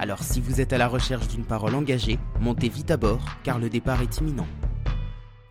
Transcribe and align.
Alors 0.00 0.22
si 0.22 0.40
vous 0.40 0.60
êtes 0.60 0.72
à 0.72 0.78
la 0.78 0.86
recherche 0.86 1.26
d'une 1.26 1.44
parole 1.44 1.74
engagée, 1.74 2.20
montez 2.40 2.68
vite 2.68 2.92
à 2.92 2.96
bord 2.96 3.24
car 3.42 3.58
le 3.58 3.68
départ 3.68 4.00
est 4.00 4.18
imminent. 4.18 4.46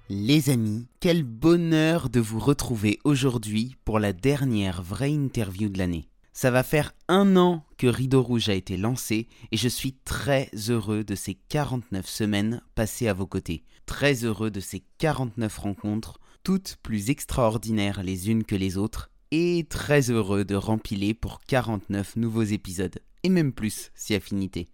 Les 0.08 0.50
amis, 0.50 0.88
quel 1.02 1.24
bonheur 1.24 2.10
de 2.10 2.22
vous 2.22 2.40
retrouver 2.40 2.98
aujourd'hui 3.04 3.76
pour 3.84 4.00
la 4.00 4.14
dernière 4.14 4.82
vraie 4.82 5.12
interview 5.12 5.68
de 5.68 5.78
l'année. 5.78 6.08
Ça 6.32 6.50
va 6.50 6.64
faire 6.64 6.94
un 7.10 7.36
an 7.36 7.66
que 7.78 7.88
Rideau 7.88 8.24
Rouge 8.24 8.48
a 8.48 8.54
été 8.54 8.78
lancé 8.78 9.28
et 9.52 9.58
je 9.58 9.68
suis 9.68 9.94
très 10.06 10.50
heureux 10.70 11.04
de 11.04 11.16
ces 11.16 11.34
49 11.34 12.08
semaines 12.08 12.62
passées 12.74 13.10
à 13.10 13.14
vos 13.14 13.28
côtés. 13.28 13.66
Très 13.86 14.24
heureux 14.24 14.52
de 14.52 14.62
ces 14.62 14.82
49 15.00 15.58
rencontres, 15.58 16.20
toutes 16.44 16.78
plus 16.84 17.10
extraordinaires 17.10 18.02
les 18.02 18.30
unes 18.30 18.46
que 18.46 18.56
les 18.56 18.78
autres, 18.78 19.10
et 19.32 19.66
très 19.70 20.10
heureux 20.10 20.46
de 20.46 20.56
rempiler 20.56 21.14
pour 21.14 21.42
49 21.42 22.16
nouveaux 22.16 22.44
épisodes 22.44 23.00
et 23.24 23.30
même 23.30 23.54
plus 23.54 23.92
si 23.96 24.14
affinité. 24.16 24.68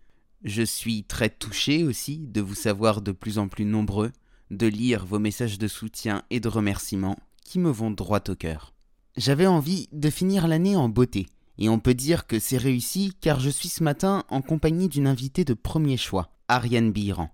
Je 0.44 0.64
suis 0.64 1.04
très 1.04 1.30
touché 1.30 1.84
aussi 1.84 2.20
de 2.20 2.42
vous 2.42 2.56
savoir 2.56 3.02
de 3.02 3.12
plus 3.12 3.38
en 3.38 3.48
plus 3.48 3.66
nombreux, 3.66 4.12
de 4.52 4.68
lire 4.68 5.06
vos 5.06 5.20
messages 5.20 5.58
de 5.58 5.68
soutien 5.68 6.24
et 6.30 6.40
de 6.40 6.50
remerciements 6.50 7.18
qui 7.44 7.60
me 7.60 7.70
vont 7.70 7.92
droit 7.92 8.24
au 8.30 8.36
cœur. 8.36 8.74
J'avais 9.16 9.48
envie 9.48 9.88
de 9.92 10.10
finir 10.10 10.48
l'année 10.48 10.76
en 10.76 10.90
beauté, 10.90 11.28
et 11.58 11.70
on 11.70 11.80
peut 11.80 11.94
dire 11.94 12.28
que 12.28 12.40
c'est 12.40 12.58
réussi 12.58 13.14
car 13.22 13.40
je 13.40 13.50
suis 13.50 13.70
ce 13.70 13.84
matin 13.84 14.24
en 14.30 14.42
compagnie 14.42 14.90
d'une 14.90 15.08
invitée 15.08 15.46
de 15.46 15.54
premier 15.54 15.98
choix, 15.98 16.34
Ariane 16.48 16.92
Biran. 16.92 17.30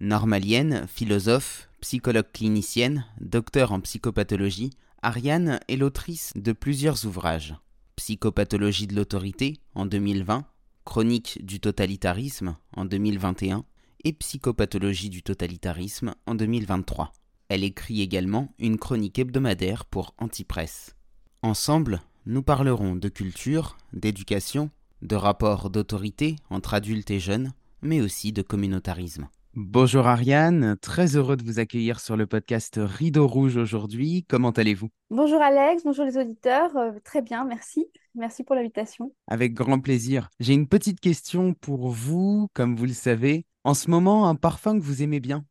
Normalienne, 0.00 0.86
philosophe, 0.88 1.68
psychologue 1.80 2.30
clinicienne, 2.32 3.04
docteur 3.20 3.72
en 3.72 3.80
psychopathologie, 3.80 4.70
Ariane 5.02 5.60
est 5.68 5.76
l'autrice 5.76 6.32
de 6.34 6.52
plusieurs 6.52 7.04
ouvrages. 7.04 7.54
Psychopathologie 7.96 8.86
de 8.86 8.96
l'autorité 8.96 9.58
en 9.74 9.86
2020, 9.86 10.46
Chronique 10.84 11.44
du 11.44 11.60
totalitarisme 11.60 12.56
en 12.76 12.84
2021 12.84 13.64
et 14.04 14.12
Psychopathologie 14.12 15.08
du 15.08 15.22
totalitarisme 15.22 16.14
en 16.26 16.34
2023. 16.34 17.12
Elle 17.48 17.64
écrit 17.64 18.02
également 18.02 18.54
une 18.58 18.78
chronique 18.78 19.18
hebdomadaire 19.18 19.86
pour 19.86 20.14
Antipresse. 20.18 20.94
Ensemble, 21.42 22.02
nous 22.26 22.42
parlerons 22.42 22.96
de 22.96 23.08
culture, 23.08 23.76
d'éducation, 23.92 24.70
de 25.02 25.16
rapports 25.16 25.70
d'autorité 25.70 26.36
entre 26.50 26.74
adultes 26.74 27.10
et 27.10 27.20
jeunes, 27.20 27.52
mais 27.82 28.00
aussi 28.00 28.32
de 28.32 28.42
communautarisme. 28.42 29.28
Bonjour 29.56 30.08
Ariane, 30.08 30.76
très 30.80 31.14
heureux 31.14 31.36
de 31.36 31.44
vous 31.44 31.60
accueillir 31.60 32.00
sur 32.00 32.16
le 32.16 32.26
podcast 32.26 32.80
Rideau 32.82 33.28
Rouge 33.28 33.56
aujourd'hui. 33.56 34.24
Comment 34.28 34.50
allez-vous? 34.50 34.88
Bonjour 35.10 35.40
Alex, 35.40 35.84
bonjour 35.84 36.04
les 36.04 36.18
auditeurs. 36.18 36.76
Euh, 36.76 36.90
très 37.04 37.22
bien, 37.22 37.44
merci. 37.44 37.86
Merci 38.16 38.42
pour 38.42 38.56
l'invitation. 38.56 39.14
Avec 39.28 39.54
grand 39.54 39.78
plaisir. 39.78 40.28
J'ai 40.40 40.54
une 40.54 40.66
petite 40.66 40.98
question 40.98 41.54
pour 41.54 41.88
vous, 41.90 42.48
comme 42.52 42.74
vous 42.74 42.86
le 42.86 42.92
savez. 42.92 43.46
En 43.62 43.74
ce 43.74 43.90
moment, 43.90 44.28
un 44.28 44.34
parfum 44.34 44.76
que 44.76 44.84
vous 44.84 45.04
aimez 45.04 45.20
bien? 45.20 45.44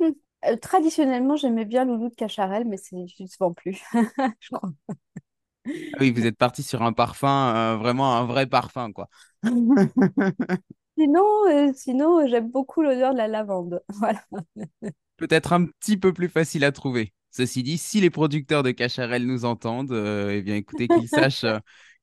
Hmm. 0.00 0.10
euh, 0.46 0.56
Traditionnellement, 0.56 1.36
j'aimais 1.36 1.64
bien 1.64 1.84
Loulou 1.84 2.08
de 2.08 2.14
Cacharel, 2.16 2.64
mais 2.66 2.76
c'est 2.76 3.06
souvent 3.28 3.52
plus, 3.52 3.80
je 4.40 4.48
crois. 4.50 4.72
Ah 5.66 5.98
oui, 6.00 6.10
vous 6.10 6.26
êtes 6.26 6.36
parti 6.36 6.64
sur 6.64 6.82
un 6.82 6.92
parfum, 6.92 7.54
euh, 7.54 7.76
vraiment 7.76 8.16
un 8.16 8.24
vrai 8.24 8.46
parfum, 8.46 8.90
quoi. 8.92 9.08
Sinon, 10.96 11.24
euh, 11.48 11.72
sinon 11.74 12.20
euh, 12.20 12.26
j'aime 12.28 12.50
beaucoup 12.50 12.82
l'odeur 12.82 13.12
de 13.12 13.18
la 13.18 13.28
lavande. 13.28 13.82
Voilà. 13.98 14.22
Peut-être 15.16 15.52
un 15.52 15.66
petit 15.66 15.96
peu 15.96 16.12
plus 16.12 16.28
facile 16.28 16.64
à 16.64 16.72
trouver. 16.72 17.12
Ceci 17.30 17.62
dit, 17.62 17.78
si 17.78 18.00
les 18.00 18.10
producteurs 18.10 18.62
de 18.62 18.70
Cacharel 18.70 19.26
nous 19.26 19.44
entendent, 19.44 19.92
euh, 19.92 20.30
eh 20.30 20.42
bien 20.42 20.56
écoutez, 20.56 20.86
qu'ils 20.88 21.08
sachent, 21.08 21.46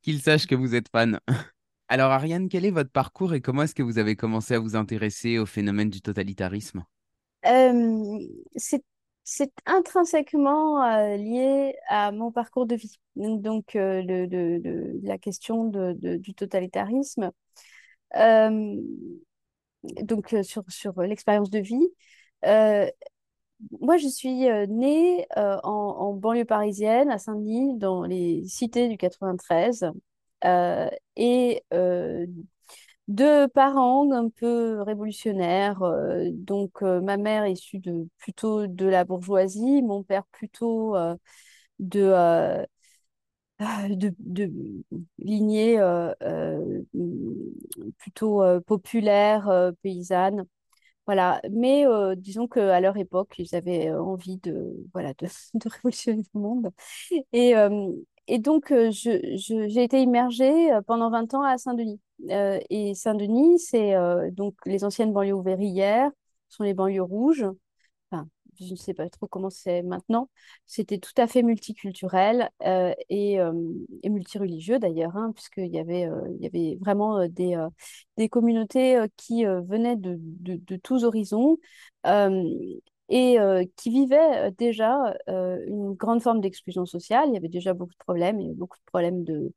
qu'ils 0.01 0.21
sachent 0.21 0.47
que 0.47 0.55
vous 0.55 0.75
êtes 0.75 0.89
fan. 0.89 1.19
Alors 1.87 2.11
Ariane, 2.11 2.49
quel 2.49 2.65
est 2.65 2.71
votre 2.71 2.91
parcours 2.91 3.33
et 3.33 3.41
comment 3.41 3.63
est-ce 3.63 3.75
que 3.75 3.83
vous 3.83 3.97
avez 3.97 4.15
commencé 4.15 4.53
à 4.53 4.59
vous 4.59 4.75
intéresser 4.75 5.37
au 5.37 5.45
phénomène 5.45 5.89
du 5.89 6.01
totalitarisme? 6.01 6.83
C'est 9.23 9.53
intrinsèquement 9.65 11.15
lié 11.15 11.75
à 11.89 12.11
mon 12.11 12.31
parcours 12.31 12.65
de 12.65 12.75
vie. 12.75 12.99
Donc, 13.15 13.71
le, 13.73 14.99
la 15.03 15.17
question 15.17 15.65
du 15.93 16.33
totalitarisme, 16.33 17.31
donc 18.13 18.73
euh, 20.33 20.43
sur, 20.43 20.63
sur 20.69 21.01
l'expérience 21.01 21.49
de 21.49 21.59
vie. 21.59 21.87
Euh, 22.45 22.87
moi, 23.79 23.97
je 23.97 24.07
suis 24.07 24.47
née 24.69 25.27
en, 25.35 26.13
banlieue 26.13 26.45
parisienne, 26.45 27.11
à 27.11 27.19
Saint-Denis, 27.19 27.77
dans 27.77 28.03
les 28.03 28.43
cités 28.47 28.89
du 28.89 28.97
93. 28.97 29.91
et 31.15 31.63
deux 33.07 33.47
parents 33.49 34.11
un 34.11 34.29
peu 34.29 34.81
révolutionnaires. 34.81 35.83
donc, 36.31 36.81
ma 36.81 37.17
mère 37.17 37.45
issue 37.45 37.77
de, 37.77 38.07
plutôt 38.17 38.65
de 38.65 38.87
la 38.87 39.03
bourgeoisie, 39.03 39.83
mon 39.83 40.01
père 40.01 40.23
plutôt 40.31 40.95
de, 41.77 42.65
de, 43.89 44.13
de 44.19 44.51
lignée 45.19 45.79
euh, 45.79 46.13
euh, 46.23 46.81
plutôt 47.97 48.41
euh, 48.43 48.59
populaire, 48.59 49.71
paysanne. 49.81 50.45
Voilà. 51.05 51.41
Mais 51.51 51.85
disons 52.17 52.47
qu'à 52.47 52.79
leur 52.79 52.97
époque, 52.97 53.35
ils 53.37 53.55
avaient 53.55 53.91
envie 53.91 54.37
de, 54.37 54.75
voilà, 54.93 55.13
de, 55.53 55.69
révolutionner 55.69 56.23
le 56.33 56.39
monde. 56.39 56.71
Et, 57.33 57.53
et 58.27 58.39
donc, 58.39 58.73
j'ai 58.91 59.83
été 59.83 60.01
immergée 60.01 60.69
pendant 60.87 61.09
20 61.09 61.33
ans 61.33 61.43
à 61.43 61.57
Saint-Denis. 61.57 61.99
et 62.29 62.93
Saint-Denis, 62.95 63.59
c'est 63.59 63.93
donc 64.31 64.55
les 64.65 64.83
anciennes 64.83 65.13
banlieues 65.13 65.33
ouvrières, 65.33 66.11
sont 66.49 66.63
les 66.63 66.73
banlieues 66.73 67.01
rouges 67.01 67.45
je 68.59 68.71
ne 68.71 68.75
sais 68.75 68.93
pas 68.93 69.09
trop 69.09 69.27
comment 69.27 69.49
c'est 69.49 69.81
maintenant, 69.81 70.29
c'était 70.65 70.97
tout 70.97 71.13
à 71.17 71.27
fait 71.27 71.43
multiculturel 71.43 72.49
euh, 72.63 72.93
et, 73.09 73.39
euh, 73.39 73.53
et, 74.03 74.09
multireligieux 74.09 74.79
d'ailleurs, 74.79 75.15
hein, 75.17 75.31
puisqu'il 75.33 75.67
y 75.67 75.79
avait, 75.79 76.05
euh, 76.05 76.27
y 76.39 76.45
avait 76.45 76.77
vraiment 76.79 77.27
des, 77.27 77.57
des 78.17 78.29
communautés 78.29 79.03
qui 79.17 79.45
venaient 79.45 79.95
de, 79.95 80.17
de, 80.19 80.55
de, 80.55 80.75
tous 80.77 81.03
horizons 81.03 81.57
et 83.09 83.37
qui 83.75 83.89
vivaient 83.89 84.51
déjà 84.57 85.13
une 85.27 85.93
grande 85.93 86.21
forme 86.21 86.41
d'exclusion 86.41 86.85
sociale. 86.85 87.29
Il 87.29 87.33
y 87.33 87.37
avait 87.37 87.49
déjà 87.49 87.73
beaucoup 87.73 87.93
de 87.93 87.97
problèmes, 87.97 88.39
il 88.39 88.43
y 88.43 88.45
avait 88.47 88.55
beaucoup 88.57 88.77
de 88.77 88.85
problèmes 88.85 89.23
de, 89.23 89.53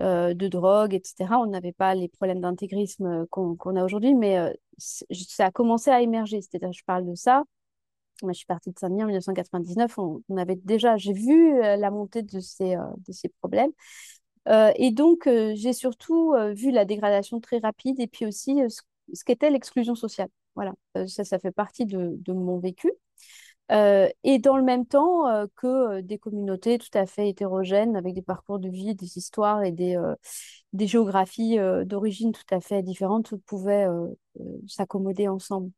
de 0.00 0.48
drogue, 0.48 0.94
etc. 0.94 1.38
On 1.40 1.46
n'avait 1.46 1.72
pas 1.72 1.94
les 1.94 2.08
problèmes 2.08 2.40
d'intégrisme 2.40 3.26
qu'on 3.30 3.76
a 3.76 3.84
aujourd'hui, 3.84 4.14
mais 4.14 4.52
ça 4.78 5.46
a 5.46 5.50
commencé 5.50 5.90
à 5.90 6.00
émerger. 6.00 6.40
C'est-à-dire, 6.42 6.72
je 6.72 6.84
parle 6.84 7.06
de 7.06 7.14
ça 7.14 7.44
moi, 8.22 8.32
je 8.32 8.38
suis 8.38 8.46
partie 8.46 8.70
de 8.70 8.78
Saint-Denis 8.78 9.02
en 9.02 9.06
1999. 9.06 9.98
On, 9.98 10.22
avait 10.36 10.56
déjà, 10.56 10.96
j'ai 10.96 11.12
vu 11.12 11.54
euh, 11.62 11.76
la 11.76 11.90
montée 11.90 12.22
de 12.22 12.40
ces, 12.40 12.76
euh, 12.76 12.84
de 13.06 13.12
ces 13.12 13.28
problèmes. 13.28 13.70
Euh, 14.48 14.72
et 14.76 14.90
donc, 14.90 15.28
j'ai 15.54 15.72
surtout 15.72 16.34
vu 16.54 16.70
la 16.72 16.84
dégradation 16.84 17.40
très 17.40 17.58
rapide 17.58 18.00
et 18.00 18.06
puis 18.08 18.26
aussi 18.26 18.60
ce, 18.68 19.24
qu'était 19.24 19.50
l'exclusion 19.50 19.94
sociale. 19.94 20.28
Voilà, 20.54 20.74
ça, 21.06 21.24
ça 21.24 21.38
fait 21.38 21.52
partie 21.52 21.86
de, 21.86 22.16
de 22.18 22.32
mon 22.32 22.58
vécu. 22.58 22.90
Et 23.72 24.38
dans 24.38 24.56
le 24.56 24.62
même 24.62 24.86
temps 24.86 25.46
que 25.56 26.00
des 26.00 26.18
communautés 26.18 26.78
tout 26.78 26.90
à 26.94 27.06
fait 27.06 27.28
hétérogènes 27.28 27.96
avec 27.96 28.14
des 28.14 28.22
parcours 28.22 28.58
de 28.58 28.68
vie, 28.68 28.94
des 28.94 29.18
histoires 29.18 29.62
et 29.64 29.72
des, 29.72 29.96
des 30.72 30.86
géographies 30.86 31.56
d'origine 31.84 32.32
tout 32.32 32.54
à 32.54 32.60
fait 32.60 32.82
différentes 32.82 33.34
pouvaient 33.46 33.86
s'accommoder 34.68 35.28
ensemble. 35.28 35.70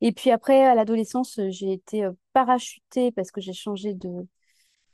Et 0.00 0.12
puis 0.12 0.30
après, 0.30 0.64
à 0.64 0.74
l'adolescence, 0.74 1.40
j'ai 1.50 1.72
été 1.72 2.08
parachutée 2.32 3.12
parce 3.12 3.30
que 3.30 3.40
j'ai 3.40 3.52
changé 3.52 3.94
de, 3.94 4.26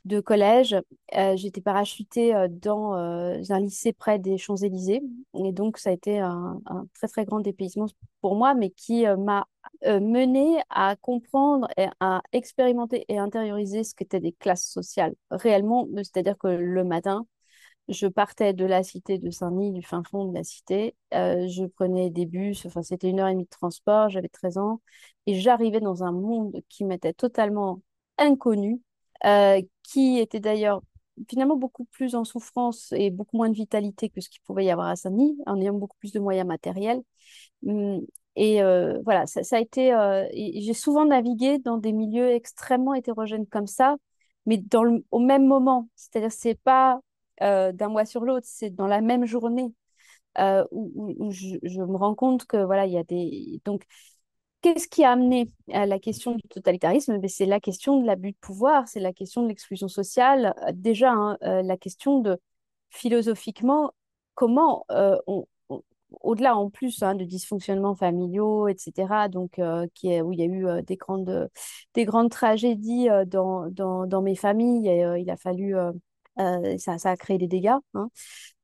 de 0.05 0.19
collège. 0.19 0.75
j'ai 1.13 1.47
été 1.47 1.61
parachutée 1.61 2.33
dans 2.49 2.93
un 2.93 3.59
lycée 3.59 3.93
près 3.93 4.19
des 4.19 4.37
Champs-Élysées. 4.37 5.01
Et 5.35 5.51
donc, 5.51 5.77
ça 5.77 5.89
a 5.91 5.93
été 5.93 6.19
un, 6.19 6.59
un, 6.65 6.85
très, 6.93 7.07
très 7.07 7.25
grand 7.25 7.39
dépaysement 7.39 7.87
pour 8.21 8.35
moi, 8.35 8.53
mais 8.53 8.69
qui 8.71 9.05
m'a 9.05 9.45
mené 9.85 10.61
à 10.69 10.95
comprendre 10.95 11.67
et 11.77 11.87
à 11.99 12.21
expérimenter 12.31 13.05
et 13.09 13.17
intérioriser 13.19 13.83
ce 13.83 13.93
qu'étaient 13.95 14.19
des 14.19 14.33
classes 14.33 14.65
sociales 14.65 15.15
réellement. 15.29 15.87
C'est-à-dire 15.97 16.37
que 16.37 16.47
le 16.47 16.83
matin, 16.83 17.25
je 17.87 18.07
partais 18.07 18.53
de 18.53 18.65
la 18.65 18.83
cité 18.83 19.17
de 19.17 19.29
Saint-Denis, 19.29 19.71
du 19.73 19.83
fin 19.83 20.03
fond 20.03 20.25
de 20.25 20.33
la 20.35 20.43
cité. 20.43 20.95
Euh, 21.13 21.47
je 21.47 21.65
prenais 21.65 22.09
des 22.09 22.25
bus, 22.25 22.65
enfin, 22.65 22.81
c'était 22.83 23.09
une 23.09 23.19
heure 23.19 23.27
et 23.27 23.33
demie 23.33 23.43
de 23.45 23.49
transport, 23.49 24.09
j'avais 24.09 24.29
13 24.29 24.57
ans. 24.57 24.81
Et 25.25 25.39
j'arrivais 25.39 25.79
dans 25.79 26.03
un 26.03 26.11
monde 26.11 26.61
qui 26.69 26.85
m'était 26.85 27.13
totalement 27.13 27.81
inconnu, 28.17 28.81
euh, 29.25 29.61
qui 29.83 30.19
était 30.19 30.39
d'ailleurs 30.39 30.81
finalement 31.29 31.57
beaucoup 31.57 31.85
plus 31.85 32.15
en 32.15 32.23
souffrance 32.23 32.93
et 32.93 33.11
beaucoup 33.11 33.37
moins 33.37 33.49
de 33.49 33.55
vitalité 33.55 34.09
que 34.09 34.21
ce 34.21 34.29
qu'il 34.29 34.41
pouvait 34.41 34.65
y 34.65 34.71
avoir 34.71 34.87
à 34.87 34.95
Saint-Denis, 34.95 35.37
en 35.45 35.59
ayant 35.61 35.73
beaucoup 35.73 35.97
plus 35.97 36.11
de 36.11 36.19
moyens 36.19 36.47
matériels. 36.47 37.01
Hum, 37.67 38.01
et 38.35 38.63
euh, 38.63 38.99
voilà, 39.03 39.27
ça, 39.27 39.41
a 39.57 39.59
été. 39.59 39.91
j'ai 40.33 40.73
souvent 40.73 41.05
navigué 41.05 41.59
dans 41.59 41.77
des 41.77 41.91
milieux 41.91 42.31
extrêmement 42.31 42.93
hétérogènes 42.93 43.47
comme 43.47 43.67
ça, 43.67 43.97
mais 44.45 44.57
dans 44.57 44.99
au 45.11 45.19
même 45.19 45.45
moment. 45.47 45.89
C'est-à-dire, 45.95 46.31
c'est 46.31 46.59
pas 46.63 47.01
euh, 47.41 47.71
d'un 47.71 47.89
mois 47.89 48.05
sur 48.05 48.23
l'autre, 48.23 48.45
c'est 48.49 48.69
dans 48.69 48.87
la 48.87 49.01
même 49.01 49.25
journée 49.25 49.73
euh, 50.39 50.65
où, 50.71 51.31
je, 51.31 51.57
me 51.81 51.97
rends 51.97 52.15
compte 52.15 52.45
que 52.45 52.57
voilà, 52.57 52.85
il 52.85 52.93
y 52.93 52.97
a 52.97 53.03
des. 53.03 53.61
Donc, 53.65 53.83
qu'est-ce 54.61 54.87
qui 54.87 55.03
a 55.03 55.11
amené 55.11 55.49
à 55.71 55.85
la 55.85 55.99
question 55.99 56.35
du 56.35 56.43
totalitarisme? 56.43 57.17
Ben, 57.17 57.29
C'est 57.29 57.45
la 57.45 57.59
question 57.59 57.99
de 57.99 58.05
l'abus 58.05 58.31
de 58.31 58.37
pouvoir, 58.39 58.87
c'est 58.87 58.99
la 58.99 59.13
question 59.13 59.43
de 59.43 59.47
l'exclusion 59.47 59.87
sociale. 59.87 60.53
Déjà, 60.73 61.11
hein, 61.11 61.37
euh, 61.43 61.61
la 61.61 61.77
question 61.77 62.19
de 62.19 62.39
philosophiquement 62.89 63.93
comment 64.35 64.85
on, 65.27 65.45
au-delà 66.21 66.57
en 66.57 66.69
plus 66.69 67.03
hein, 67.03 67.15
de 67.15 67.23
dysfonctionnements 67.23 67.95
familiaux, 67.95 68.67
etc., 68.67 69.29
donc, 69.29 69.53
où 69.57 70.33
il 70.33 70.39
y 70.39 70.41
a 70.41 70.45
eu 70.45 70.83
des, 70.83 70.97
grandes, 70.97 71.49
des 71.93 72.05
grandes 72.05 72.31
tragédies 72.31 73.07
dans, 73.27 73.69
dans, 73.69 74.05
dans, 74.07 74.21
mes 74.21 74.35
familles, 74.35 74.89
il 75.19 75.29
a 75.29 75.37
fallu 75.37 75.75
euh, 76.39 76.77
ça, 76.77 76.95
a 77.03 77.17
créé 77.17 77.37
des 77.37 77.47
dégâts, 77.47 77.75
hein. 77.93 78.09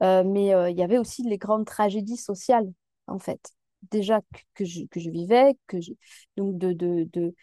euh, 0.03 0.23
mais 0.23 0.53
euh, 0.53 0.69
il 0.69 0.77
y 0.77 0.83
avait 0.83 0.97
aussi 0.97 1.23
les 1.23 1.37
grandes 1.37 1.65
tragédies 1.65 2.17
sociales, 2.17 2.71
en 3.07 3.19
fait. 3.19 3.56
Déjà 3.91 4.21
que, 4.53 4.65
je, 4.65 4.85
que 4.87 4.99
je, 4.99 5.09
vivais, 5.09 5.55
que 5.67 5.79
je, 5.81 5.91
donc 6.35 6.57
de, 6.57 6.73
de, 6.73 7.07
de 7.13 7.33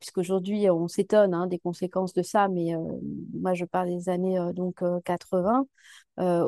puisqu'aujourd'hui 0.00 0.70
on 0.70 0.88
s'étonne 0.88 1.34
hein, 1.34 1.46
des 1.46 1.58
conséquences 1.58 2.14
de 2.14 2.22
ça, 2.22 2.48
mais 2.48 2.72
moi 3.34 3.54
je 3.54 3.64
parle 3.66 3.88
des 3.88 4.08
années 4.08 4.38
donc 4.54 4.82
80 5.04 5.66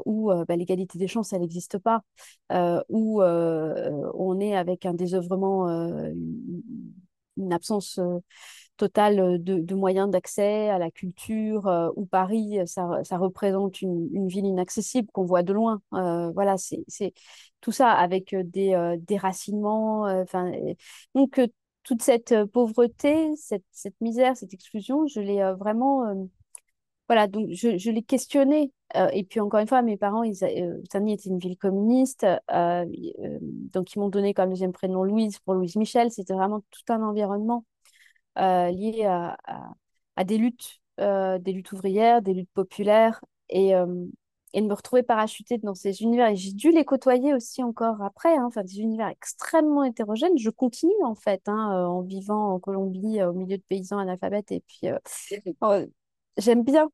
où 0.06 0.32
bah, 0.48 0.56
l'égalité 0.56 0.98
des 0.98 1.08
chances 1.08 1.32
elle 1.32 1.40
n'existe 1.40 1.78
pas, 1.78 2.02
où 2.88 3.22
on 3.22 4.40
est 4.40 4.56
avec 4.56 4.86
un 4.86 4.94
désœuvrement, 4.94 5.68
une 7.36 7.52
absence 7.52 8.00
totale 8.76 9.20
euh, 9.20 9.38
de, 9.38 9.74
moyens 9.74 10.10
d'accès 10.10 10.68
à 10.68 10.78
la 10.78 10.90
culture, 10.90 11.66
euh, 11.66 11.90
où 11.96 12.06
Paris, 12.06 12.60
euh, 12.60 12.66
ça, 12.66 12.88
ça 13.04 13.18
représente 13.18 13.82
une, 13.82 14.28
ville 14.28 14.46
inaccessible 14.46 15.08
qu'on 15.12 15.24
voit 15.24 15.42
de 15.42 15.52
loin. 15.52 15.80
voilà, 15.90 16.56
c'est 16.58 17.12
tout 17.60 17.72
ça 17.72 17.90
avec 17.92 18.34
des 18.34 18.96
déracinements. 19.00 20.02
Enfin, 20.02 20.52
donc, 21.14 21.40
toute 21.84 22.02
cette 22.02 22.34
pauvreté, 22.46 23.34
cette, 23.36 23.64
cette, 23.70 24.00
misère, 24.00 24.36
cette 24.36 24.52
exclusion, 24.52 25.06
je 25.06 25.20
l'ai 25.20 25.42
vraiment 25.58 26.28
voilà, 27.08 27.28
donc 27.28 27.48
je, 27.50 27.78
je 27.78 27.90
l'ai 27.90 28.02
questionné. 28.02 28.72
et 29.12 29.24
puis 29.24 29.38
encore 29.40 29.60
une 29.60 29.68
fois, 29.68 29.82
mes 29.82 29.96
parents, 29.96 30.24
ils, 30.24 30.36
Saint-Denis 30.36 31.14
était 31.14 31.28
une 31.28 31.38
ville 31.38 31.56
communiste, 31.56 32.26
donc 32.50 33.94
ils 33.94 33.98
m'ont 34.00 34.08
donné 34.08 34.34
comme 34.34 34.50
deuxième 34.50 34.72
prénom 34.72 35.04
Louise 35.04 35.38
pour 35.40 35.54
Louise 35.54 35.76
Michel. 35.76 36.10
C'était 36.10 36.34
vraiment 36.34 36.60
tout 36.70 36.92
un 36.92 37.02
environnement 37.02 37.64
euh, 37.64 37.75
liées 38.36 39.04
à, 39.04 39.36
à, 40.16 40.24
des 40.24 40.38
luttes, 40.38 40.80
euh, 41.00 41.38
des 41.38 41.52
luttes 41.52 41.72
ouvrières, 41.72 42.22
des 42.22 42.34
luttes 42.34 42.50
populaires, 42.54 43.20
et, 43.48 43.74
euh, 43.74 44.06
et 44.52 44.60
de 44.62 44.66
me 44.66 44.74
retrouver 44.74 45.02
parachutée 45.02 45.58
dans 45.58 45.74
ces 45.74 46.02
univers. 46.02 46.28
Et 46.28 46.36
j'ai 46.36 46.52
dû 46.52 46.70
les 46.70 46.84
côtoyer 46.84 47.34
aussi 47.34 47.62
encore 47.62 48.02
après, 48.02 48.36
hein, 48.36 48.44
enfin 48.46 48.62
des 48.62 48.80
univers 48.80 49.08
extrêmement 49.08 49.84
hétérogènes. 49.84 50.38
Je 50.38 50.50
continue 50.50 50.92
en 51.04 51.14
fait, 51.14 51.42
hein, 51.48 51.86
en 51.86 52.02
vivant 52.02 52.54
en 52.54 52.60
Colombie, 52.60 53.22
au 53.22 53.32
milieu 53.32 53.58
de 53.58 53.62
paysans 53.68 53.98
analphabètes, 53.98 54.52
et 54.52 54.60
puis 54.66 54.88
oh, 55.60 55.78
j'aime 56.38 56.64
bien. 56.64 56.90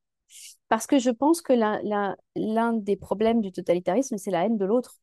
Parce 0.69 0.87
que 0.87 0.97
je 0.99 1.09
pense 1.11 1.41
que 1.41 1.53
l'un 1.53 2.73
des 2.73 2.95
problèmes 2.95 3.41
du 3.41 3.51
totalitarisme, 3.51 4.17
c'est 4.17 4.31
la 4.31 4.45
haine 4.45 4.57
de 4.57 4.65
l'autre. 4.65 4.97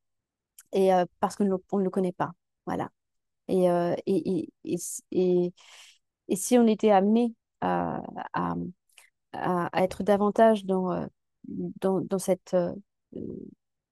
Et 0.72 0.90
parce 1.20 1.36
qu'on 1.36 1.44
ne 1.44 1.84
le 1.84 1.90
connaît 1.90 2.12
pas. 2.12 2.32
Voilà. 2.66 2.90
Et, 3.48 3.66
et, 4.06 4.52
et, 4.64 4.76
et, 5.12 5.52
et 6.31 6.37
si 6.37 6.59
on 6.59 6.67
était 6.67 6.91
amené 6.93 7.35
à, 7.61 8.03
à, 9.32 9.71
être 9.82 10.03
davantage 10.03 10.65
dans, 10.65 10.93
euh, 10.93 11.06
dans, 11.81 12.00
dans 12.00 12.19
cette, 12.19 12.55
euh, 12.55 12.75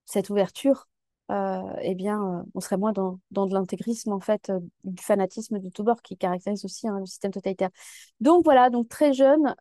cette 0.04 0.30
ouverture, 0.30 0.88
euh, 1.30 1.60
eh 1.82 1.94
bien, 1.94 2.46
on 2.54 2.60
serait 2.60 2.78
moins 2.78 2.92
dans, 2.92 3.20
dans 3.30 3.46
de 3.46 3.52
l'intégrisme, 3.52 4.12
en 4.12 4.20
fait, 4.20 4.50
du 4.84 5.02
fanatisme 5.02 5.58
de 5.58 5.68
tout 5.68 5.84
bord 5.84 6.00
qui 6.02 6.16
caractérise 6.16 6.64
aussi 6.64 6.88
hein, 6.88 6.98
le 7.00 7.06
système 7.06 7.32
totalitaire. 7.32 7.70
Donc 8.20 8.44
voilà, 8.44 8.70
donc 8.70 8.88
très 8.88 9.12
jeune, 9.12 9.54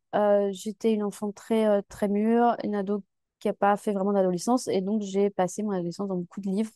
j'étais 0.52 0.94
une 0.94 1.04
enfant 1.04 1.32
très, 1.34 1.82
très 1.84 2.08
mûre, 2.08 2.56
une 2.64 2.76
ado 2.76 3.04
qui 3.40 3.50
n'a 3.50 3.54
pas 3.54 3.76
fait 3.78 3.92
vraiment 3.92 4.14
d'adolescence, 4.14 4.68
et 4.70 4.82
donc 4.82 5.02
j'ai 5.02 5.30
passé 5.30 5.62
mon 5.62 5.72
adolescence 5.72 6.08
dans 6.08 6.16
beaucoup 6.18 6.40
de 6.42 6.50
livres. 6.50 6.72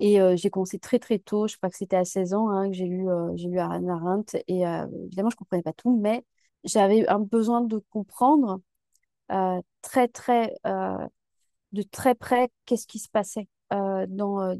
Et 0.00 0.18
j'ai 0.36 0.50
commencé 0.50 0.78
très 0.80 0.98
très 0.98 1.18
tôt, 1.18 1.46
je 1.46 1.56
crois 1.56 1.70
que 1.70 1.76
c'était 1.76 1.96
à 1.96 2.04
16 2.04 2.34
ans 2.34 2.48
hein, 2.48 2.68
que 2.68 2.74
j'ai 2.74 2.86
lu, 2.86 3.08
euh, 3.08 3.32
lu 3.36 3.58
Arendt. 3.58 4.42
Et 4.48 4.62
évidemment, 4.62 5.30
je 5.30 5.36
ne 5.36 5.38
comprenais 5.38 5.62
pas 5.62 5.72
tout, 5.72 5.96
mais 5.96 6.24
j'avais 6.64 7.06
un 7.08 7.20
besoin 7.20 7.60
de 7.60 7.78
comprendre 7.90 8.60
très 9.82 10.08
très, 10.08 10.54
de 10.64 11.82
très 11.82 12.14
près 12.14 12.50
qu'est-ce 12.66 12.86
qui 12.86 12.98
se 12.98 13.08
passait 13.08 13.48
dans, 13.70 14.56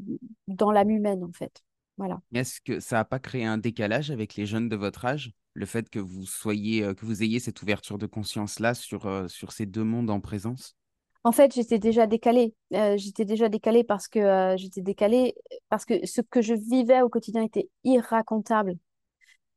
dans 0.47 0.71
l'âme 0.71 0.89
humaine 0.89 1.23
en 1.23 1.31
fait. 1.33 1.61
Voilà. 1.97 2.21
Est-ce 2.33 2.61
que 2.61 2.79
ça 2.79 2.97
n'a 2.97 3.05
pas 3.05 3.19
créé 3.19 3.45
un 3.45 3.57
décalage 3.57 4.11
avec 4.11 4.35
les 4.35 4.45
jeunes 4.45 4.69
de 4.69 4.75
votre 4.75 5.05
âge? 5.05 5.31
Le 5.53 5.65
fait 5.65 5.89
que 5.89 5.99
vous 5.99 6.25
soyez, 6.25 6.81
que 6.95 7.05
vous 7.05 7.21
ayez 7.21 7.39
cette 7.39 7.61
ouverture 7.61 7.97
de 7.97 8.07
conscience-là 8.07 8.73
sur, 8.73 9.29
sur 9.29 9.51
ces 9.51 9.65
deux 9.65 9.83
mondes 9.83 10.09
en 10.09 10.19
présence? 10.19 10.75
En 11.23 11.31
fait, 11.31 11.53
j'étais 11.53 11.79
déjà 11.79 12.07
décalée. 12.07 12.53
Euh, 12.73 12.97
j'étais 12.97 13.25
déjà 13.25 13.49
décalée 13.49 13.83
parce 13.83 14.07
que 14.07 14.19
euh, 14.19 14.57
j'étais 14.57 14.81
décalée 14.81 15.35
parce 15.69 15.85
que 15.85 16.05
ce 16.05 16.21
que 16.21 16.41
je 16.41 16.53
vivais 16.53 17.01
au 17.01 17.09
quotidien 17.09 17.43
était 17.43 17.69
irracontable 17.83 18.77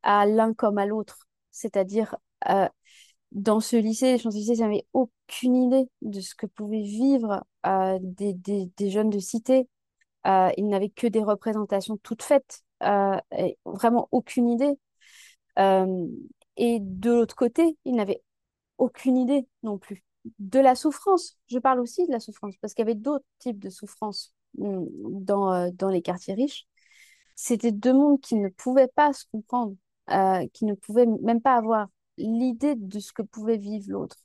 à 0.03 0.27
l'un 0.27 0.55
comme 0.55 0.79
à 0.79 0.87
l'autre. 0.87 1.29
C'est-à-dire, 1.53 2.17
euh, 2.51 2.69
dans 3.33 3.61
ce 3.61 3.77
lycée, 3.77 4.13
les 4.13 4.19
Champs-Élysées, 4.19 4.57
j'avais 4.57 4.87
aucune 4.93 5.57
idée 5.57 5.89
de 6.03 6.21
ce 6.21 6.35
que 6.35 6.47
pouvaient 6.47 6.83
vivre 6.83 7.45
des, 8.01 8.91
jeunes 8.91 9.11
de 9.11 9.19
cité. 9.19 9.69
ils 10.25 10.69
n'avaient 10.69 10.91
que 10.91 11.07
des 11.09 11.23
représentations 11.25 11.97
toutes 11.99 12.23
faites, 12.23 12.63
vraiment 13.65 14.09
aucune 14.13 14.49
idée. 14.49 14.79
et 16.57 16.79
de 16.81 17.11
l'autre 17.11 17.37
côté, 17.37 17.77
ils 17.85 17.95
n'avaient 17.97 18.23
aucune 18.79 19.17
idée 19.19 19.47
non 19.63 19.79
plus 19.79 20.06
de 20.39 20.61
la 20.61 20.75
souffrance. 20.75 21.39
Je 21.49 21.59
parle 21.59 21.81
aussi 21.81 22.07
de 22.07 22.13
la 22.13 22.21
souffrance 22.21 22.57
parce 22.61 22.75
qu'il 22.75 22.85
y 22.85 22.89
avait 22.89 22.95
d'autres 22.99 23.25
types 23.39 23.59
de 23.59 23.71
souffrance 23.71 24.35
mm, 24.59 24.85
dans, 25.25 25.53
euh, 25.53 25.71
dans 25.75 25.89
les 25.89 26.03
quartiers 26.03 26.35
riches. 26.35 26.67
C'était 27.35 27.73
deux 27.73 27.93
mondes 27.93 28.21
qui 28.21 28.37
ne 28.37 28.49
pouvaient 28.49 28.89
pas 28.89 29.13
se 29.13 29.25
comprendre, 29.33 29.75
euh, 30.11 30.47
qui 30.53 30.65
ne 30.65 30.75
pouvaient 30.75 31.07
même 31.07 31.41
pas 31.43 31.57
avoir 31.57 31.89
l'idée 32.19 32.75
de 32.77 32.99
ce 33.01 33.13
que 33.13 33.23
pouvait 33.23 33.59
vivre 33.59 33.87
l'autre. 33.91 34.17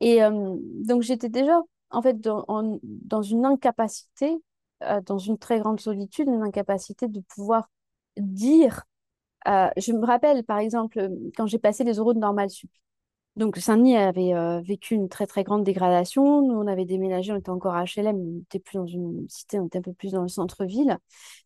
Et 0.00 0.22
euh, 0.22 0.56
donc 0.84 1.02
j'étais 1.02 1.28
déjà 1.28 1.60
en 1.90 2.02
fait 2.02 2.20
dans, 2.20 2.44
dans 2.82 3.22
une 3.22 3.44
incapacité, 3.46 4.36
dans 5.06 5.18
une 5.18 5.38
très 5.38 5.60
grande 5.60 5.80
solitude, 5.80 6.28
une 6.28 6.42
incapacité 6.42 7.08
de 7.08 7.20
pouvoir 7.20 7.70
dire. 8.18 8.84
je 9.46 9.92
me 9.92 10.04
rappelle 10.06 10.44
par 10.44 10.58
exemple 10.58 11.10
quand 11.36 11.46
j'ai 11.46 11.58
passé 11.58 11.84
les 11.84 11.94
euros 11.94 12.14
de 12.14 12.18
normal 12.20 12.50
sup. 12.50 12.70
Donc 13.36 13.56
Saint-Denis 13.56 13.96
avait 13.96 14.32
euh, 14.34 14.60
vécu 14.60 14.94
une 14.94 15.08
très 15.08 15.26
très 15.26 15.42
grande 15.42 15.64
dégradation. 15.64 16.42
Nous, 16.42 16.54
on 16.54 16.68
avait 16.68 16.84
déménagé, 16.84 17.32
on 17.32 17.36
était 17.36 17.50
encore 17.50 17.74
à 17.74 17.84
HLM, 17.84 18.16
on 18.16 18.24
n'était 18.38 18.60
plus 18.60 18.78
dans 18.78 18.86
une 18.86 19.28
cité, 19.28 19.58
on 19.58 19.66
était 19.66 19.78
un 19.78 19.82
peu 19.82 19.92
plus 19.92 20.12
dans 20.12 20.22
le 20.22 20.28
centre-ville. 20.28 20.98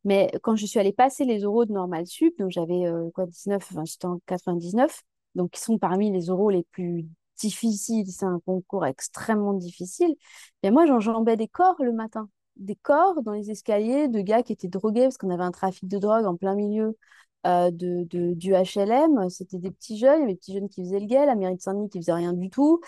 Mais 0.04 0.30
quand 0.42 0.54
je 0.54 0.66
suis 0.66 0.78
allée 0.78 0.92
passer 0.92 1.24
les 1.24 1.40
euros 1.40 1.64
de 1.64 1.72
Normal 1.72 2.06
Sup, 2.06 2.36
donc 2.38 2.50
j'avais 2.50 2.86
euh, 2.86 3.10
quoi 3.14 3.24
19, 3.26 3.66
enfin 3.72 3.84
j'étais 3.86 4.06
en 4.06 4.20
99, 4.26 5.02
donc 5.34 5.52
qui 5.52 5.60
sont 5.60 5.78
parmi 5.78 6.10
les 6.12 6.26
euros 6.26 6.50
les 6.50 6.64
plus 6.72 7.06
difficiles, 7.38 8.06
c'est 8.10 8.26
un 8.26 8.40
concours 8.44 8.84
extrêmement 8.84 9.54
difficile. 9.54 10.14
Et 10.62 10.70
moi, 10.70 10.84
j'enjambais 10.86 11.36
des 11.38 11.48
corps 11.48 11.76
le 11.82 11.92
matin, 11.92 12.28
des 12.56 12.76
corps 12.76 13.22
dans 13.22 13.32
les 13.32 13.50
escaliers 13.50 14.08
de 14.08 14.20
gars 14.20 14.42
qui 14.42 14.52
étaient 14.52 14.68
drogués 14.68 15.04
parce 15.04 15.16
qu'on 15.16 15.30
avait 15.30 15.44
un 15.44 15.52
trafic 15.52 15.88
de 15.88 15.98
drogue 15.98 16.26
en 16.26 16.36
plein 16.36 16.54
milieu 16.54 16.98
euh, 17.46 17.70
de, 17.70 18.04
du 18.34 18.52
HLM. 18.52 19.30
C'était 19.30 19.58
des 19.58 19.70
petits 19.70 19.96
jeunes, 19.96 20.26
des 20.26 20.34
petits 20.34 20.52
jeunes 20.54 20.68
qui 20.68 20.82
faisaient 20.82 20.98
le 21.00 21.06
guet, 21.06 21.24
la 21.24 21.36
mairie 21.36 21.56
de 21.56 21.60
Saint-Denis 21.60 21.88
qui 21.88 21.98
faisait 21.98 22.12
rien 22.12 22.32
du 22.32 22.50
tout. 22.50 22.80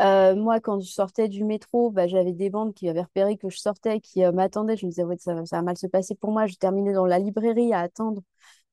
Euh, 0.00 0.34
moi, 0.34 0.60
quand 0.60 0.80
je 0.80 0.90
sortais 0.90 1.28
du 1.28 1.44
métro, 1.44 1.90
bah, 1.90 2.08
j'avais 2.08 2.32
des 2.32 2.50
bandes 2.50 2.74
qui 2.74 2.88
avaient 2.88 3.02
repéré 3.02 3.36
que 3.36 3.48
je 3.48 3.58
sortais, 3.58 4.00
qui 4.00 4.24
euh, 4.24 4.32
m'attendaient. 4.32 4.76
Je 4.76 4.86
me 4.86 4.90
disais, 4.90 5.04
ouais, 5.04 5.16
ça, 5.18 5.34
va 5.34 5.62
mal 5.62 5.76
se 5.76 5.86
passer 5.86 6.14
pour 6.16 6.32
moi. 6.32 6.46
Je 6.46 6.56
terminais 6.56 6.92
dans 6.92 7.06
la 7.06 7.18
librairie 7.18 7.72
à 7.72 7.80
attendre. 7.80 8.22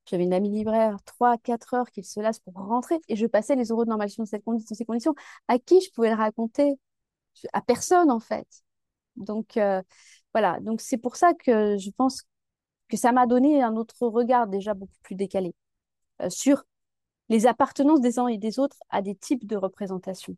J'avais 0.05 0.23
une 0.23 0.33
amie 0.33 0.49
libraire, 0.49 0.97
3 1.05 1.37
4 1.37 1.73
heures 1.75 1.91
qu'il 1.91 2.05
se 2.05 2.19
lasse 2.19 2.39
pour 2.39 2.55
rentrer. 2.55 2.99
Et 3.09 3.15
je 3.15 3.27
passais 3.27 3.55
les 3.55 3.65
euros 3.69 3.85
de 3.85 3.89
normalisation 3.89 4.23
dans 4.23 4.75
ces 4.75 4.85
conditions. 4.85 5.15
À 5.47 5.59
qui 5.59 5.81
je 5.81 5.91
pouvais 5.91 6.09
le 6.09 6.15
raconter? 6.15 6.79
À 7.53 7.61
personne, 7.61 8.11
en 8.11 8.19
fait. 8.19 8.47
Donc, 9.17 9.59
voilà. 10.33 10.59
Donc, 10.61 10.81
c'est 10.81 10.97
pour 10.97 11.15
ça 11.15 11.33
que 11.33 11.77
je 11.77 11.91
pense 11.91 12.23
que 12.89 12.97
ça 12.97 13.11
m'a 13.11 13.27
donné 13.27 13.61
un 13.61 13.75
autre 13.75 14.07
regard 14.07 14.47
déjà 14.47 14.73
beaucoup 14.73 14.97
plus 15.03 15.15
décalé 15.15 15.53
euh, 16.21 16.29
sur 16.29 16.63
les 17.29 17.45
appartenances 17.45 18.01
des 18.01 18.19
uns 18.19 18.27
et 18.27 18.39
des 18.39 18.59
autres 18.59 18.79
à 18.89 19.01
des 19.01 19.15
types 19.15 19.45
de 19.45 19.55
représentations. 19.55 20.35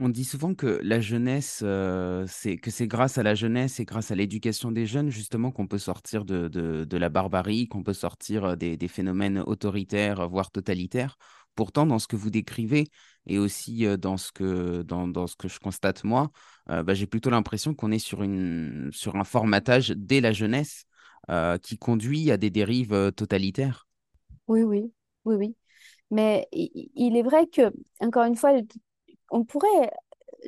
On 0.00 0.08
dit 0.08 0.24
souvent 0.24 0.54
que 0.54 0.80
la 0.82 0.98
jeunesse, 0.98 1.60
euh, 1.62 2.24
c'est 2.26 2.56
que 2.56 2.72
c'est 2.72 2.88
grâce 2.88 3.16
à 3.16 3.22
la 3.22 3.36
jeunesse 3.36 3.78
et 3.78 3.84
grâce 3.84 4.10
à 4.10 4.16
l'éducation 4.16 4.72
des 4.72 4.86
jeunes 4.86 5.10
justement 5.10 5.52
qu'on 5.52 5.68
peut 5.68 5.78
sortir 5.78 6.24
de, 6.24 6.48
de, 6.48 6.96
la 6.96 7.08
barbarie, 7.10 7.68
qu'on 7.68 7.84
peut 7.84 7.92
sortir 7.92 8.44
euh, 8.44 8.56
des, 8.56 8.88
phénomènes 8.88 9.38
autoritaires, 9.38 10.28
voire 10.28 10.50
totalitaires. 10.50 11.16
Pourtant, 11.54 11.86
dans 11.86 12.00
ce 12.00 12.08
que 12.08 12.16
vous 12.16 12.30
décrivez 12.30 12.88
et 13.26 13.38
aussi 13.38 13.86
dans 13.96 14.16
ce 14.16 14.32
que, 14.32 14.82
dans, 14.82 15.06
dans 15.06 15.28
ce 15.28 15.36
que 15.36 15.46
je 15.46 15.60
constate 15.60 16.02
moi, 16.02 16.32
bah, 16.66 16.94
j'ai 16.94 17.06
plutôt 17.06 17.30
l'impression 17.30 17.74
qu'on 17.74 17.92
est 17.92 18.00
sur, 18.00 18.24
une, 18.24 18.90
sur 18.92 19.14
un 19.14 19.22
formatage 19.22 19.90
dès 19.90 20.20
la 20.20 20.32
jeunesse 20.32 20.84
qui 21.62 21.78
conduit 21.78 22.30
à 22.30 22.36
des 22.36 22.50
dérives 22.50 23.12
totalitaires. 23.16 23.86
Oui, 24.48 24.62
oui, 24.62 24.92
oui, 25.24 25.36
oui. 25.36 25.56
Mais 26.10 26.46
il 26.52 27.16
est 27.16 27.22
vrai 27.22 27.46
que, 27.46 27.72
encore 28.00 28.24
une 28.24 28.36
fois, 28.36 28.52
on 29.30 29.44
pourrait 29.44 29.90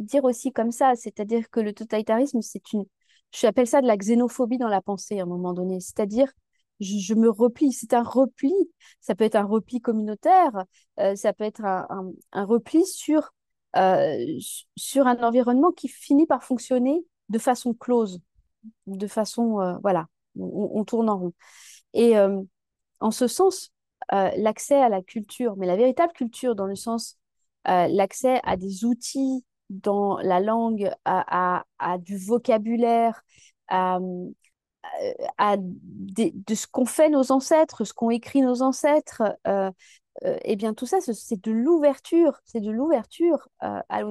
dire 0.00 0.25
aussi 0.25 0.52
comme 0.52 0.73
ça, 0.73 0.95
c'est-à-dire 0.95 1.50
que 1.50 1.61
le 1.61 1.73
totalitarisme, 1.73 2.40
c'est 2.42 2.73
une, 2.73 2.85
j'appelle 3.33 3.66
ça 3.66 3.80
de 3.80 3.87
la 3.87 3.97
xénophobie 3.97 4.59
dans 4.59 4.68
la 4.68 4.83
pensée 4.83 5.18
à 5.21 5.23
un 5.23 5.26
moment 5.26 5.52
donné, 5.52 5.80
c'est-à-dire 5.80 6.33
je, 6.80 7.14
me 7.14 7.30
replie, 7.30 7.73
c'est 7.73 7.95
un 7.95 8.02
repli, 8.02 8.52
ça 9.00 9.14
peut 9.14 9.25
être 9.25 9.37
un 9.37 9.45
repli 9.45 9.80
communautaire, 9.80 10.64
euh, 11.00 11.16
ça 11.16 11.33
peut 11.33 11.45
être 11.45 11.64
un, 11.64 12.12
repli 12.45 12.85
sur, 12.85 13.33
euh, 13.76 14.38
sur 14.76 15.06
un 15.06 15.16
environnement 15.23 15.73
qui 15.73 15.88
finit 15.88 16.26
par 16.26 16.45
fonctionner 16.45 17.04
de 17.30 17.38
façon 17.38 17.73
close, 17.73 18.21
de 18.87 19.06
façon, 19.06 19.61
euh, 19.61 19.78
voilà, 19.83 20.06
on, 20.38 20.84
tourne 20.84 21.08
en 21.08 21.18
rond. 21.18 21.32
Et 21.94 22.14
en 23.00 23.10
ce 23.10 23.26
sens, 23.26 23.72
l'accès 24.10 24.76
à 24.76 24.88
la 24.88 25.02
culture, 25.02 25.56
mais 25.56 25.66
la 25.66 25.76
véritable 25.76 26.12
culture 26.12 26.54
dans 26.54 26.66
le 26.66 26.76
sens 26.76 27.18
euh, 27.68 27.88
l'accès 27.88 28.40
à 28.44 28.56
des 28.56 28.84
outils 28.84 29.44
dans 29.70 30.18
la 30.18 30.38
langue, 30.38 30.90
à, 31.04 31.64
du 31.98 32.16
vocabulaire, 32.16 33.22
à, 33.68 33.98
de 35.58 36.54
ce 36.54 36.66
qu'ont 36.68 36.86
fait 36.86 37.08
nos 37.08 37.32
ancêtres, 37.32 37.84
ce 37.84 37.92
qu'ont 37.92 38.10
écrit 38.10 38.42
nos 38.42 38.62
ancêtres. 38.62 39.22
Euh, 39.48 39.70
euh, 40.24 40.38
eh 40.44 40.56
bien, 40.56 40.74
tout 40.74 40.86
ça, 40.86 40.98
c'est 41.00 41.42
de 41.42 41.50
l'ouverture, 41.50 42.40
c'est 42.44 42.60
de 42.60 42.70
l'ouverture. 42.70 43.48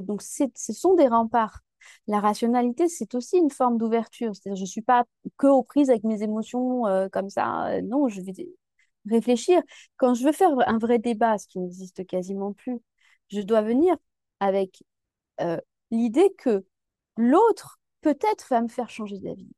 donc, 0.03 0.21
ce 0.21 0.73
sont 0.73 0.95
des 0.95 1.07
remparts. 1.07 1.61
La 2.07 2.19
rationalité, 2.19 2.87
c'est 2.87 3.15
aussi 3.15 3.37
une 3.37 3.49
forme 3.51 3.77
d'ouverture. 3.77 4.35
C'est-à-dire, 4.35 4.57
je 4.57 4.63
ne 4.63 4.67
suis 4.67 4.81
pas 4.81 5.05
que 5.37 5.47
aux 5.47 5.63
prises 5.63 5.89
avec 5.89 6.03
mes 6.03 6.21
émotions 6.23 6.83
comme 7.11 7.29
ça. 7.29 7.81
non, 7.83 8.07
je 8.09 8.21
vais 8.21 8.33
réfléchir. 9.09 9.61
Quand 9.97 10.13
je 10.13 10.23
veux 10.23 10.31
faire 10.31 10.51
un 10.67 10.77
vrai 10.77 10.99
débat, 10.99 11.37
ce 11.37 11.47
qui 11.47 11.59
n'existe 11.59 12.05
quasiment 12.05 12.53
plus, 12.53 12.79
je 13.29 13.41
dois 13.41 13.61
venir 13.61 13.95
avec 14.39 14.83
euh, 15.41 15.57
l'idée 15.91 16.33
que 16.37 16.65
l'autre 17.17 17.79
peut-être 18.01 18.47
va 18.49 18.61
me 18.61 18.67
faire 18.67 18.89
changer 18.89 19.19
d'avis. 19.19 19.49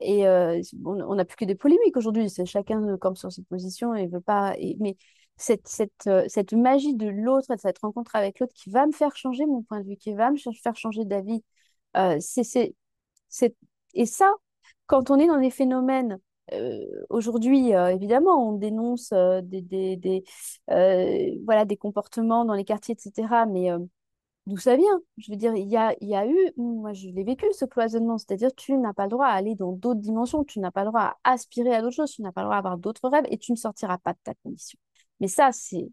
Et 0.00 0.26
euh, 0.26 0.60
on 0.84 1.14
n'a 1.14 1.24
plus 1.24 1.36
que 1.36 1.44
des 1.44 1.54
polémiques 1.54 1.96
aujourd'hui, 1.96 2.28
chacun 2.44 2.96
comme 2.98 3.14
sur 3.16 3.30
ses 3.30 3.42
positions 3.44 3.94
et 3.94 4.08
veut 4.08 4.20
pas. 4.20 4.54
mais 4.80 4.96
cette, 5.36 5.66
cette, 5.66 6.06
euh, 6.06 6.24
cette 6.28 6.52
magie 6.52 6.94
de 6.94 7.08
l'autre, 7.08 7.48
cette 7.58 7.78
rencontre 7.78 8.16
avec 8.16 8.40
l'autre 8.40 8.54
qui 8.54 8.70
va 8.70 8.86
me 8.86 8.92
faire 8.92 9.16
changer 9.16 9.46
mon 9.46 9.62
point 9.62 9.80
de 9.80 9.88
vue, 9.88 9.96
qui 9.96 10.14
va 10.14 10.30
me 10.30 10.36
faire 10.36 10.76
changer 10.76 11.04
d'avis, 11.04 11.42
c'est, 12.20 13.54
et 13.94 14.06
ça, 14.06 14.32
quand 14.86 15.10
on 15.10 15.18
est 15.18 15.26
dans 15.26 15.40
des 15.40 15.50
phénomènes 15.50 16.18
euh, 16.52 16.84
aujourd'hui, 17.10 17.74
euh, 17.74 17.88
évidemment, 17.94 18.48
on 18.48 18.52
dénonce 18.58 19.12
euh, 19.12 19.40
des, 19.42 19.62
des, 19.62 19.96
des 19.96 20.24
voilà, 21.44 21.64
des 21.64 21.76
comportements 21.76 22.44
dans 22.44 22.54
les 22.54 22.64
quartiers, 22.64 22.94
etc. 22.94 23.46
Mais 23.46 23.70
d'où 24.46 24.56
ça 24.58 24.76
vient? 24.76 25.00
Je 25.18 25.30
veux 25.32 25.36
dire, 25.36 25.54
il 25.56 25.68
y 25.68 25.76
a, 25.76 25.94
y 26.00 26.14
a 26.14 26.26
eu, 26.26 26.36
moi 26.56 26.92
je 26.92 27.08
l'ai 27.08 27.24
vécu, 27.24 27.46
ce 27.52 27.64
cloisonnement, 27.64 28.18
c'est-à-dire 28.18 28.54
tu 28.56 28.74
n'as 28.78 28.92
pas 28.92 29.04
le 29.04 29.10
droit 29.10 29.26
à 29.26 29.32
aller 29.32 29.54
dans 29.54 29.72
d'autres 29.72 30.00
dimensions, 30.00 30.44
tu 30.44 30.60
n'as 30.60 30.70
pas 30.72 30.82
le 30.84 30.88
droit 30.90 31.16
à 31.24 31.32
aspirer 31.32 31.74
à 31.74 31.82
d'autres 31.82 31.96
choses, 31.96 32.12
tu 32.12 32.22
n'as 32.22 32.32
pas 32.32 32.42
le 32.42 32.46
droit 32.46 32.56
à 32.56 32.58
avoir 32.58 32.78
d'autres 32.78 33.08
rêves 33.08 33.26
et 33.30 33.38
tu 33.38 33.52
ne 33.52 33.56
sortiras 33.56 33.98
pas 33.98 34.12
de 34.12 34.18
ta 34.24 34.34
condition. 34.42 34.78
Mais 35.22 35.28
ça, 35.28 35.50
c'est 35.52 35.88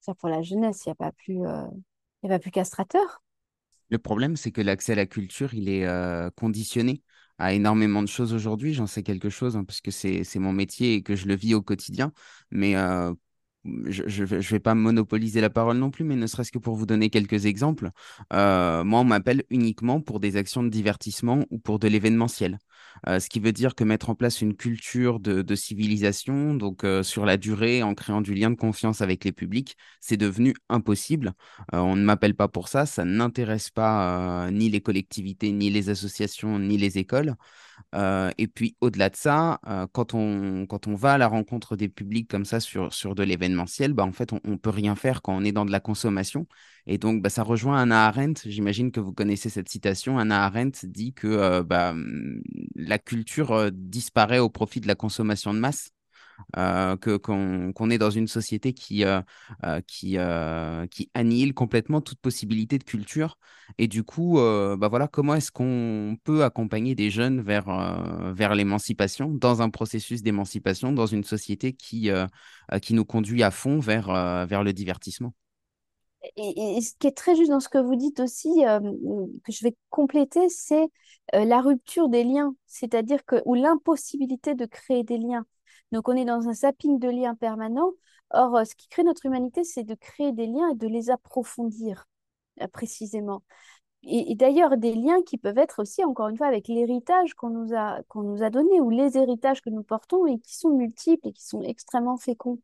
ça 0.00 0.14
pour 0.14 0.28
la 0.28 0.42
jeunesse, 0.42 0.82
il 0.86 0.90
n'y 0.90 0.92
a 0.92 0.94
pas 0.94 1.10
plus, 1.10 1.34
il 1.34 1.40
y 2.22 2.26
a 2.26 2.28
pas 2.28 2.38
plus 2.38 2.52
castrateur. 2.52 3.24
Le 3.90 3.98
problème, 3.98 4.36
c'est 4.36 4.52
que 4.52 4.60
l'accès 4.60 4.92
à 4.92 4.96
la 4.96 5.06
culture, 5.06 5.52
il 5.54 5.68
est 5.68 5.84
conditionné 6.36 7.02
à 7.38 7.52
énormément 7.52 8.02
de 8.02 8.08
choses 8.08 8.32
aujourd'hui. 8.32 8.74
J'en 8.74 8.86
sais 8.86 9.02
quelque 9.02 9.30
chose 9.30 9.56
hein, 9.56 9.64
parce 9.64 9.80
que 9.80 9.90
c'est 9.90 10.38
mon 10.38 10.52
métier 10.52 10.94
et 10.94 11.02
que 11.02 11.16
je 11.16 11.26
le 11.26 11.34
vis 11.34 11.54
au 11.54 11.62
quotidien. 11.62 12.12
Mais 12.50 12.76
euh, 12.76 13.12
je 13.86 14.22
ne 14.22 14.40
vais 14.40 14.60
pas 14.60 14.74
monopoliser 14.74 15.40
la 15.40 15.50
parole 15.50 15.78
non 15.78 15.90
plus, 15.90 16.04
mais 16.04 16.16
ne 16.16 16.26
serait-ce 16.26 16.52
que 16.52 16.58
pour 16.58 16.76
vous 16.76 16.86
donner 16.86 17.10
quelques 17.10 17.46
exemples. 17.46 17.90
Euh, 18.32 18.84
moi, 18.84 19.00
on 19.00 19.04
m'appelle 19.04 19.44
uniquement 19.50 20.00
pour 20.00 20.20
des 20.20 20.36
actions 20.36 20.62
de 20.62 20.68
divertissement 20.68 21.44
ou 21.50 21.58
pour 21.58 21.78
de 21.78 21.88
l'événementiel. 21.88 22.58
Euh, 23.08 23.20
ce 23.20 23.28
qui 23.28 23.40
veut 23.40 23.52
dire 23.52 23.74
que 23.74 23.84
mettre 23.84 24.10
en 24.10 24.14
place 24.14 24.40
une 24.40 24.56
culture 24.56 25.20
de, 25.20 25.54
civilisation, 25.54 26.54
donc 26.54 26.84
euh, 26.84 27.02
sur 27.02 27.24
la 27.26 27.36
durée, 27.36 27.82
en 27.82 27.94
créant 27.94 28.20
du 28.20 28.34
lien 28.34 28.50
de 28.50 28.56
confiance 28.56 29.00
avec 29.00 29.24
les 29.24 29.32
publics, 29.32 29.76
c'est 30.00 30.16
devenu 30.16 30.54
impossible. 30.68 31.32
on 31.72 31.96
ne 31.96 32.02
m'appelle 32.04 32.34
pas 32.34 32.48
pour 32.48 32.68
ça, 32.68 32.86
ça 32.86 33.04
n'intéresse 33.04 33.70
pas 33.70 34.50
ni 34.50 34.68
les 34.68 34.80
collectivités, 34.80 35.52
ni 35.52 35.70
les 35.70 35.88
associations, 35.88 36.58
ni 36.58 36.76
les 36.76 36.98
écoles. 36.98 37.36
Euh, 37.94 38.30
et 38.38 38.46
puis 38.46 38.76
au-delà 38.80 39.10
de 39.10 39.16
ça, 39.16 39.60
euh, 39.66 39.86
quand, 39.92 40.14
on, 40.14 40.66
va 40.94 41.14
à 41.14 41.18
la 41.18 41.28
rencontre 41.28 41.76
des 41.76 41.88
publics 41.88 42.28
comme 42.28 42.44
ça 42.44 42.60
sur, 42.60 42.92
sur 42.92 43.14
de 43.14 43.22
l'événementiel, 43.22 43.92
bah, 43.92 44.04
en 44.04 44.12
fait, 44.12 44.32
on 44.32 44.40
ne 44.44 44.56
peut 44.56 44.70
rien 44.70 44.96
faire 44.96 45.22
quand 45.22 45.34
on 45.34 45.44
est 45.44 45.52
dans 45.52 45.64
de 45.64 45.72
la 45.72 45.80
consommation. 45.80 46.46
Et 46.86 46.98
donc, 46.98 47.22
bah, 47.22 47.30
ça 47.30 47.42
rejoint 47.42 47.80
Anna 47.80 48.06
Arendt. 48.06 48.48
J'imagine 48.50 48.92
que 48.92 49.00
vous 49.00 49.12
connaissez 49.12 49.48
cette 49.50 49.68
citation. 49.68 50.18
Anna 50.18 50.44
Arendt 50.44 50.86
dit 50.86 51.12
que 51.14 51.26
euh, 51.26 51.62
bah, 51.62 51.94
la 52.76 52.98
culture 52.98 53.70
disparaît 53.72 54.38
au 54.38 54.50
profit 54.50 54.80
de 54.80 54.86
la 54.86 54.94
consommation 54.94 55.52
de 55.54 55.58
masse. 55.58 55.90
Euh, 56.56 56.96
que 56.96 57.16
qu'on 57.16 57.90
est 57.90 57.98
dans 57.98 58.10
une 58.10 58.28
société 58.28 58.72
qui 58.72 59.04
euh, 59.04 59.20
euh, 59.64 59.80
qui 59.86 60.16
qui 60.90 61.10
annihile 61.14 61.54
complètement 61.54 62.00
toute 62.00 62.18
possibilité 62.20 62.78
de 62.78 62.84
culture 62.84 63.38
et 63.78 63.88
du 63.88 64.04
coup 64.04 64.36
bah 64.36 64.88
voilà 64.88 65.08
comment 65.08 65.34
est-ce 65.34 65.50
qu'on 65.50 66.16
peut 66.24 66.44
accompagner 66.44 66.94
des 66.94 67.10
jeunes 67.10 67.40
vers 67.40 67.66
vers 68.34 68.54
l'émancipation 68.54 69.30
dans 69.30 69.62
un 69.62 69.70
processus 69.70 70.22
d'émancipation 70.22 70.92
dans 70.92 71.06
une 71.06 71.24
société 71.24 71.72
qui 71.72 72.10
qui 72.82 72.94
nous 72.94 73.04
conduit 73.04 73.42
à 73.42 73.50
fond 73.50 73.78
vers 73.78 74.08
vers 74.46 74.62
le 74.62 74.72
divertissement? 74.72 75.32
Et, 76.36 76.80
ce 76.80 76.92
qui 76.98 77.06
est 77.06 77.16
très 77.16 77.36
juste 77.36 77.50
dans 77.50 77.60
ce 77.60 77.68
que 77.68 77.78
vous 77.78 77.96
dites 77.96 78.20
aussi, 78.20 78.62
que 79.44 79.52
je 79.52 79.64
vais 79.64 79.76
compléter, 79.90 80.48
c'est 80.48 80.88
la 81.32 81.60
rupture 81.60 82.08
des 82.08 82.24
liens, 82.24 82.54
c'est-à-dire 82.66 83.24
que 83.24 83.42
ou 83.44 83.54
l'impossibilité 83.54 84.54
de 84.54 84.66
créer 84.66 85.04
des 85.04 85.18
liens. 85.18 85.46
Donc, 85.92 86.08
on 86.08 86.16
est 86.16 86.24
dans 86.24 86.48
un 86.48 86.52
zapping 86.52 86.98
de 86.98 87.08
liens 87.08 87.34
permanent. 87.34 87.92
Or, 88.30 88.56
euh, 88.56 88.64
ce 88.64 88.74
qui 88.74 88.88
crée 88.88 89.04
notre 89.04 89.26
humanité, 89.26 89.64
c'est 89.64 89.84
de 89.84 89.94
créer 89.94 90.32
des 90.32 90.46
liens 90.46 90.70
et 90.70 90.74
de 90.74 90.88
les 90.88 91.10
approfondir 91.10 92.06
euh, 92.60 92.68
précisément. 92.68 93.42
Et, 94.04 94.36
d'ailleurs, 94.36 94.76
des 94.76 94.94
liens 94.94 95.22
qui 95.22 95.38
peuvent 95.38 95.58
être 95.58 95.80
aussi, 95.82 96.04
encore 96.04 96.28
une 96.28 96.36
fois, 96.36 96.46
avec 96.46 96.68
l'héritage 96.68 97.34
qu'on 97.34 97.50
nous 97.50 97.74
a, 97.74 98.02
qu'on 98.08 98.22
nous 98.22 98.42
a 98.42 98.50
donné 98.50 98.80
ou 98.80 98.90
les 98.90 99.18
héritages 99.18 99.62
que 99.62 99.70
nous 99.70 99.82
portons 99.82 100.26
et 100.26 100.38
qui 100.38 100.56
sont 100.56 100.70
multiples 100.70 101.28
et 101.28 101.32
qui 101.32 101.44
sont 101.44 101.62
extrêmement 101.62 102.16
féconds. 102.16 102.60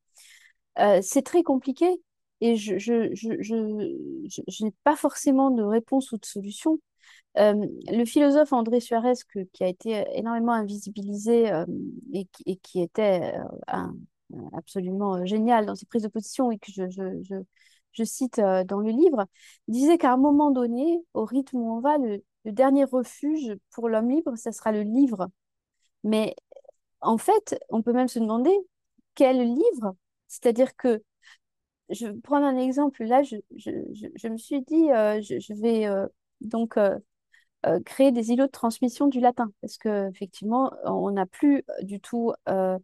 Euh, 0.78 1.00
c'est 1.02 1.22
très 1.22 1.42
compliqué 1.42 2.00
et 2.42 2.56
je, 2.56 2.76
je, 2.76 3.14
je, 3.14 3.30
je 4.48 4.64
n'ai 4.64 4.74
pas 4.82 4.96
forcément 4.96 5.52
de 5.52 5.62
réponse 5.62 6.10
ou 6.10 6.18
de 6.18 6.26
solution. 6.26 6.80
Euh, 7.38 7.54
le 7.86 8.04
philosophe 8.04 8.52
André 8.52 8.80
Suarez, 8.80 9.14
qui 9.52 9.62
a 9.64 9.68
été 9.68 10.04
énormément 10.14 10.52
invisibilisé 10.52 11.52
euh, 11.52 11.64
et, 12.12 12.26
qui, 12.56 12.82
était 12.82 13.32
euh, 13.72 13.86
absolument 14.54 15.24
génial 15.24 15.66
dans 15.66 15.76
ses 15.76 15.86
prises 15.86 16.02
de 16.02 16.08
position 16.08 16.50
et 16.50 16.58
que 16.58 16.72
je, 16.72 18.04
cite 18.04 18.40
dans 18.40 18.80
le 18.80 18.90
livre, 18.90 19.26
disait 19.68 19.96
qu'à 19.96 20.12
un 20.12 20.16
moment 20.16 20.50
donné, 20.50 20.98
au 21.14 21.24
rythme 21.24 21.58
où 21.58 21.76
on 21.76 21.80
va, 21.80 21.96
le, 21.98 22.24
dernier 22.44 22.84
refuge 22.84 23.54
pour 23.70 23.88
l'homme 23.88 24.10
libre, 24.10 24.34
ce 24.36 24.50
sera 24.50 24.72
le 24.72 24.82
livre. 24.82 25.28
Mais 26.02 26.34
en 27.00 27.18
fait, 27.18 27.56
on 27.70 27.82
peut 27.82 27.92
même 27.92 28.08
se 28.08 28.18
demander 28.18 28.52
quel 29.14 29.38
livre? 29.38 29.94
C'est-à-dire 30.26 30.74
que 30.76 31.02
je 31.90 32.06
vais 32.06 32.20
prendre 32.20 32.46
un 32.46 32.56
exemple. 32.56 33.04
Là, 33.04 33.22
je, 33.22 34.28
me 34.28 34.36
suis 34.36 34.62
dit, 34.62 34.88
je, 34.88 35.54
vais 35.54 35.88
donc 36.40 36.78
euh, 37.66 37.80
créer 37.84 38.10
des 38.10 38.30
îlots 38.32 38.46
de 38.46 38.50
transmission 38.50 39.06
du 39.06 39.20
latin, 39.20 39.52
parce 39.60 39.78
qu'effectivement, 39.78 40.72
on 40.84 41.12
n'a 41.12 41.26
plus 41.26 41.64
du 41.82 42.00
tout 42.00 42.32
euh, 42.48 42.76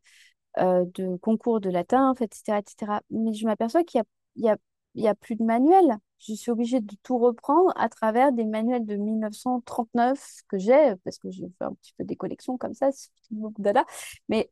euh, 0.59 0.85
de 0.95 1.17
concours 1.17 1.61
de 1.61 1.71
latin, 1.71 2.15
etc., 2.21 2.59
etc. 2.59 3.01
Mais 3.11 3.33
je 3.35 3.47
m'aperçois 3.47 3.85
qu'il 3.85 4.03
n'y 4.37 5.09
a 5.09 5.15
plus 5.17 5.37
de 5.37 5.45
manuel. 5.45 5.99
Je 6.21 6.35
suis 6.35 6.51
obligée 6.53 6.81
de 6.81 6.95
tout 7.03 7.19
reprendre 7.19 7.73
à 7.77 7.89
travers 7.89 8.33
des 8.33 8.45
manuels 8.45 8.87
de 8.87 8.97
1939 8.97 10.43
que 10.49 10.59
j'ai, 10.59 10.95
parce 11.05 11.19
que 11.19 11.31
j'ai 11.31 11.49
fait 11.59 11.65
un 11.65 11.75
petit 11.75 11.95
peu 11.99 12.05
des 12.05 12.17
collections 12.17 12.57
comme 12.59 12.75
ça, 12.75 12.91
Mais, 14.29 14.51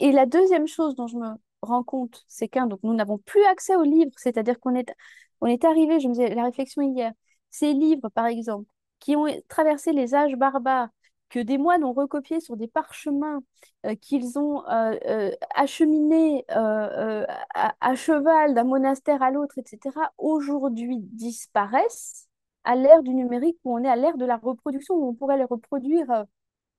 et 0.00 0.12
la 0.12 0.26
deuxième 0.26 0.66
chose 0.66 0.94
dont 0.96 1.06
je 1.06 1.16
me 1.16 1.28
rends 1.62 1.82
compte, 1.84 2.24
c'est 2.28 2.48
qu'un, 2.48 2.66
donc 2.66 2.80
nous 2.82 2.94
n'avons 2.94 3.18
plus 3.18 3.44
accès 3.44 3.76
aux 3.76 3.82
livres, 3.82 4.12
c'est-à-dire 4.16 4.58
qu'on 4.60 4.74
est, 4.74 4.92
on 5.40 5.46
est 5.46 5.64
arrivé, 5.64 6.00
je 6.00 6.08
me 6.08 6.14
faisais 6.14 6.34
la 6.34 6.44
réflexion 6.44 6.82
hier, 6.82 7.12
ces 7.50 7.72
livres, 7.72 8.08
par 8.10 8.26
exemple, 8.26 8.68
qui 9.00 9.16
ont 9.16 9.26
traversé 9.48 9.92
les 9.92 10.14
âges 10.14 10.36
barbares, 10.36 10.88
que 11.28 11.40
des 11.40 11.58
moines 11.58 11.84
ont 11.84 11.92
recopiés 11.92 12.40
sur 12.40 12.56
des 12.56 12.68
parchemins 12.68 13.42
euh, 13.84 13.94
qu'ils 13.96 14.38
ont 14.38 14.66
euh, 14.68 14.96
euh, 15.06 15.32
acheminés 15.54 16.44
à, 16.48 17.94
cheval 17.94 18.54
d'un 18.54 18.64
monastère 18.64 19.22
à 19.22 19.30
l'autre, 19.30 19.58
etc., 19.58 20.12
aujourd'hui 20.18 20.98
disparaissent 21.00 22.28
à 22.64 22.74
l'ère 22.74 23.02
du 23.02 23.14
numérique 23.14 23.58
où 23.64 23.76
on 23.76 23.84
est 23.84 23.88
à 23.88 23.96
l'ère 23.96 24.16
de 24.16 24.24
la 24.24 24.36
reproduction, 24.36 24.94
où 24.94 25.08
on 25.08 25.14
pourrait 25.14 25.38
les 25.38 25.44
reproduire 25.44 26.26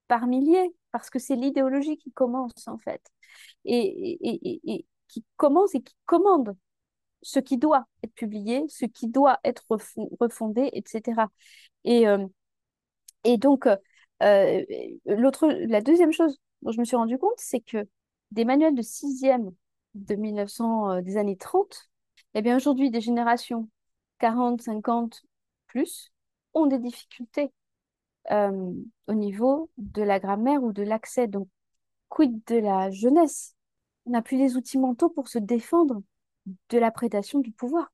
par 0.08 0.28
milliers, 0.28 0.74
parce 0.92 1.10
que 1.10 1.20
c'est 1.20 1.36
l'idéologie 1.36 1.98
qui 1.98 2.12
commence 2.12 2.68
en 2.68 2.78
fait, 2.78 3.02
et, 3.66 4.86
qui 5.08 5.26
commence 5.38 5.76
et 5.76 5.82
qui 5.82 5.96
commande 6.06 6.56
ce 7.22 7.40
qui 7.40 7.58
doit 7.58 7.86
être 8.04 8.14
publié, 8.14 8.66
ce 8.70 8.86
qui 8.86 9.08
doit 9.08 9.40
être 9.44 9.64
refondé, 10.20 10.70
etc. 10.74 11.28
Et, 11.84 12.06
et 13.24 13.38
donc, 13.38 13.68
euh, 14.24 14.64
l'autre, 15.06 15.48
la 15.48 15.82
deuxième 15.82 16.12
chose 16.12 16.40
dont 16.62 16.72
je 16.72 16.80
me 16.80 16.86
suis 16.86 16.96
rendu 16.96 17.18
compte, 17.18 17.38
c'est 17.38 17.60
que 17.60 17.88
des 18.32 18.46
manuels 18.46 18.76
de 18.76 18.82
sixième 18.82 19.52
de 19.96 20.16
1900, 20.16 20.92
euh, 20.92 21.02
des 21.02 21.18
années 21.18 21.38
30, 21.38 21.90
eh 22.34 22.42
bien 22.42 22.56
aujourd'hui, 22.56 22.92
des 22.92 23.02
générations 23.02 23.70
40, 24.20 24.62
50 24.62 25.24
plus 25.68 26.12
ont 26.54 26.68
des 26.68 26.80
difficultés 26.80 27.52
euh, 28.32 28.74
au 29.08 29.14
niveau 29.14 29.70
de 29.78 30.02
la 30.02 30.20
grammaire 30.20 30.64
ou 30.64 30.74
de 30.74 30.84
l'accès. 30.84 31.28
Donc, 31.28 31.48
quid 32.10 32.42
de 32.48 32.58
la 32.58 32.92
jeunesse? 32.92 33.56
On 34.06 34.12
n'a 34.12 34.22
plus 34.22 34.38
les 34.38 34.56
outils 34.56 34.78
mentaux 34.78 35.10
pour 35.10 35.28
se 35.28 35.40
défendre 35.40 36.02
de 36.70 36.78
la 36.78 36.92
prédation 36.92 37.40
du 37.40 37.52
pouvoir. 37.52 37.92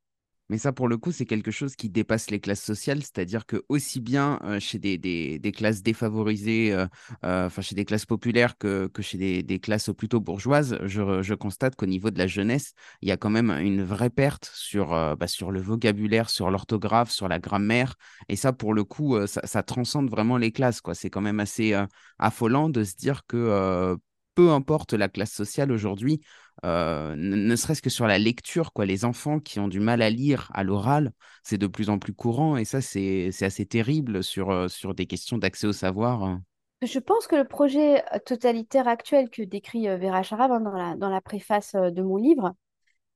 Mais 0.49 0.57
ça, 0.57 0.71
pour 0.73 0.87
le 0.87 0.97
coup, 0.97 1.11
c'est 1.11 1.25
quelque 1.25 1.51
chose 1.51 1.75
qui 1.75 1.89
dépasse 1.89 2.29
les 2.29 2.39
classes 2.39 2.63
sociales, 2.63 3.01
c'est-à-dire 3.01 3.45
que 3.45 3.63
aussi 3.69 4.01
bien 4.01 4.39
chez 4.59 4.77
des, 4.79 4.97
des, 4.97 5.51
classes 5.51 5.81
défavorisées, 5.83 6.75
enfin 7.23 7.61
chez 7.61 7.75
des 7.75 7.85
classes 7.85 8.05
populaires 8.05 8.57
que, 8.57 8.87
que 8.87 9.01
chez 9.01 9.17
des, 9.17 9.43
des, 9.43 9.59
classes 9.59 9.89
plutôt 9.97 10.19
bourgeoises, 10.19 10.77
je, 10.83 11.21
je 11.21 11.33
constate 11.33 11.75
qu'au 11.75 11.85
niveau 11.85 12.11
de 12.11 12.17
la 12.17 12.27
jeunesse, 12.27 12.73
il 13.01 13.09
y 13.09 13.11
a 13.11 13.17
quand 13.17 13.29
même 13.29 13.51
une 13.51 13.83
vraie 13.83 14.09
perte 14.09 14.51
sur, 14.53 14.89
bah, 15.17 15.27
sur 15.27 15.51
le 15.51 15.61
vocabulaire, 15.61 16.29
sur 16.29 16.51
l'orthographe, 16.51 17.11
sur 17.11 17.27
la 17.27 17.39
grammaire. 17.39 17.95
Et 18.29 18.35
ça, 18.35 18.53
pour 18.53 18.73
le 18.73 18.83
coup, 18.83 19.25
ça, 19.27 19.41
ça 19.45 19.63
transcende 19.63 20.09
vraiment 20.09 20.37
les 20.37 20.51
classes. 20.51 20.81
C'est 20.93 21.09
quand 21.09 21.21
même 21.21 21.39
assez 21.39 21.73
affolant 22.19 22.69
de 22.69 22.83
se 22.83 22.95
dire 22.95 23.25
que 23.27 23.97
peu 24.35 24.51
importe 24.51 24.93
la 24.93 25.09
classe 25.09 25.31
sociale 25.31 25.71
aujourd'hui, 25.71 26.21
euh, 26.65 27.15
ne, 27.17 27.55
serait-ce 27.55 27.81
que 27.81 27.89
sur 27.89 28.07
la 28.07 28.17
lecture, 28.17 28.73
quoi. 28.73 28.85
Les 28.85 29.05
enfants 29.05 29.39
qui 29.39 29.59
ont 29.59 29.67
du 29.67 29.79
mal 29.79 30.01
à 30.01 30.09
lire 30.09 30.49
à 30.53 30.63
l'oral, 30.63 31.11
c'est 31.43 31.57
de 31.57 31.67
plus 31.67 31.89
en 31.89 31.99
plus 31.99 32.13
courant 32.13 32.57
et 32.57 32.65
ça, 32.65 32.81
c'est 32.81 33.31
assez 33.41 33.65
terrible 33.65 34.23
sur, 34.23 34.49
euh, 34.51 34.67
sur 34.67 34.93
des 34.93 35.05
questions 35.05 35.37
d'accès 35.37 35.67
au 35.67 35.73
savoir. 35.73 36.39
Je 36.81 36.99
pense 36.99 37.27
que 37.27 37.35
le 37.35 37.47
projet 37.47 38.03
euh, 38.13 38.19
totalitaire 38.25 38.87
actuel 38.87 39.29
que 39.29 39.41
décrit 39.41 39.87
Vera 39.87 40.23
Charab 40.23 40.51
hein, 40.51 40.59
dans, 40.59 40.71
la, 40.71 40.95
dans 40.95 41.09
la 41.09 41.21
préface 41.21 41.73
de 41.73 42.01
mon 42.01 42.17
livre, 42.17 42.53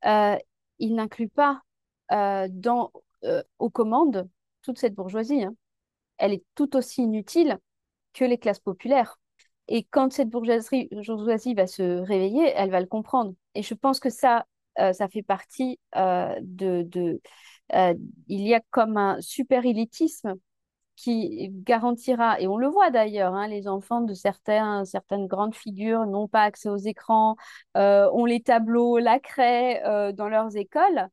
il 0.04 0.96
n'inclut 0.96 1.30
pas 1.30 1.62
dans, 2.10 2.92
aux 3.60 3.70
commandes 3.70 4.30
toute 4.62 4.78
cette 4.78 4.96
bourgeoisie. 4.96 5.44
Hein. 5.44 5.56
Elle 6.18 6.34
est 6.34 6.44
tout 6.56 6.76
aussi 6.76 7.04
inutile 7.04 7.58
que 8.14 8.26
les 8.26 8.38
classes 8.38 8.60
populaires. 8.60 9.20
Et 9.68 9.84
quand 9.84 10.12
cette 10.14 10.30
bourgeoisie, 10.30 10.90
va 11.56 11.68
se 11.68 12.00
réveiller, 12.00 12.52
elle 12.56 12.72
va 12.72 12.80
le 12.80 12.86
comprendre. 12.88 13.34
Et 13.54 13.64
je 13.64 13.74
pense 13.74 14.00
que 14.00 14.10
ça, 14.10 14.46
euh, 14.80 14.94
ça 14.94 15.08
fait 15.10 15.24
partie 15.24 15.80
euh, 15.96 16.36
de... 16.42 17.20
euh, 17.74 17.94
il 18.28 18.48
y 18.48 18.54
a 18.54 18.62
comme 18.70 18.98
un 18.98 19.20
super 19.22 19.66
élitisme 19.66 20.36
qui 20.96 21.50
garantira, 21.52 22.40
et 22.42 22.48
on 22.48 22.58
le 22.58 22.68
voit 22.68 22.90
d'ailleurs, 22.90 23.36
hein, 23.36 23.48
les 23.48 23.68
enfants 23.68 24.02
de 24.02 24.16
certains, 24.16 24.84
certaines 24.84 25.28
grandes 25.28 25.54
figures 25.54 26.08
n'ont 26.08 26.28
pas 26.28 26.42
accès 26.42 26.70
aux 26.70 26.78
écrans, 26.78 27.36
ont 27.76 28.26
les 28.26 28.42
tableaux, 28.42 28.98
la 28.98 29.20
craie 29.20 29.80
dans 30.14 30.28
leurs 30.28 30.58
écoles, 30.58 31.08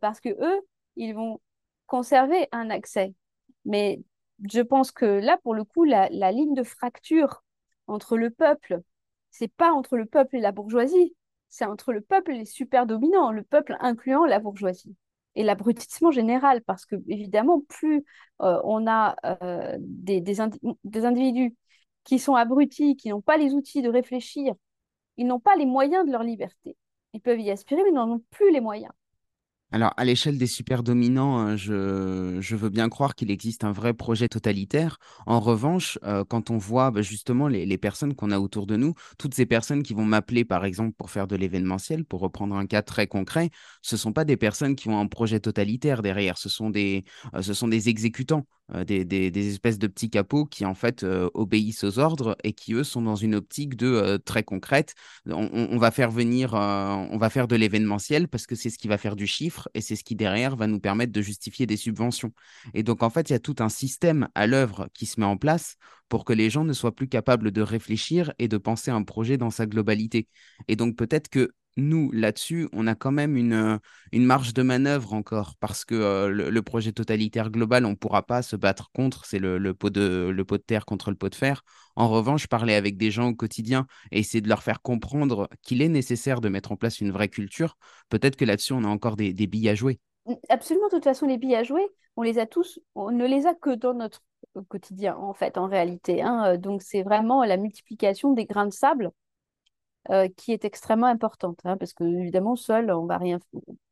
parce 0.00 0.20
que 0.20 0.28
eux, 0.28 0.60
ils 0.94 1.14
vont 1.14 1.40
conserver 1.86 2.46
un 2.52 2.70
accès. 2.70 3.12
Mais 3.64 4.00
je 4.48 4.60
pense 4.60 4.92
que 4.92 5.04
là, 5.04 5.36
pour 5.42 5.54
le 5.54 5.64
coup, 5.64 5.82
la 5.82 6.30
ligne 6.30 6.54
de 6.54 6.62
fracture 6.62 7.42
entre 7.88 8.16
le 8.16 8.30
peuple. 8.30 8.80
C'est 9.30 9.52
pas 9.52 9.72
entre 9.72 9.96
le 9.96 10.06
peuple 10.06 10.36
et 10.36 10.40
la 10.40 10.52
bourgeoisie, 10.52 11.14
c'est 11.48 11.64
entre 11.64 11.92
le 11.92 12.00
peuple 12.00 12.32
et 12.32 12.38
les 12.38 12.44
super 12.44 12.86
dominants, 12.86 13.32
le 13.32 13.42
peuple 13.42 13.76
incluant 13.80 14.24
la 14.24 14.38
bourgeoisie. 14.38 14.96
Et 15.34 15.42
l'abrutissement 15.44 16.10
général, 16.10 16.62
parce 16.62 16.84
que 16.86 16.96
évidemment, 17.08 17.60
plus 17.68 18.04
euh, 18.42 18.60
on 18.64 18.86
a 18.86 19.16
euh, 19.42 19.76
des, 19.80 20.40
individus 20.40 21.54
qui 22.04 22.18
sont 22.18 22.34
abrutis, 22.34 22.96
qui 22.96 23.10
n'ont 23.10 23.20
pas 23.20 23.36
les 23.36 23.54
outils 23.54 23.82
de 23.82 23.88
réfléchir, 23.90 24.54
ils 25.16 25.26
n'ont 25.26 25.40
pas 25.40 25.56
les 25.56 25.66
moyens 25.66 26.06
de 26.06 26.12
leur 26.12 26.22
liberté. 26.22 26.76
Ils 27.12 27.20
peuvent 27.20 27.40
y 27.40 27.50
aspirer, 27.50 27.82
mais 27.82 27.90
ils 27.90 27.94
n'en 27.94 28.10
ont 28.10 28.24
plus 28.30 28.50
les 28.52 28.60
moyens. 28.60 28.92
Alors, 29.70 29.92
à 29.98 30.04
l'échelle 30.06 30.38
des 30.38 30.46
super 30.46 30.82
dominants, 30.82 31.46
euh, 31.46 32.40
je, 32.40 32.56
veux 32.56 32.70
bien 32.70 32.88
croire 32.88 33.14
qu'il 33.14 33.30
existe 33.30 33.64
un 33.64 33.72
vrai 33.72 33.92
projet 33.92 34.26
totalitaire. 34.26 34.98
En 35.26 35.40
revanche, 35.40 35.98
euh, 36.04 36.24
quand 36.24 36.50
on 36.50 36.56
voit 36.56 36.90
bah, 36.90 37.02
justement 37.02 37.48
les, 37.48 37.78
personnes 37.78 38.14
qu'on 38.14 38.30
a 38.30 38.38
autour 38.38 38.66
de 38.66 38.76
nous, 38.76 38.94
toutes 39.18 39.34
ces 39.34 39.44
personnes 39.44 39.82
qui 39.82 39.92
vont 39.92 40.06
m'appeler, 40.06 40.46
par 40.46 40.64
exemple, 40.64 40.94
pour 40.96 41.10
faire 41.10 41.26
de 41.26 41.36
l'événementiel, 41.36 42.06
pour 42.06 42.20
reprendre 42.20 42.54
un 42.56 42.66
cas 42.66 42.80
très 42.80 43.06
concret, 43.06 43.50
ce 43.82 43.96
ne 43.96 43.98
sont 43.98 44.12
pas 44.14 44.24
des 44.24 44.38
personnes 44.38 44.74
qui 44.74 44.88
ont 44.88 44.98
un 44.98 45.06
projet 45.06 45.38
totalitaire 45.38 46.00
derrière, 46.00 46.38
ce 46.38 46.48
sont 46.48 46.70
des, 46.70 47.04
euh, 47.34 47.42
ce 47.42 47.52
sont 47.52 47.68
des 47.68 47.90
exécutants. 47.90 48.46
Des, 48.86 49.48
espèces 49.48 49.78
de 49.78 49.86
petits 49.86 50.10
capots 50.10 50.44
qui 50.44 50.64
en 50.64 50.74
fait 50.74 51.04
obéissent 51.34 51.84
aux 51.84 51.98
ordres 51.98 52.36
et 52.44 52.52
qui 52.52 52.74
eux 52.74 52.84
sont 52.84 53.02
dans 53.02 53.16
une 53.16 53.34
optique 53.34 53.76
de 53.76 54.18
très 54.24 54.42
concrète. 54.42 54.94
On, 55.26 55.78
va 55.78 55.90
faire 55.90 56.10
venir, 56.10 56.54
on 56.54 57.18
va 57.18 57.30
faire 57.30 57.48
de 57.48 57.56
l'événementiel 57.56 58.28
parce 58.28 58.46
que 58.46 58.54
c'est 58.54 58.70
ce 58.70 58.78
qui 58.78 58.88
va 58.88 58.98
faire 58.98 59.16
du 59.16 59.26
chiffre 59.26 59.68
et 59.74 59.80
c'est 59.80 59.96
ce 59.96 60.04
qui 60.04 60.14
derrière 60.14 60.56
va 60.56 60.66
nous 60.66 60.80
permettre 60.80 61.12
de 61.12 61.22
justifier 61.22 61.66
des 61.66 61.76
subventions. 61.76 62.32
Et 62.74 62.82
donc 62.82 63.02
en 63.02 63.10
fait, 63.10 63.30
il 63.30 63.32
y 63.32 63.36
a 63.36 63.40
tout 63.40 63.56
un 63.60 63.68
système 63.68 64.28
à 64.34 64.46
l'œuvre 64.46 64.88
qui 64.94 65.06
se 65.06 65.20
met 65.20 65.26
en 65.26 65.36
place 65.36 65.76
pour 66.08 66.24
que 66.24 66.32
les 66.32 66.50
gens 66.50 66.64
ne 66.64 66.72
soient 66.72 66.94
plus 66.94 67.08
capables 67.08 67.50
de 67.50 67.62
réfléchir 67.62 68.32
et 68.38 68.48
de 68.48 68.58
penser 68.58 68.90
un 68.90 69.02
projet 69.02 69.36
dans 69.36 69.50
sa 69.50 69.66
globalité. 69.66 70.28
Et 70.68 70.76
donc 70.76 70.96
peut-être 70.96 71.28
que 71.28 71.52
nous, 71.78 72.10
là-dessus, 72.12 72.68
on 72.72 72.86
a 72.86 72.94
quand 72.94 73.12
même 73.12 73.36
une, 73.36 73.52
euh, 73.52 73.78
une 74.12 74.24
marge 74.24 74.52
de 74.52 74.62
manœuvre 74.62 75.14
encore, 75.14 75.54
parce 75.60 75.84
que 75.84 75.94
euh, 75.94 76.28
le, 76.28 76.62
projet 76.62 76.92
totalitaire 76.92 77.50
global, 77.50 77.86
on 77.86 77.90
ne 77.90 77.94
pourra 77.94 78.26
pas 78.26 78.42
se 78.42 78.56
battre 78.56 78.90
contre, 78.92 79.24
c'est 79.24 79.38
le, 79.38 79.72
pot 79.74 79.88
de, 79.88 80.28
le 80.28 80.44
pot 80.44 80.58
de 80.58 80.62
terre 80.62 80.84
contre 80.84 81.10
le 81.10 81.16
pot 81.16 81.28
de 81.28 81.34
fer. 81.34 81.62
En 81.96 82.08
revanche, 82.08 82.48
parler 82.48 82.74
avec 82.74 82.96
des 82.96 83.10
gens 83.10 83.28
au 83.28 83.34
quotidien 83.34 83.86
et 84.10 84.18
essayer 84.18 84.40
de 84.40 84.48
leur 84.48 84.62
faire 84.62 84.82
comprendre 84.82 85.48
qu'il 85.62 85.80
est 85.80 85.88
nécessaire 85.88 86.40
de 86.40 86.48
mettre 86.48 86.72
en 86.72 86.76
place 86.76 87.00
une 87.00 87.12
vraie 87.12 87.28
culture, 87.28 87.76
peut-être 88.08 88.36
que 88.36 88.44
là-dessus, 88.44 88.72
on 88.72 88.84
a 88.84 88.88
encore 88.88 89.16
des, 89.16 89.32
billes 89.32 89.68
à 89.68 89.74
jouer. 89.74 90.00
Absolument, 90.48 90.86
de 90.86 90.96
toute 90.96 91.04
façon, 91.04 91.26
les 91.26 91.38
billes 91.38 91.54
à 91.54 91.62
jouer, 91.62 91.86
on 92.16 92.22
les 92.22 92.38
a 92.38 92.46
tous, 92.46 92.80
on 92.94 93.12
ne 93.12 93.26
les 93.26 93.46
a 93.46 93.54
que 93.54 93.74
dans 93.74 93.94
notre 93.94 94.22
quotidien, 94.68 95.16
en 95.16 95.32
fait, 95.32 95.56
en 95.56 95.68
réalité. 95.68 96.22
Hein. 96.22 96.58
Donc, 96.58 96.82
c'est 96.82 97.02
vraiment 97.02 97.44
la 97.44 97.56
multiplication 97.56 98.32
des 98.32 98.44
grains 98.44 98.66
de 98.66 98.72
sable 98.72 99.12
euh, 100.10 100.28
qui 100.36 100.52
est 100.52 100.64
extrêmement 100.64 101.06
importante, 101.06 101.60
hein, 101.64 101.76
parce 101.76 101.92
que 101.92 102.04
évidemment, 102.04 102.56
seul, 102.56 102.90
on 102.90 103.06
va 103.06 103.18
rien. 103.18 103.38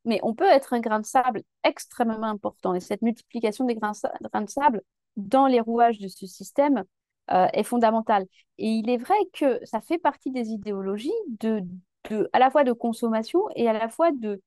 Mais 0.05 0.21
on 0.23 0.35
peut 0.35 0.47
être 0.47 0.73
un 0.73 0.81
grain 0.81 1.01
de 1.01 1.07
sable 1.07 1.43
extrêmement 1.65 2.23
important, 2.25 2.75
et 2.75 2.81
cette 2.81 3.03
multiplication 3.03 3.65
des 3.65 3.75
grains, 3.75 3.93
de 3.93 4.51
sable 4.51 4.83
dans 5.17 5.47
les 5.47 5.61
rouages 5.61 5.99
de 5.99 6.09
ce 6.09 6.27
système 6.27 6.85
euh, 7.33 7.49
est 7.53 7.65
fondamentale. 7.65 8.27
Et 8.59 8.69
il 8.69 8.89
est 8.89 8.99
vrai 8.99 9.17
que 9.33 9.61
ça 9.65 9.81
fait 9.81 9.99
partie 9.99 10.31
des 10.31 10.49
idéologies 10.49 11.13
de, 11.41 11.63
à 12.33 12.39
la 12.39 12.51
fois 12.51 12.65
de 12.65 12.73
consommation 12.73 13.41
et 13.55 13.69
à 13.69 13.73
la 13.73 13.89
fois 13.89 14.11
de 14.13 14.41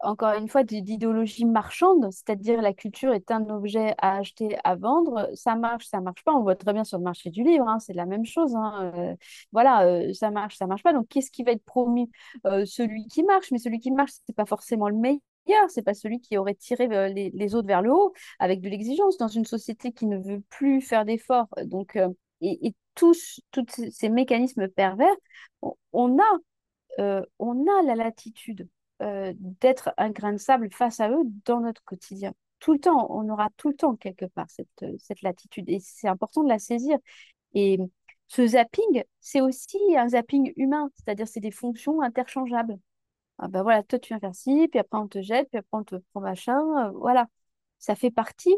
encore 0.00 0.34
une 0.34 0.48
fois, 0.48 0.64
d'idéologie 0.64 1.44
marchande, 1.44 2.08
c'est-à-dire 2.10 2.60
la 2.60 2.72
culture 2.72 3.12
est 3.12 3.30
un 3.30 3.48
objet 3.48 3.94
à 3.98 4.18
acheter, 4.18 4.56
à 4.64 4.76
vendre, 4.76 5.30
ça 5.34 5.56
marche, 5.56 5.86
ça 5.86 6.00
marche 6.00 6.22
pas. 6.24 6.32
On 6.32 6.42
voit 6.42 6.56
très 6.56 6.72
bien 6.72 6.84
sur 6.84 6.98
le 6.98 7.04
marché 7.04 7.30
du 7.30 7.42
livre, 7.42 7.66
hein, 7.68 7.78
c'est 7.78 7.94
la 7.94 8.06
même 8.06 8.24
chose. 8.24 8.54
Hein, 8.54 8.92
euh, 8.96 9.16
voilà, 9.52 9.86
euh, 9.86 10.12
ça 10.12 10.30
marche, 10.30 10.56
ça 10.56 10.66
marche 10.66 10.82
pas. 10.82 10.92
Donc, 10.92 11.08
qu'est-ce 11.08 11.30
qui 11.30 11.42
va 11.42 11.52
être 11.52 11.64
promu 11.64 12.08
euh, 12.46 12.64
Celui 12.66 13.06
qui 13.06 13.22
marche, 13.22 13.50
mais 13.50 13.58
celui 13.58 13.80
qui 13.80 13.90
marche, 13.90 14.12
c'est 14.26 14.36
pas 14.36 14.46
forcément 14.46 14.88
le 14.88 14.96
meilleur. 14.96 15.20
C'est 15.68 15.82
pas 15.82 15.94
celui 15.94 16.20
qui 16.20 16.38
aurait 16.38 16.54
tiré 16.54 16.88
les, 16.88 17.54
autres 17.54 17.68
vers 17.68 17.82
le 17.82 17.92
haut 17.92 18.14
avec 18.38 18.60
de 18.62 18.68
l'exigence 18.68 19.18
dans 19.18 19.28
une 19.28 19.44
société 19.44 19.92
qui 19.92 20.06
ne 20.06 20.18
veut 20.18 20.42
plus 20.48 20.80
faire 20.80 21.04
d'efforts. 21.04 21.48
Donc, 21.64 21.98
et, 22.40 22.74
tous, 22.94 23.40
ces 23.90 24.08
mécanismes 24.08 24.68
pervers, 24.68 25.14
on, 25.92 26.18
a, 26.18 27.20
on 27.38 27.66
a 27.66 27.82
la 27.82 27.94
latitude 27.94 28.68
d'être 29.00 29.92
un 29.98 30.10
grain 30.10 30.32
de 30.32 30.38
sable 30.38 30.70
face 30.72 31.00
à 31.00 31.10
eux 31.10 31.24
dans 31.44 31.60
notre 31.60 31.82
quotidien. 31.84 32.32
Tout 32.60 32.72
le 32.72 32.78
temps, 32.78 33.06
on 33.10 33.28
aura 33.28 33.48
tout 33.56 33.68
le 33.68 33.76
temps 33.76 33.96
quelque 33.96 34.24
part 34.26 34.46
cette, 34.48 34.84
cette 34.98 35.22
latitude 35.22 35.68
et 35.68 35.80
c'est 35.80 36.08
important 36.08 36.42
de 36.42 36.48
la 36.48 36.58
saisir. 36.58 36.96
Et 37.54 37.78
ce 38.28 38.46
zapping, 38.46 39.04
c'est 39.20 39.40
aussi 39.40 39.78
un 39.96 40.08
zapping 40.08 40.52
humain, 40.56 40.90
c'est-à-dire 40.94 41.28
c'est 41.28 41.40
des 41.40 41.50
fonctions 41.50 42.00
interchangeables. 42.02 42.78
Ah 43.38 43.48
ben 43.48 43.62
voilà, 43.62 43.82
toi 43.82 43.98
tu 43.98 44.08
viens 44.08 44.20
faire 44.20 44.34
ci, 44.34 44.68
puis 44.68 44.80
après 44.80 44.98
on 44.98 45.08
te 45.08 45.20
jette, 45.22 45.48
puis 45.50 45.58
après 45.58 45.78
on 45.78 45.84
te 45.84 45.96
prend 46.12 46.20
machin, 46.20 46.90
voilà. 46.92 47.26
Ça 47.78 47.94
fait 47.96 48.10
partie 48.10 48.54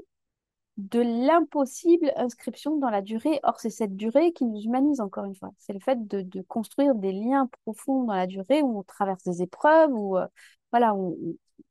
de 0.76 1.00
l'impossible 1.00 2.12
inscription 2.16 2.76
dans 2.76 2.90
la 2.90 3.02
durée. 3.02 3.40
Or, 3.42 3.60
c'est 3.60 3.70
cette 3.70 3.96
durée 3.96 4.32
qui 4.32 4.44
nous 4.44 4.60
humanise, 4.60 5.00
encore 5.00 5.24
une 5.24 5.34
fois. 5.34 5.52
C'est 5.58 5.72
le 5.72 5.80
fait 5.80 6.06
de, 6.06 6.42
construire 6.42 6.94
des 6.94 7.12
liens 7.12 7.48
profonds 7.64 8.04
dans 8.04 8.14
la 8.14 8.26
durée 8.26 8.62
où 8.62 8.78
on 8.78 8.82
traverse 8.82 9.22
des 9.24 9.42
épreuves, 9.42 9.90
où 9.92 10.18
euh, 10.18 10.26
voilà, 10.72 10.94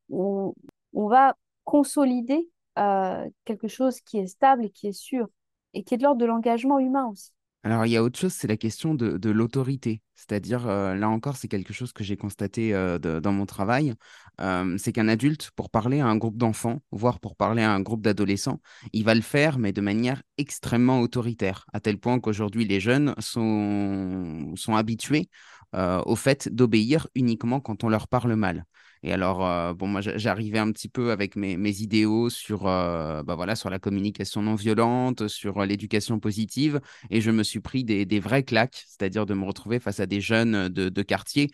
on, 0.09 0.53
va 0.93 1.35
consolider 1.63 2.49
euh, 2.79 3.29
quelque 3.45 3.67
chose 3.67 4.01
qui 4.01 4.17
est 4.17 4.27
stable 4.27 4.65
et 4.65 4.69
qui 4.69 4.87
est 4.87 4.93
sûr, 4.93 5.27
et 5.73 5.83
qui 5.83 5.93
est 5.93 5.97
de 5.97 6.03
l'ordre 6.03 6.21
de 6.21 6.25
l'engagement 6.25 6.79
humain 6.79 7.07
aussi. 7.07 7.31
Alors, 7.65 7.87
il 7.87 7.91
y 7.91 7.97
a 7.97 8.03
autre 8.03 8.19
chose, 8.19 8.31
c'est 8.31 8.47
la 8.47 8.57
question 8.57 8.93
de, 8.93 9.29
l'autorité. 9.31 10.03
C'est-à-dire, 10.13 10.67
euh, 10.67 10.93
là 10.93 11.09
encore, 11.09 11.35
c'est 11.35 11.47
quelque 11.47 11.73
chose 11.73 11.93
que 11.93 12.03
j'ai 12.03 12.15
constaté 12.15 12.75
euh, 12.75 12.99
dans 12.99 13.31
mon 13.31 13.47
travail. 13.47 13.95
Euh, 14.39 14.77
c'est 14.77 14.91
qu'un 14.93 15.07
adulte, 15.07 15.49
pour 15.55 15.71
parler 15.71 15.99
à 15.99 16.05
un 16.05 16.15
groupe 16.15 16.37
d'enfants, 16.37 16.83
voire 16.91 17.19
pour 17.19 17.35
parler 17.35 17.63
à 17.63 17.71
un 17.73 17.81
groupe 17.81 18.03
d'adolescents, 18.03 18.61
il 18.93 19.03
va 19.03 19.15
le 19.15 19.21
faire, 19.21 19.57
mais 19.57 19.71
de 19.73 19.81
manière 19.81 20.21
extrêmement 20.37 21.01
autoritaire, 21.01 21.65
à 21.73 21.79
tel 21.79 21.97
point 21.97 22.19
qu'aujourd'hui, 22.19 22.65
les 22.65 22.79
jeunes 22.79 23.15
sont, 23.17 24.53
sont 24.55 24.75
habitués 24.75 25.29
au 25.73 26.15
fait 26.15 26.47
d'obéir 26.47 27.07
uniquement 27.15 27.59
quand 27.59 27.83
on 27.83 27.89
leur 27.89 28.07
parle 28.07 28.35
mal. 28.35 28.65
Et 29.05 29.13
alors, 29.13 29.45
euh, 29.45 29.75
bon, 29.75 29.87
moi, 29.87 30.01
j'arrivais 30.01 30.57
un 30.57 30.71
petit 30.71 30.89
peu 30.89 31.11
avec 31.11 31.35
mes, 31.35 31.55
idéaux 31.79 32.31
sur, 32.31 32.65
euh, 32.65 33.21
bah 33.21 33.35
voilà, 33.35 33.55
sur 33.55 33.69
la 33.69 33.77
communication 33.77 34.41
non 34.41 34.55
violente, 34.55 35.27
sur 35.27 35.59
euh, 35.59 35.65
l'éducation 35.67 36.19
positive, 36.19 36.81
et 37.11 37.21
je 37.21 37.29
me 37.29 37.43
suis 37.43 37.59
pris 37.59 37.83
des, 37.83 38.05
des 38.05 38.19
vrais 38.19 38.41
claques, 38.41 38.83
c'est-à-dire 38.87 39.27
de 39.27 39.35
me 39.35 39.45
retrouver 39.45 39.79
face 39.79 39.99
à 39.99 40.07
des 40.07 40.21
jeunes 40.21 40.69
de, 40.69 41.01
quartier 41.03 41.51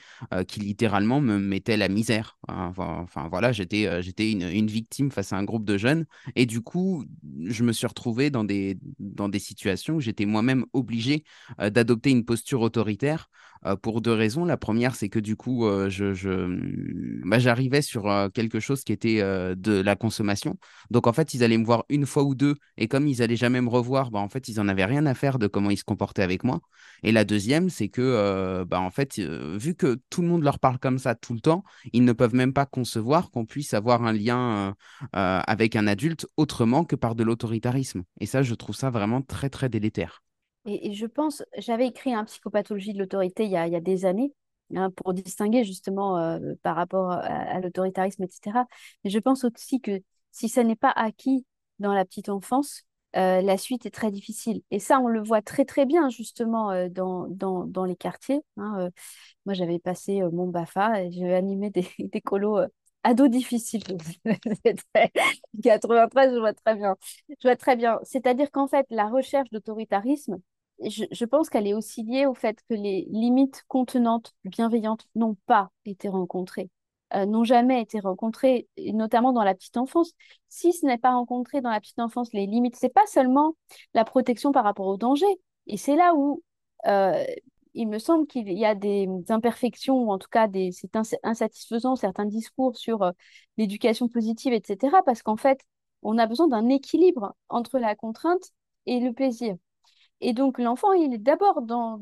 qui 0.47 0.61
littéralement 0.61 1.19
me 1.19 1.37
mettaient 1.37 1.75
la 1.75 1.89
misère. 1.89 2.37
Enfin, 2.47 3.27
voilà, 3.29 3.51
j'étais 3.51 3.83
une, 4.31 4.67
victime 4.67 5.11
face 5.11 5.33
à 5.33 5.35
un 5.35 5.43
groupe 5.43 5.65
de 5.65 5.77
jeunes, 5.77 6.05
et 6.37 6.45
du 6.45 6.61
coup, 6.61 7.03
je 7.43 7.63
me 7.63 7.73
suis 7.73 7.87
retrouvé 7.87 8.29
dans 8.29 8.45
des, 8.45 8.77
dans 8.99 9.27
des 9.27 9.39
situations 9.39 9.95
où 9.95 9.99
j'étais 9.99 10.25
moi-même 10.25 10.65
obligé 10.71 11.25
d'adopter 11.59 12.11
une 12.11 12.23
posture 12.23 12.61
autoritaire 12.61 13.29
pour 13.81 14.01
deux 14.01 14.13
raisons. 14.13 14.45
La 14.45 14.57
première, 14.57 14.95
c'est 14.95 15.09
que 15.09 15.19
du 15.19 15.35
coup, 15.35 15.65
je, 15.89 16.13
je 16.13 16.47
bah, 17.25 17.40
j'arrivais 17.41 17.81
sur 17.81 18.03
quelque 18.33 18.59
chose 18.59 18.83
qui 18.83 18.93
était 18.93 19.19
de 19.19 19.81
la 19.81 19.95
consommation. 19.95 20.57
Donc 20.89 21.07
en 21.07 21.13
fait, 21.13 21.33
ils 21.33 21.43
allaient 21.43 21.57
me 21.57 21.65
voir 21.65 21.85
une 21.89 22.05
fois 22.05 22.23
ou 22.23 22.35
deux, 22.35 22.55
et 22.77 22.87
comme 22.87 23.07
ils 23.07 23.21
allaient 23.21 23.35
jamais 23.35 23.61
me 23.61 23.69
revoir, 23.69 24.11
bah, 24.11 24.19
en 24.19 24.29
fait, 24.29 24.47
ils 24.47 24.59
en 24.59 24.67
avaient 24.67 24.85
rien 24.85 25.05
à 25.05 25.13
faire 25.13 25.39
de 25.39 25.47
comment 25.47 25.69
ils 25.69 25.77
se 25.77 25.83
comportaient 25.83 26.23
avec 26.23 26.43
moi. 26.43 26.59
Et 27.03 27.11
la 27.11 27.25
deuxième, 27.25 27.69
c'est 27.69 27.89
que 27.89 28.63
bah, 28.63 28.79
en 28.79 28.91
fait, 28.91 29.19
vu 29.19 29.75
que 29.75 29.99
tout 30.09 30.21
le 30.21 30.27
monde 30.27 30.43
leur 30.43 30.59
parle 30.59 30.79
comme 30.79 30.99
ça 30.99 31.15
tout 31.15 31.33
le 31.33 31.41
temps, 31.41 31.63
ils 31.93 32.05
ne 32.05 32.13
peuvent 32.13 32.35
même 32.35 32.53
pas 32.53 32.65
concevoir 32.65 33.31
qu'on 33.31 33.45
puisse 33.45 33.73
avoir 33.73 34.03
un 34.03 34.13
lien 34.13 34.75
avec 35.13 35.75
un 35.75 35.87
adulte 35.87 36.27
autrement 36.37 36.85
que 36.85 36.95
par 36.95 37.15
de 37.15 37.23
l'autoritarisme. 37.23 38.03
Et 38.19 38.25
ça, 38.25 38.43
je 38.43 38.55
trouve 38.55 38.75
ça 38.75 38.89
vraiment 38.89 39.21
très 39.21 39.49
très 39.49 39.69
délétère. 39.69 40.23
Et, 40.65 40.93
je 40.93 41.05
pense, 41.07 41.43
j'avais 41.57 41.87
écrit 41.87 42.13
un 42.13 42.23
psychopathologie 42.25 42.93
de 42.93 42.99
l'autorité 42.99 43.45
il, 43.45 43.51
y 43.51 43.57
a 43.57 43.79
des 43.79 44.05
années 44.05 44.33
hein, 44.75 44.91
pour 44.91 45.13
distinguer 45.13 45.63
justement 45.63 46.17
euh, 46.17 46.39
par 46.63 46.75
rapport 46.75 47.11
à, 47.11 47.59
l'autoritarisme, 47.59 48.23
etc. 48.23 48.65
Mais 49.03 49.09
je 49.09 49.19
pense 49.19 49.43
aussi 49.43 49.81
que 49.81 50.01
si 50.31 50.49
ça 50.49 50.63
n'est 50.63 50.75
pas 50.75 50.91
acquis 50.91 51.45
dans 51.79 51.93
la 51.93 52.05
petite 52.05 52.29
enfance, 52.29 52.83
euh, 53.17 53.41
la 53.41 53.57
suite 53.57 53.85
est 53.85 53.91
très 53.91 54.11
difficile. 54.11 54.61
Et 54.71 54.79
ça, 54.79 54.99
on 54.99 55.07
le 55.07 55.21
voit 55.21 55.41
très 55.41 55.65
très 55.65 55.85
bien 55.85 56.09
justement 56.09 56.71
euh, 56.71 56.87
dans, 56.89 57.27
dans, 57.27 57.65
dans, 57.65 57.85
les 57.85 57.95
quartiers. 57.95 58.41
Hein, 58.57 58.89
moi, 59.45 59.53
j'avais 59.53 59.79
passé 59.79 60.21
mon 60.31 60.47
BAFA 60.47 61.03
et 61.03 61.11
j'ai 61.11 61.33
animé 61.33 61.69
des, 61.69 61.87
des 61.99 62.21
colos 62.21 62.59
ados 63.03 63.29
difficiles. 63.29 63.83
93, 65.63 66.33
je 66.33 66.39
vois 66.39 66.53
très 66.53 66.75
bien. 66.75 66.95
Je 67.29 67.47
vois 67.47 67.55
très 67.55 67.75
bien. 67.75 67.99
C'est-à-dire 68.03 68.51
qu'en 68.51 68.67
fait, 68.67 68.85
la 68.89 69.07
recherche 69.09 69.49
d'autoritarisme, 69.51 70.39
je, 70.89 71.25
pense 71.25 71.49
qu'elle 71.49 71.67
est 71.67 71.73
aussi 71.73 72.03
liée 72.03 72.25
au 72.25 72.33
fait 72.33 72.59
que 72.69 72.73
les 72.73 73.07
limites 73.11 73.63
contenantes, 73.67 74.33
bienveillantes, 74.45 75.05
n'ont 75.15 75.37
pas 75.45 75.69
été 75.85 76.09
rencontrées, 76.09 76.69
euh, 77.13 77.25
n'ont 77.25 77.43
jamais 77.43 77.81
été 77.81 77.99
rencontrées, 77.99 78.67
notamment 78.77 79.33
dans 79.33 79.43
la 79.43 79.53
petite 79.53 79.77
enfance. 79.77 80.13
Si 80.49 80.73
ce 80.73 80.85
n'est 80.85 80.97
pas 80.97 81.11
rencontré 81.11 81.61
dans 81.61 81.69
la 81.69 81.79
petite 81.79 81.99
enfance, 81.99 82.33
les 82.33 82.47
limites, 82.47 82.75
c'est 82.75 82.93
pas 82.93 83.05
seulement 83.05 83.55
la 83.93 84.05
protection 84.05 84.51
par 84.51 84.63
rapport 84.63 84.87
au 84.87 84.97
danger. 84.97 85.27
Et 85.67 85.77
c'est 85.77 85.95
là 85.95 86.13
où 86.15 86.43
euh, 86.87 87.23
il 87.73 87.87
me 87.87 87.99
semble 87.99 88.27
qu'il 88.27 88.51
y 88.51 88.65
a 88.65 88.75
des 88.75 89.07
imperfections, 89.29 90.03
ou 90.03 90.11
en 90.11 90.17
tout 90.17 90.29
cas, 90.29 90.47
des, 90.47 90.71
c'est 90.71 90.95
insatisfaisant 91.23 91.95
certains 91.95 92.25
discours 92.25 92.75
sur 92.77 93.03
euh, 93.03 93.11
l'éducation 93.57 94.07
positive, 94.07 94.53
etc. 94.53 94.97
Parce 95.05 95.21
qu'en 95.23 95.37
fait, 95.37 95.59
on 96.01 96.17
a 96.17 96.25
besoin 96.27 96.47
d'un 96.47 96.69
équilibre 96.69 97.35
entre 97.49 97.79
la 97.79 97.95
contrainte 97.95 98.51
et 98.85 98.99
le 98.99 99.13
plaisir. 99.13 99.55
Et 100.21 100.33
donc, 100.33 100.59
l'enfant, 100.59 100.93
il 100.93 101.13
est 101.13 101.17
d'abord 101.17 101.61
dans, 101.61 102.01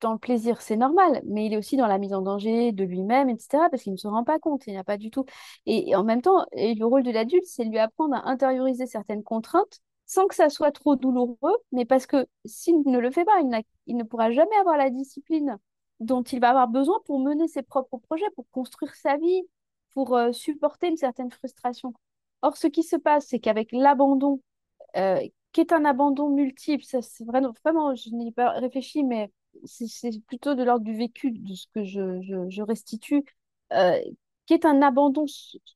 dans 0.00 0.12
le 0.12 0.18
plaisir, 0.18 0.60
c'est 0.60 0.76
normal, 0.76 1.22
mais 1.26 1.46
il 1.46 1.52
est 1.52 1.56
aussi 1.56 1.76
dans 1.76 1.86
la 1.86 1.98
mise 1.98 2.12
en 2.12 2.22
danger 2.22 2.72
de 2.72 2.84
lui-même, 2.84 3.28
etc., 3.28 3.68
parce 3.70 3.82
qu'il 3.82 3.92
ne 3.92 3.98
se 3.98 4.08
rend 4.08 4.24
pas 4.24 4.38
compte, 4.38 4.66
il 4.66 4.74
n'a 4.74 4.84
pas 4.84 4.98
du 4.98 5.10
tout. 5.10 5.24
Et, 5.66 5.94
en 5.96 6.04
même 6.04 6.22
temps, 6.22 6.46
le 6.52 6.84
rôle 6.84 7.02
de 7.02 7.10
l'adulte, 7.10 7.46
c'est 7.46 7.64
lui 7.64 7.78
apprendre 7.78 8.14
à 8.16 8.28
intérioriser 8.28 8.86
certaines 8.86 9.22
contraintes 9.22 9.80
sans 10.08 10.28
que 10.28 10.36
ça 10.36 10.50
soit 10.50 10.70
trop 10.70 10.94
douloureux, 10.94 11.56
mais 11.72 11.84
parce 11.84 12.06
que 12.06 12.26
s'il 12.44 12.80
ne 12.86 12.98
le 12.98 13.10
fait 13.10 13.24
pas, 13.24 13.40
il, 13.40 13.60
il 13.86 13.96
ne 13.96 14.04
pourra 14.04 14.30
jamais 14.30 14.54
avoir 14.56 14.76
la 14.76 14.88
discipline 14.90 15.58
dont 15.98 16.22
il 16.22 16.40
va 16.40 16.50
avoir 16.50 16.68
besoin 16.68 17.00
pour 17.06 17.18
mener 17.18 17.48
ses 17.48 17.62
propres 17.62 17.98
projets, 17.98 18.30
pour 18.36 18.46
construire 18.52 18.94
sa 18.94 19.16
vie, 19.16 19.42
pour 19.94 20.16
euh, 20.16 20.30
supporter 20.30 20.88
une 20.88 20.96
certaine 20.96 21.30
frustration. 21.30 21.94
Or, 22.42 22.56
ce 22.56 22.66
qui 22.68 22.82
se 22.82 22.96
passe, 22.96 23.26
c'est 23.28 23.40
qu'avec 23.40 23.72
l'abandon 23.72 24.40
euh, 24.96 25.20
qui 25.56 25.62
est 25.62 25.72
un 25.72 25.86
abandon 25.86 26.28
multiple. 26.28 26.84
Ça, 26.84 27.00
c'est 27.00 27.24
vraiment, 27.24 27.54
vraiment, 27.64 27.94
je 27.94 28.10
n'ai 28.10 28.30
pas 28.30 28.50
réfléchi, 28.50 29.02
mais 29.04 29.32
c'est 29.64 30.20
plutôt 30.26 30.54
de 30.54 30.62
l'ordre 30.62 30.84
du 30.84 30.94
vécu, 30.94 31.30
de 31.30 31.54
ce 31.54 31.66
que 31.74 31.82
je, 31.82 32.20
je, 32.50 32.60
restitue, 32.60 33.24
euh, 33.72 33.98
qui 34.44 34.52
est 34.52 34.66
un 34.66 34.82
abandon 34.82 35.24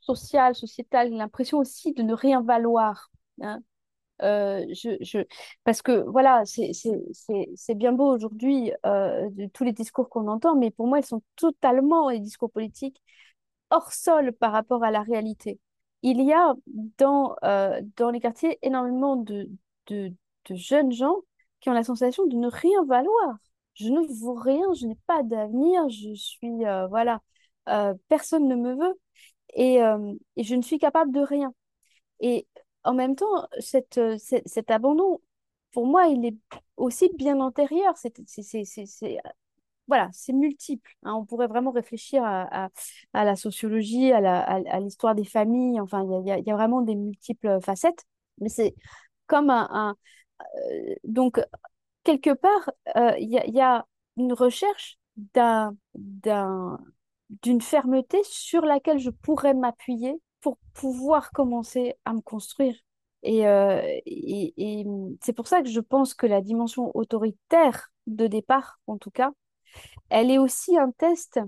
social, 0.02 0.54
sociétal, 0.54 1.10
l'impression 1.12 1.56
aussi 1.58 1.94
de 1.94 2.02
ne 2.02 2.12
rien 2.12 2.42
valoir. 2.42 3.10
Hein. 3.40 3.62
Euh, 4.22 4.66
je, 4.68 4.98
je, 5.00 5.20
parce 5.64 5.80
que 5.80 5.92
voilà, 6.10 6.42
c'est 6.44 7.74
bien 7.74 7.92
beau 7.92 8.14
aujourd'hui 8.14 8.72
euh, 8.84 9.30
de 9.30 9.46
tous 9.46 9.64
les 9.64 9.72
discours 9.72 10.10
qu'on 10.10 10.28
entend, 10.28 10.56
mais 10.56 10.70
pour 10.70 10.88
moi, 10.88 10.98
ils 10.98 11.06
sont 11.06 11.22
totalement, 11.36 12.10
les 12.10 12.20
discours 12.20 12.50
politiques, 12.50 13.02
hors 13.70 13.92
sol 13.92 14.34
par 14.34 14.52
rapport 14.52 14.84
à 14.84 14.90
la 14.90 15.00
réalité. 15.02 15.58
Il 16.02 16.20
y 16.22 16.34
a 16.34 16.54
dans, 16.98 17.36
dans 17.96 18.10
les 18.10 18.20
quartiers 18.20 18.58
énormément 18.62 19.16
de, 19.16 19.48
de, 19.90 20.14
jeunes 20.50 20.92
gens 20.92 21.16
qui 21.60 21.68
ont 21.68 21.72
la 21.72 21.84
sensation 21.84 22.26
de 22.26 22.36
ne 22.36 22.48
rien 22.48 22.84
valoir. 22.84 23.36
Je 23.74 23.88
ne 23.88 24.00
vaux 24.20 24.34
rien, 24.34 24.72
je 24.74 24.86
n'ai 24.86 24.96
pas 25.06 25.22
d'avenir, 25.22 25.88
je 25.88 26.14
suis, 26.14 26.64
euh, 26.66 26.86
voilà, 26.88 27.20
euh, 27.68 27.94
personne 28.08 28.48
ne 28.48 28.56
me 28.56 28.74
veut 28.74 28.98
et, 29.54 29.82
euh, 29.82 30.14
et, 30.36 30.44
je 30.44 30.54
ne 30.54 30.62
suis 30.62 30.78
capable 30.78 31.12
de 31.12 31.20
rien. 31.20 31.54
Et 32.20 32.46
en 32.84 32.94
même 32.94 33.16
temps, 33.16 33.46
cette, 33.60 34.00
cet 34.18 34.70
abandon, 34.70 35.20
pour 35.72 35.86
moi, 35.86 36.06
il 36.08 36.24
est 36.26 36.36
aussi 36.76 37.10
bien 37.16 37.40
antérieur. 37.40 37.94
C'est, 37.96 38.14
voilà, 39.86 40.08
c'est 40.12 40.32
multiple. 40.32 40.96
Hein. 41.02 41.14
On 41.14 41.24
pourrait 41.24 41.48
vraiment 41.48 41.72
réfléchir 41.72 42.22
à, 42.24 42.70
à, 43.12 43.24
la 43.24 43.36
sociologie, 43.36 44.12
à, 44.12 44.80
l'histoire 44.80 45.14
des 45.14 45.24
familles. 45.24 45.80
Enfin, 45.80 46.06
il 46.24 46.28
y 46.28 46.42
y 46.44 46.50
a, 46.50 46.54
vraiment 46.54 46.82
des 46.82 46.94
multiples 46.94 47.60
facettes. 47.60 48.04
Mais 48.38 48.48
c'est 48.48 48.74
comme 49.30 49.50
un... 49.50 49.96
Euh, 50.40 50.94
donc, 51.04 51.40
quelque 52.02 52.34
part, 52.34 52.70
euh, 52.96 53.12
il 53.18 53.30
y, 53.30 53.60
a 53.60 53.86
une 54.16 54.32
recherche 54.32 54.98
d'un, 55.34 55.76
d'une 57.42 57.60
fermeté 57.60 58.20
sur 58.24 58.62
laquelle 58.62 58.98
je 58.98 59.10
pourrais 59.10 59.54
m'appuyer 59.54 60.20
pour 60.40 60.58
pouvoir 60.74 61.30
commencer 61.30 61.94
à 62.04 62.12
me 62.12 62.20
construire. 62.20 62.74
Et, 63.22 63.46
euh, 63.46 63.82
et, 64.04 64.84
c'est 65.22 65.34
pour 65.34 65.46
ça 65.46 65.62
que 65.62 65.68
je 65.68 65.80
pense 65.80 66.14
que 66.14 66.26
la 66.26 66.40
dimension 66.40 66.90
autoritaire 66.96 67.92
de 68.08 68.26
départ, 68.26 68.80
en 68.88 68.98
tout 68.98 69.10
cas, 69.10 69.30
elle 70.08 70.30
est 70.30 70.38
aussi 70.38 70.76
un 70.76 70.90
test 70.90 71.38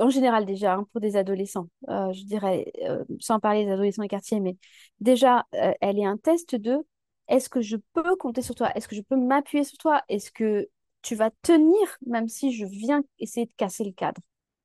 en 0.00 0.10
général 0.10 0.44
déjà, 0.46 0.74
hein, 0.74 0.86
pour 0.92 1.00
des 1.00 1.16
adolescents, 1.16 1.68
euh, 1.88 2.12
je 2.12 2.24
dirais, 2.24 2.72
euh, 2.82 3.04
sans 3.20 3.40
parler 3.40 3.64
des 3.64 3.72
adolescents 3.72 4.02
et 4.02 4.08
quartiers, 4.08 4.40
mais 4.40 4.56
déjà, 5.00 5.46
euh, 5.54 5.72
elle 5.80 5.98
est 5.98 6.04
un 6.04 6.16
test 6.18 6.54
de 6.54 6.78
est-ce 7.28 7.48
que 7.48 7.60
je 7.62 7.76
peux 7.92 8.16
compter 8.16 8.42
sur 8.42 8.54
toi? 8.54 8.70
Est-ce 8.74 8.88
que 8.88 8.96
je 8.96 9.02
peux 9.02 9.16
m'appuyer 9.16 9.64
sur 9.64 9.78
toi? 9.78 10.02
Est-ce 10.08 10.30
que 10.30 10.68
tu 11.02 11.14
vas 11.14 11.30
tenir 11.42 11.76
même 12.06 12.28
si 12.28 12.52
je 12.52 12.64
viens 12.66 13.02
essayer 13.18 13.46
de 13.46 13.52
casser 13.56 13.84
le 13.84 13.92
cadre? 13.92 14.20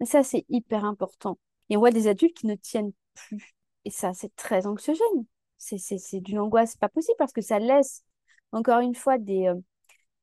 Ça, 0.05 0.23
c'est 0.23 0.45
hyper 0.49 0.85
important. 0.85 1.37
Et 1.69 1.77
on 1.77 1.79
voit 1.79 1.91
des 1.91 2.07
adultes 2.07 2.35
qui 2.37 2.47
ne 2.47 2.55
tiennent 2.55 2.91
plus. 3.13 3.55
Et 3.85 3.89
ça, 3.91 4.13
c'est 4.13 4.35
très 4.35 4.65
anxiogène. 4.67 5.25
C'est 5.57 6.19
d'une 6.21 6.39
angoisse 6.39 6.75
pas 6.75 6.89
possible 6.89 7.15
parce 7.19 7.33
que 7.33 7.41
ça 7.41 7.59
laisse, 7.59 8.03
encore 8.51 8.79
une 8.79 8.95
fois, 8.95 9.17
des, 9.19 9.51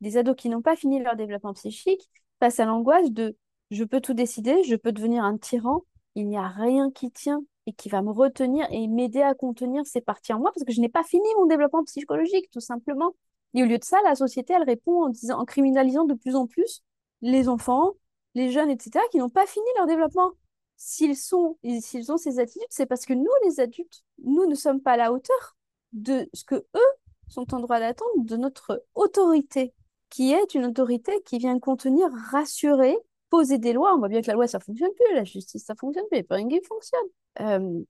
des 0.01 0.17
ados 0.17 0.37
qui 0.37 0.49
n'ont 0.49 0.63
pas 0.63 0.77
fini 0.77 1.01
leur 1.03 1.17
développement 1.17 1.55
psychique 1.55 2.09
face 2.41 2.61
à 2.61 2.65
l'angoisse 2.65 3.11
de 3.11 3.37
je 3.71 3.85
peux 3.85 4.01
tout 4.01 4.15
décider, 4.15 4.63
je 4.65 4.77
peux 4.77 4.93
devenir 4.93 5.25
un 5.25 5.37
tyran, 5.37 5.83
il 6.15 6.29
n'y 6.29 6.37
a 6.37 6.49
rien 6.49 6.91
qui 6.91 7.11
tient 7.11 7.43
et 7.67 7.73
qui 7.73 7.89
va 7.89 8.03
me 8.03 8.11
retenir 8.11 8.67
et 8.71 8.89
m'aider 8.89 9.23
à 9.23 9.35
contenir 9.35 9.87
ces 9.87 10.01
parties 10.01 10.33
en 10.33 10.39
moi 10.39 10.51
parce 10.55 10.65
que 10.65 10.73
je 10.73 10.81
n'ai 10.81 10.89
pas 10.89 11.05
fini 11.05 11.29
mon 11.37 11.47
développement 11.47 11.85
psychologique, 11.85 12.51
tout 12.51 12.61
simplement. 12.61 13.15
Et 13.55 13.63
au 13.63 13.67
lieu 13.67 13.79
de 13.79 13.85
ça, 13.85 13.99
la 14.05 14.15
société, 14.15 14.55
elle 14.55 14.65
répond 14.65 15.05
en, 15.05 15.09
disant, 15.09 15.39
en 15.39 15.45
criminalisant 15.45 16.05
de 16.05 16.15
plus 16.15 16.35
en 16.35 16.47
plus 16.47 16.83
les 17.21 17.49
enfants, 17.49 17.93
les 18.35 18.51
jeunes, 18.51 18.71
etc., 18.71 19.05
qui 19.11 19.19
n'ont 19.19 19.29
pas 19.29 19.47
fini 19.47 19.67
leur 19.77 19.87
développement. 19.87 20.33
S'ils 20.77 21.17
sont, 21.17 21.59
s'ils 21.81 22.13
ont 22.13 22.17
ces 22.17 22.39
attitudes, 22.39 22.69
c'est 22.71 22.87
parce 22.87 23.05
que 23.05 23.13
nous, 23.15 23.31
les 23.45 23.61
adultes, 23.61 24.05
nous 24.23 24.47
ne 24.47 24.55
sommes 24.55 24.81
pas 24.81 24.93
à 24.93 24.97
la 24.97 25.13
hauteur 25.13 25.57
de 25.93 26.29
ce 26.33 26.45
que 26.45 26.55
eux 26.55 26.93
sont 27.29 27.53
en 27.55 27.61
droit 27.61 27.81
d'attendre 27.81 28.25
de 28.25 28.37
notre 28.37 28.85
autorité, 28.95 29.75
qui 30.09 30.33
est 30.33 30.55
une 30.55 30.67
autorité 30.67 31.21
qui 31.25 31.39
vient 31.39 31.59
contenir, 31.59 32.09
rassurer, 32.31 32.97
poser 33.31 33.59
des 33.59 33.73
lois. 33.73 33.95
On 33.95 33.99
voit 33.99 34.09
bien 34.09 34.21
que 34.21 34.27
la 34.27 34.35
loi, 34.35 34.47
ça 34.47 34.61
fonctionne 34.61 34.91
plus, 34.95 35.15
la 35.15 35.25
justice, 35.25 35.65
ça 35.65 35.75
fonctionne 35.75 36.07
plus, 36.11 36.25
rien 36.31 36.49
qui 36.49 36.61
fonctionne. 36.63 37.01
Euh, 37.41 37.81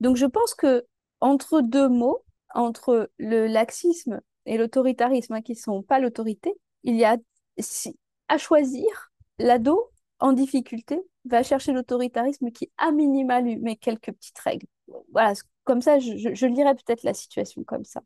donc 0.00 0.16
je 0.16 0.26
pense 0.26 0.54
que 0.54 0.86
entre 1.20 1.60
deux 1.60 1.88
mots, 1.88 2.24
entre 2.54 3.10
le 3.18 3.46
laxisme 3.46 4.20
et 4.46 4.56
l'autoritarisme, 4.58 5.34
hein, 5.34 5.42
qui 5.42 5.52
ne 5.52 5.58
sont 5.58 5.82
pas 5.82 5.98
l'autorité, 5.98 6.52
il 6.84 6.96
y 6.96 7.04
a 7.04 7.16
à 8.28 8.38
choisir, 8.38 9.12
l'ado 9.38 9.90
en 10.20 10.32
difficulté 10.32 11.00
va 11.24 11.42
chercher 11.42 11.72
l'autoritarisme 11.72 12.50
qui, 12.50 12.70
à 12.78 12.90
minima, 12.92 13.40
lui 13.40 13.56
met 13.56 13.76
quelques 13.76 14.12
petites 14.12 14.38
règles. 14.38 14.66
Voilà, 15.12 15.34
comme 15.64 15.82
ça, 15.82 15.98
je, 15.98 16.34
je 16.34 16.46
lirais 16.46 16.74
peut-être 16.74 17.02
la 17.02 17.14
situation 17.14 17.64
comme 17.64 17.84
ça. 17.84 18.02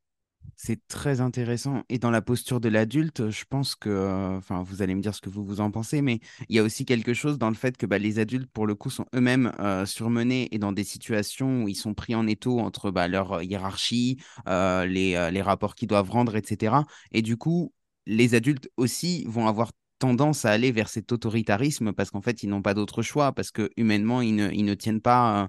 C'est 0.64 0.86
très 0.86 1.20
intéressant. 1.20 1.82
Et 1.88 1.98
dans 1.98 2.12
la 2.12 2.22
posture 2.22 2.60
de 2.60 2.68
l'adulte, 2.68 3.30
je 3.30 3.44
pense 3.50 3.74
que, 3.74 3.88
euh, 3.88 4.36
enfin, 4.36 4.62
vous 4.62 4.80
allez 4.80 4.94
me 4.94 5.00
dire 5.00 5.12
ce 5.12 5.20
que 5.20 5.28
vous 5.28 5.44
vous 5.44 5.60
en 5.60 5.72
pensez, 5.72 6.02
mais 6.02 6.20
il 6.48 6.54
y 6.54 6.60
a 6.60 6.62
aussi 6.62 6.84
quelque 6.84 7.14
chose 7.14 7.36
dans 7.36 7.48
le 7.48 7.56
fait 7.56 7.76
que 7.76 7.84
bah, 7.84 7.98
les 7.98 8.20
adultes, 8.20 8.48
pour 8.52 8.68
le 8.68 8.76
coup, 8.76 8.88
sont 8.88 9.06
eux-mêmes 9.12 9.50
euh, 9.58 9.86
surmenés 9.86 10.46
et 10.52 10.60
dans 10.60 10.70
des 10.70 10.84
situations 10.84 11.64
où 11.64 11.68
ils 11.68 11.74
sont 11.74 11.94
pris 11.94 12.14
en 12.14 12.28
étau 12.28 12.60
entre 12.60 12.92
bah, 12.92 13.08
leur 13.08 13.42
hiérarchie, 13.42 14.18
euh, 14.46 14.86
les, 14.86 15.30
les 15.32 15.42
rapports 15.42 15.74
qu'ils 15.74 15.88
doivent 15.88 16.10
rendre, 16.10 16.36
etc. 16.36 16.76
Et 17.10 17.22
du 17.22 17.36
coup, 17.36 17.74
les 18.06 18.36
adultes 18.36 18.70
aussi 18.76 19.24
vont 19.26 19.48
avoir 19.48 19.72
tendance 20.02 20.44
à 20.44 20.50
aller 20.50 20.72
vers 20.72 20.88
cet 20.88 21.12
autoritarisme 21.12 21.92
parce 21.92 22.10
qu'en 22.10 22.20
fait, 22.20 22.42
ils 22.42 22.48
n'ont 22.48 22.60
pas 22.60 22.74
d'autre 22.74 23.02
choix, 23.02 23.30
parce 23.30 23.52
que 23.52 23.70
humainement, 23.76 24.20
ils 24.20 24.34
ne, 24.34 24.50
ils 24.50 24.64
ne 24.64 24.74
tiennent 24.74 25.00
pas, 25.00 25.44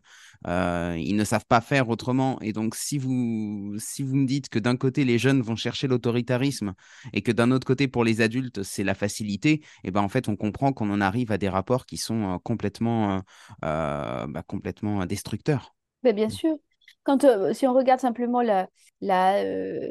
euh, 0.45 0.91
euh, 0.93 0.97
ils 0.99 1.15
ne 1.15 1.23
savent 1.23 1.47
pas 1.47 1.59
faire 1.59 1.89
autrement. 1.89 2.39
Et 2.41 2.53
donc, 2.53 2.75
si 2.75 2.99
vous, 2.99 3.73
si 3.79 4.03
vous 4.03 4.15
me 4.15 4.27
dites 4.27 4.49
que 4.49 4.59
d'un 4.59 4.77
côté, 4.77 5.05
les 5.05 5.17
jeunes 5.17 5.41
vont 5.41 5.55
chercher 5.55 5.87
l'autoritarisme 5.87 6.75
et 7.13 7.23
que 7.23 7.31
d'un 7.31 7.49
autre 7.49 7.65
côté, 7.65 7.87
pour 7.87 8.03
les 8.03 8.21
adultes, 8.21 8.61
c'est 8.61 8.83
la 8.83 8.93
facilité, 8.93 9.53
et 9.53 9.61
eh 9.85 9.91
ben 9.91 10.01
en 10.01 10.07
fait, 10.07 10.29
on 10.29 10.35
comprend 10.35 10.71
qu'on 10.71 10.91
en 10.91 11.01
arrive 11.01 11.31
à 11.31 11.39
des 11.39 11.49
rapports 11.49 11.87
qui 11.87 11.97
sont 11.97 12.35
euh, 12.35 12.37
complètement, 12.37 13.23
bah, 13.63 14.43
complètement 14.45 15.03
destructeurs. 15.07 15.73
Mais 16.03 16.13
bien 16.13 16.29
sûr. 16.29 16.55
Quand, 17.01 17.25
si 17.53 17.65
on 17.65 17.73
regarde 17.73 18.01
simplement 18.01 18.43
la, 18.43 18.67
la 19.01 19.43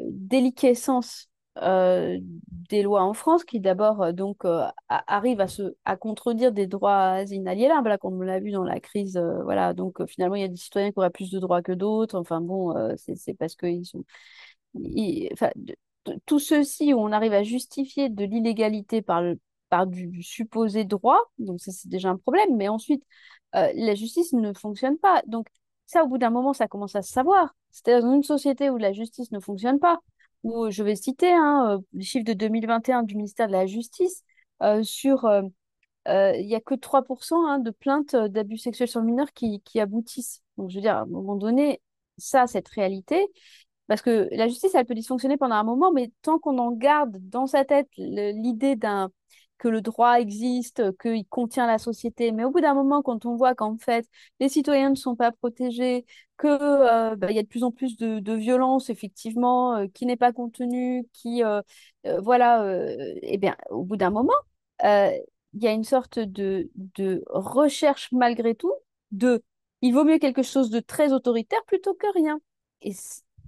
déliquescence 0.09 1.29
euh, 1.61 2.17
des 2.69 2.81
lois 2.81 3.03
en 3.03 3.13
France 3.13 3.43
qui 3.43 3.59
d'abord 3.59 4.01
euh, 4.01 4.11
donc 4.11 4.43
euh, 4.43 4.65
arrivent 4.89 5.39
à 5.39 5.47
se 5.47 5.75
à 5.85 5.95
contredire 5.95 6.51
des 6.51 6.65
droits 6.65 7.21
inaliénables 7.29 7.95
comme 7.99 8.15
on 8.15 8.21
l'a 8.21 8.39
vu 8.39 8.51
dans 8.51 8.63
la 8.63 8.79
crise 8.79 9.17
voilà. 9.43 9.73
Donc 9.73 10.03
finalement 10.07 10.35
il 10.35 10.41
y 10.41 10.45
a 10.45 10.47
des 10.47 10.55
citoyens 10.55 10.91
qui 10.91 10.97
auraient 10.97 11.11
plus 11.11 11.29
de 11.29 11.39
droits 11.39 11.61
que 11.61 11.71
d'autres. 11.71 12.17
Enfin 12.17 12.41
bon 12.41 12.73
c'est 12.97 13.35
parce 13.35 13.55
qu'ils 13.55 13.85
sont 13.85 14.03
enfin, 15.33 15.51
tout 16.25 16.39
ceci 16.39 16.93
où 16.93 16.99
on 16.99 17.11
arrive 17.11 17.33
à 17.33 17.43
justifier 17.43 18.09
de 18.09 18.25
l'illégalité 18.25 19.01
par 19.03 19.21
par 19.69 19.87
du, 19.87 20.21
supposé 20.23 20.85
droit 20.85 21.19
donc 21.39 21.59
ça 21.61 21.71
c'est 21.71 21.89
déjà 21.89 22.09
un 22.09 22.17
problème 22.17 22.55
mais 22.57 22.67
ensuite 22.67 23.03
la 23.53 23.93
justice 23.95 24.33
ne 24.33 24.53
fonctionne 24.53 24.97
pas. 24.97 25.21
Donc 25.27 25.47
ça 25.85 26.03
au 26.03 26.07
bout 26.07 26.17
d'un 26.17 26.31
moment 26.31 26.53
ça 26.53 26.67
commence 26.67 26.95
à 26.95 27.03
se 27.03 27.11
savoir. 27.13 27.55
C'est 27.69 28.01
dans 28.01 28.15
une 28.15 28.23
société 28.23 28.69
où 28.71 28.77
la 28.77 28.91
justice 28.93 29.31
ne 29.31 29.39
fonctionne 29.39 29.79
pas 29.79 29.99
où 30.43 30.69
je 30.69 30.83
vais 30.83 30.95
citer 30.95 31.31
hein, 31.31 31.77
euh, 31.77 31.81
les 31.93 32.03
chiffres 32.03 32.25
de 32.25 32.33
2021 32.33 33.03
du 33.03 33.15
ministère 33.15 33.47
de 33.47 33.53
la 33.53 33.65
Justice, 33.65 34.23
euh, 34.61 34.83
sur 34.83 35.25
euh, 35.25 35.41
il 36.05 36.45
n'y 36.45 36.55
a 36.55 36.61
que 36.61 36.75
3% 36.75 37.47
hein, 37.47 37.59
de 37.59 37.71
plaintes 37.71 38.15
d'abus 38.15 38.57
sexuels 38.57 38.89
sur 38.89 39.01
mineurs 39.01 39.31
qui, 39.33 39.61
qui, 39.61 39.79
aboutissent. 39.79 40.41
Donc, 40.57 40.69
je 40.69 40.75
veux 40.75 40.81
dire, 40.81 40.97
à 40.97 41.01
un 41.01 41.05
moment 41.05 41.35
donné, 41.35 41.81
ça, 42.17 42.45
cette 42.47 42.67
réalité, 42.69 43.25
parce 43.87 44.01
que 44.01 44.27
la 44.31 44.47
justice, 44.47 44.75
elle 44.75 44.85
peut 44.85 44.95
dysfonctionner 44.95 45.37
pendant 45.37 45.55
un 45.55 45.63
moment, 45.63 45.91
mais 45.91 46.11
tant 46.21 46.39
qu'on 46.39 46.57
en 46.57 46.71
garde 46.71 47.17
dans 47.29 47.47
sa 47.47 47.65
tête 47.65 47.87
l'idée 47.97 48.75
d'un 48.75 49.11
que 49.63 49.69
le 49.69 49.81
droit 49.81 50.19
existe, 50.19 50.97
qu'il 50.99 51.25
contient 51.27 51.67
la 51.67 51.77
société. 51.77 52.33
Mais 52.33 52.43
au 52.43 52.51
bout 52.51 52.59
d'un 52.59 52.73
moment, 52.73 53.01
quand 53.01 53.25
on 53.25 53.37
voit 53.37 53.55
qu'en 53.55 53.77
fait, 53.77 54.05
les 54.41 54.49
citoyens 54.49 54.89
ne 54.89 54.95
sont 54.95 55.15
pas 55.15 55.31
protégés, 55.31 56.05
qu'il 56.39 56.49
euh, 56.51 57.15
bah, 57.15 57.31
y 57.31 57.39
a 57.39 57.43
de 57.43 57.47
plus 57.47 57.63
en 57.63 57.71
plus 57.71 57.95
de, 57.95 58.19
de 58.19 58.33
violence, 58.33 58.89
effectivement, 58.89 59.77
euh, 59.77 59.87
qui 59.87 60.05
n'est 60.05 60.17
pas 60.17 60.33
contenue, 60.33 61.07
qui, 61.13 61.43
euh, 61.45 61.61
voilà, 62.19 62.65
eh 63.21 63.37
bien, 63.37 63.55
au 63.69 63.83
bout 63.83 63.95
d'un 63.95 64.09
moment, 64.09 64.33
il 64.83 65.63
y 65.63 65.67
a 65.67 65.71
une 65.71 65.85
sorte 65.85 66.19
de, 66.19 66.69
de 66.75 67.23
recherche 67.29 68.11
malgré 68.11 68.55
tout 68.55 68.73
de 69.11 69.43
il 69.81 69.93
vaut 69.93 70.03
mieux 70.05 70.17
quelque 70.19 70.43
chose 70.43 70.69
de 70.71 70.79
très 70.81 71.13
autoritaire 71.13 71.63
plutôt 71.65 71.93
que 71.93 72.07
rien. 72.13 72.39
Et 72.81 72.93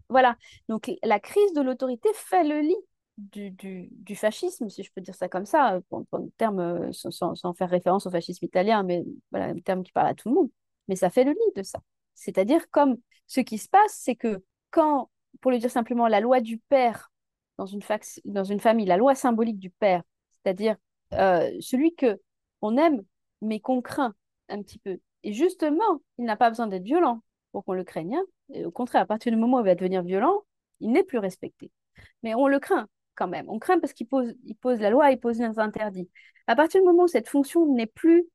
voilà. 0.10 0.38
Donc 0.70 0.92
la 1.04 1.20
crise 1.20 1.54
de 1.54 1.62
l'autorité 1.62 2.10
fait 2.14 2.44
le 2.44 2.60
lit 2.62 2.76
du, 3.18 3.52
du, 3.52 4.16
fascisme, 4.16 4.70
si 4.70 4.84
je 4.84 4.92
peux 4.92 5.02
dire 5.02 5.16
ça 5.16 5.30
comme 5.30 5.46
ça, 5.46 5.80
pour, 5.90 6.06
pour 6.08 6.28
terme, 6.38 6.60
euh, 6.60 6.92
sans, 6.92 7.36
sans, 7.36 7.54
faire 7.54 7.70
référence 7.70 8.06
au 8.06 8.12
fascisme 8.12 8.46
italien, 8.46 8.84
mais 8.84 9.04
voilà, 9.32 9.48
un 9.48 9.60
terme 9.60 9.84
qui 9.84 9.92
parle 9.92 10.08
à 10.08 10.14
tout 10.14 10.30
le 10.30 10.36
monde. 10.36 10.50
Mais 10.88 10.96
ça 10.96 11.10
fait 11.10 11.24
le 11.24 11.32
lit 11.32 11.54
de 11.56 11.64
ça. 11.64 11.80
C'est-à-dire 12.14 12.70
comme 12.72 12.98
ce 13.28 13.40
qui 13.40 13.58
se 13.58 13.70
passe, 13.70 13.94
c'est 13.94 14.16
que 14.16 14.44
quand, 14.70 15.10
pour 15.42 15.52
le 15.52 15.60
dire 15.60 15.72
simplement, 15.72 16.08
la 16.08 16.20
loi 16.20 16.42
du 16.42 16.58
père 16.58 17.12
dans 17.58 17.66
une, 17.66 17.82
dans 18.26 18.44
une 18.44 18.60
famille, 18.60 18.86
la 18.86 18.98
loi 18.98 19.16
symbolique 19.16 19.60
du 19.60 19.70
père, 19.70 20.04
c'est-à-dire 20.44 20.76
euh, 21.14 21.52
celui 21.62 21.96
que 21.96 22.20
on 22.62 22.78
aime 22.78 23.02
mais 23.42 23.60
qu'on 23.60 23.82
craint 23.82 24.16
un 24.50 24.62
petit 24.62 24.80
peu. 24.80 25.00
Et 25.24 25.34
justement, 25.34 26.02
il 26.18 26.26
n'a 26.26 26.36
pas 26.36 26.50
besoin 26.50 26.68
d'être 26.68 26.84
violent 26.84 27.22
pour 27.52 27.64
qu'on 27.66 27.74
le 27.74 27.84
craigne. 27.84 28.16
Hein. 28.16 28.26
Et 28.54 28.66
au 28.66 28.72
contraire, 28.72 29.02
à 29.02 29.06
partir 29.06 29.32
du 29.32 29.38
moment 29.38 29.58
où 29.58 29.60
il 29.62 29.66
va 29.66 29.76
devenir 29.76 30.04
violent, 30.04 30.44
il 30.80 30.92
n'est 30.92 31.04
plus 31.04 31.18
respecté. 31.20 31.72
Mais 32.24 32.36
on 32.36 32.48
le 32.48 32.60
craint 32.60 32.88
quand 33.16 33.28
même. 33.28 33.46
On 33.50 33.60
craint 33.60 33.80
parce 33.80 33.94
qu'il 33.94 34.08
pose, 34.08 34.34
il 34.46 34.56
pose 34.56 34.80
la 34.80 34.90
loi, 34.90 35.12
il 35.12 35.20
pose 35.20 35.40
les 35.40 35.60
interdits. 35.60 36.10
À 36.48 36.56
partir 36.56 36.82
du 36.82 36.88
moment 36.88 37.04
où 37.04 37.08
cette 37.08 37.30
fonction 37.30 37.66
n'est 37.74 37.88
plus 37.88 38.26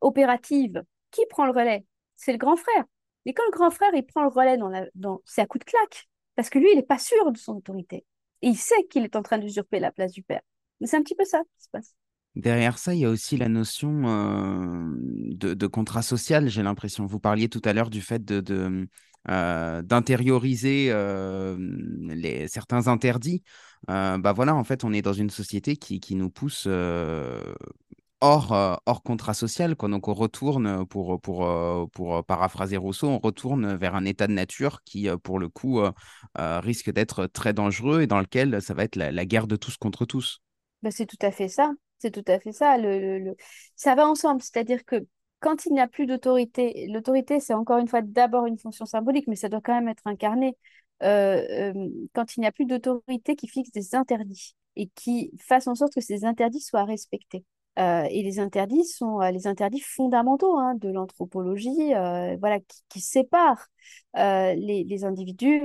opérative, 0.00 0.82
qui 1.10 1.22
prend 1.26 1.46
le 1.46 1.52
relais? 1.52 1.84
C'est 2.16 2.32
le 2.32 2.38
grand 2.38 2.56
frère. 2.56 2.84
Et 3.24 3.32
quand 3.32 3.44
le 3.44 3.52
grand 3.52 3.70
frère, 3.70 3.90
il 3.94 4.04
prend 4.04 4.22
le 4.22 4.28
relais 4.28 4.56
dans 4.94 5.20
c'est 5.24 5.40
à 5.40 5.46
coup 5.46 5.58
de 5.58 5.64
claque. 5.64 6.08
Parce 6.36 6.50
que 6.50 6.58
lui, 6.58 6.68
il 6.72 6.76
n'est 6.76 6.82
pas 6.82 6.98
sûr 6.98 7.30
de 7.30 7.38
son 7.38 7.54
autorité. 7.54 8.04
Et 8.42 8.48
il 8.48 8.56
sait 8.56 8.84
qu'il 8.90 9.04
est 9.04 9.16
en 9.16 9.22
train 9.22 9.38
d'usurper 9.38 9.78
la 9.78 9.92
place 9.92 10.12
du 10.12 10.22
père. 10.22 10.42
Mais 10.80 10.86
c'est 10.86 10.96
un 10.96 11.02
petit 11.02 11.14
peu 11.14 11.24
ça 11.24 11.40
qui 11.56 11.64
se 11.64 11.70
passe. 11.70 11.94
Derrière 12.34 12.78
ça, 12.78 12.94
il 12.94 13.00
y 13.00 13.04
a 13.04 13.10
aussi 13.10 13.36
la 13.36 13.48
notion 13.48 14.08
euh, 14.08 14.90
de, 14.98 15.66
contrat 15.68 16.02
social, 16.02 16.48
j'ai 16.48 16.64
l'impression. 16.64 17.06
Vous 17.06 17.20
parliez 17.20 17.48
tout 17.48 17.62
à 17.64 17.72
l'heure 17.72 17.90
du 17.90 18.00
fait 18.00 18.24
de, 18.24 18.88
euh, 19.30 19.82
d'intérioriser 19.82 20.88
euh, 20.90 21.56
les, 22.08 22.48
certains 22.48 22.88
interdits. 22.88 23.44
Euh, 23.90 24.18
bah 24.18 24.32
voilà, 24.32 24.54
en 24.54 24.64
fait, 24.64 24.84
on 24.84 24.92
est 24.92 25.02
dans 25.02 25.12
une 25.12 25.30
société 25.30 25.76
qui, 25.76 26.00
qui 26.00 26.14
nous 26.14 26.30
pousse 26.30 26.66
hors, 28.20 28.80
hors 28.86 29.02
contrat 29.02 29.34
social. 29.34 29.76
Quoi. 29.76 29.88
Donc, 29.88 30.08
on 30.08 30.14
retourne, 30.14 30.86
pour, 30.86 31.20
pour, 31.20 31.48
pour 31.90 32.24
paraphraser 32.24 32.76
Rousseau, 32.76 33.08
on 33.08 33.18
retourne 33.18 33.74
vers 33.76 33.94
un 33.94 34.04
état 34.04 34.26
de 34.26 34.32
nature 34.32 34.82
qui, 34.84 35.08
pour 35.22 35.38
le 35.38 35.48
coup, 35.48 35.80
risque 36.36 36.90
d'être 36.90 37.26
très 37.26 37.52
dangereux 37.52 38.02
et 38.02 38.06
dans 38.06 38.20
lequel 38.20 38.62
ça 38.62 38.74
va 38.74 38.84
être 38.84 38.96
la, 38.96 39.24
guerre 39.26 39.46
de 39.46 39.56
tous 39.56 39.76
contre 39.76 40.04
tous. 40.04 40.40
Bah, 40.82 40.90
c'est 40.90 41.06
tout 41.06 41.18
à 41.20 41.30
fait 41.30 41.48
ça. 41.48 41.72
C'est 41.98 42.10
tout 42.10 42.24
à 42.26 42.38
fait 42.38 42.52
ça. 42.52 42.76
Le, 42.78 43.18
le... 43.18 43.36
Ça 43.76 43.94
va 43.94 44.06
ensemble. 44.06 44.42
C'est-à-dire 44.42 44.84
que 44.84 45.06
quand 45.44 45.66
il 45.66 45.74
n'y 45.74 45.80
a 45.80 45.88
plus 45.88 46.06
d'autorité, 46.06 46.86
l'autorité, 46.88 47.38
c'est 47.38 47.52
encore 47.52 47.76
une 47.76 47.86
fois 47.86 48.00
d'abord 48.00 48.46
une 48.46 48.58
fonction 48.58 48.86
symbolique, 48.86 49.26
mais 49.28 49.36
ça 49.36 49.50
doit 49.50 49.60
quand 49.60 49.74
même 49.74 49.88
être 49.88 50.06
incarné. 50.06 50.56
Euh, 51.02 51.72
euh, 51.74 51.88
quand 52.14 52.36
il 52.36 52.40
n'y 52.40 52.46
a 52.46 52.52
plus 52.52 52.66
d'autorité 52.66 53.36
qui 53.36 53.48
fixe 53.48 53.70
des 53.72 53.94
interdits 53.94 54.54
et 54.76 54.88
qui 54.94 55.32
fasse 55.40 55.66
en 55.66 55.74
sorte 55.74 55.94
que 55.94 56.00
ces 56.00 56.24
interdits 56.24 56.60
soient 56.60 56.84
respectés. 56.84 57.44
Euh, 57.78 58.04
et 58.10 58.22
les 58.22 58.38
interdits 58.38 58.84
sont 58.84 59.18
les 59.20 59.46
interdits 59.48 59.80
fondamentaux 59.80 60.56
hein, 60.58 60.74
de 60.76 60.88
l'anthropologie, 60.90 61.92
voilà, 62.38 62.58
qui, 62.88 63.00
séparent 63.00 63.66
les, 64.14 64.84
les, 64.86 65.04
individus. 65.04 65.62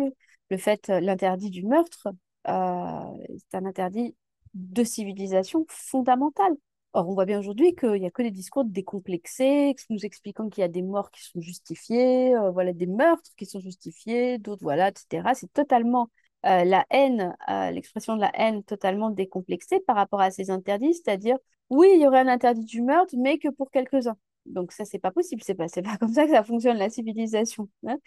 Le 0.49 0.57
fait, 0.57 0.87
l'interdit 0.89 1.51
du 1.51 1.63
meurtre, 1.65 2.07
c'est 2.45 3.57
un 3.57 3.65
interdit 3.65 4.15
de 4.55 4.83
civilisation 4.83 5.65
fondamental 5.69 6.53
Or, 6.93 7.07
on 7.07 7.13
voit 7.13 7.25
bien 7.25 7.37
aujourd'hui 7.37 7.75
qu'il 7.75 7.93
n'y 7.93 8.07
a 8.07 8.11
que 8.11 8.23
des 8.23 8.31
discours 8.31 8.65
décomplexés, 8.65 9.75
nous 9.91 10.05
expliquant 10.05 10.49
qu'il 10.49 10.61
y 10.61 10.65
a 10.65 10.67
des 10.67 10.81
morts 10.81 11.11
qui 11.11 11.23
sont 11.23 11.39
justifiées, 11.39 12.35
euh, 12.35 12.49
voilà, 12.49 12.73
des 12.73 12.87
meurtres 12.87 13.29
qui 13.37 13.45
sont 13.45 13.59
justifiés, 13.59 14.39
d'autres, 14.39 14.63
voilà, 14.63 14.89
etc. 14.89 15.35
C'est 15.35 15.53
totalement 15.53 16.09
euh, 16.47 16.63
la 16.63 16.85
haine, 16.89 17.35
euh, 17.47 17.69
l'expression 17.71 18.15
de 18.15 18.21
la 18.21 18.31
haine 18.33 18.63
totalement 18.63 19.11
décomplexée 19.11 19.79
par 19.81 19.95
rapport 19.97 20.19
à 20.21 20.31
ces 20.31 20.49
interdits, 20.49 20.95
c'est-à-dire, 20.95 21.37
oui, 21.69 21.89
il 21.93 22.01
y 22.01 22.07
aurait 22.07 22.21
un 22.21 22.27
interdit 22.27 22.65
du 22.65 22.81
meurtre, 22.81 23.13
mais 23.17 23.37
que 23.37 23.49
pour 23.49 23.69
quelques-uns. 23.69 24.17
Donc 24.47 24.71
ça, 24.71 24.83
c'est 24.83 24.99
pas 24.99 25.11
possible, 25.11 25.43
c'est 25.45 25.53
pas, 25.53 25.67
pas 25.67 25.97
comme 25.99 26.13
ça 26.13 26.25
que 26.25 26.31
ça 26.31 26.43
fonctionne, 26.43 26.77
la 26.77 26.89
civilisation. 26.89 27.69
Hein. 27.87 27.97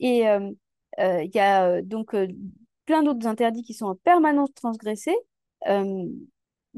et 0.00 0.24
il 0.98 1.30
y 1.34 1.38
a 1.38 1.82
donc 1.82 2.16
plein 2.86 3.02
d'autres 3.04 3.26
interdits 3.28 3.62
qui 3.62 3.74
sont 3.74 3.86
en 3.86 3.94
permanence 3.94 4.52
transgressés. 4.54 5.16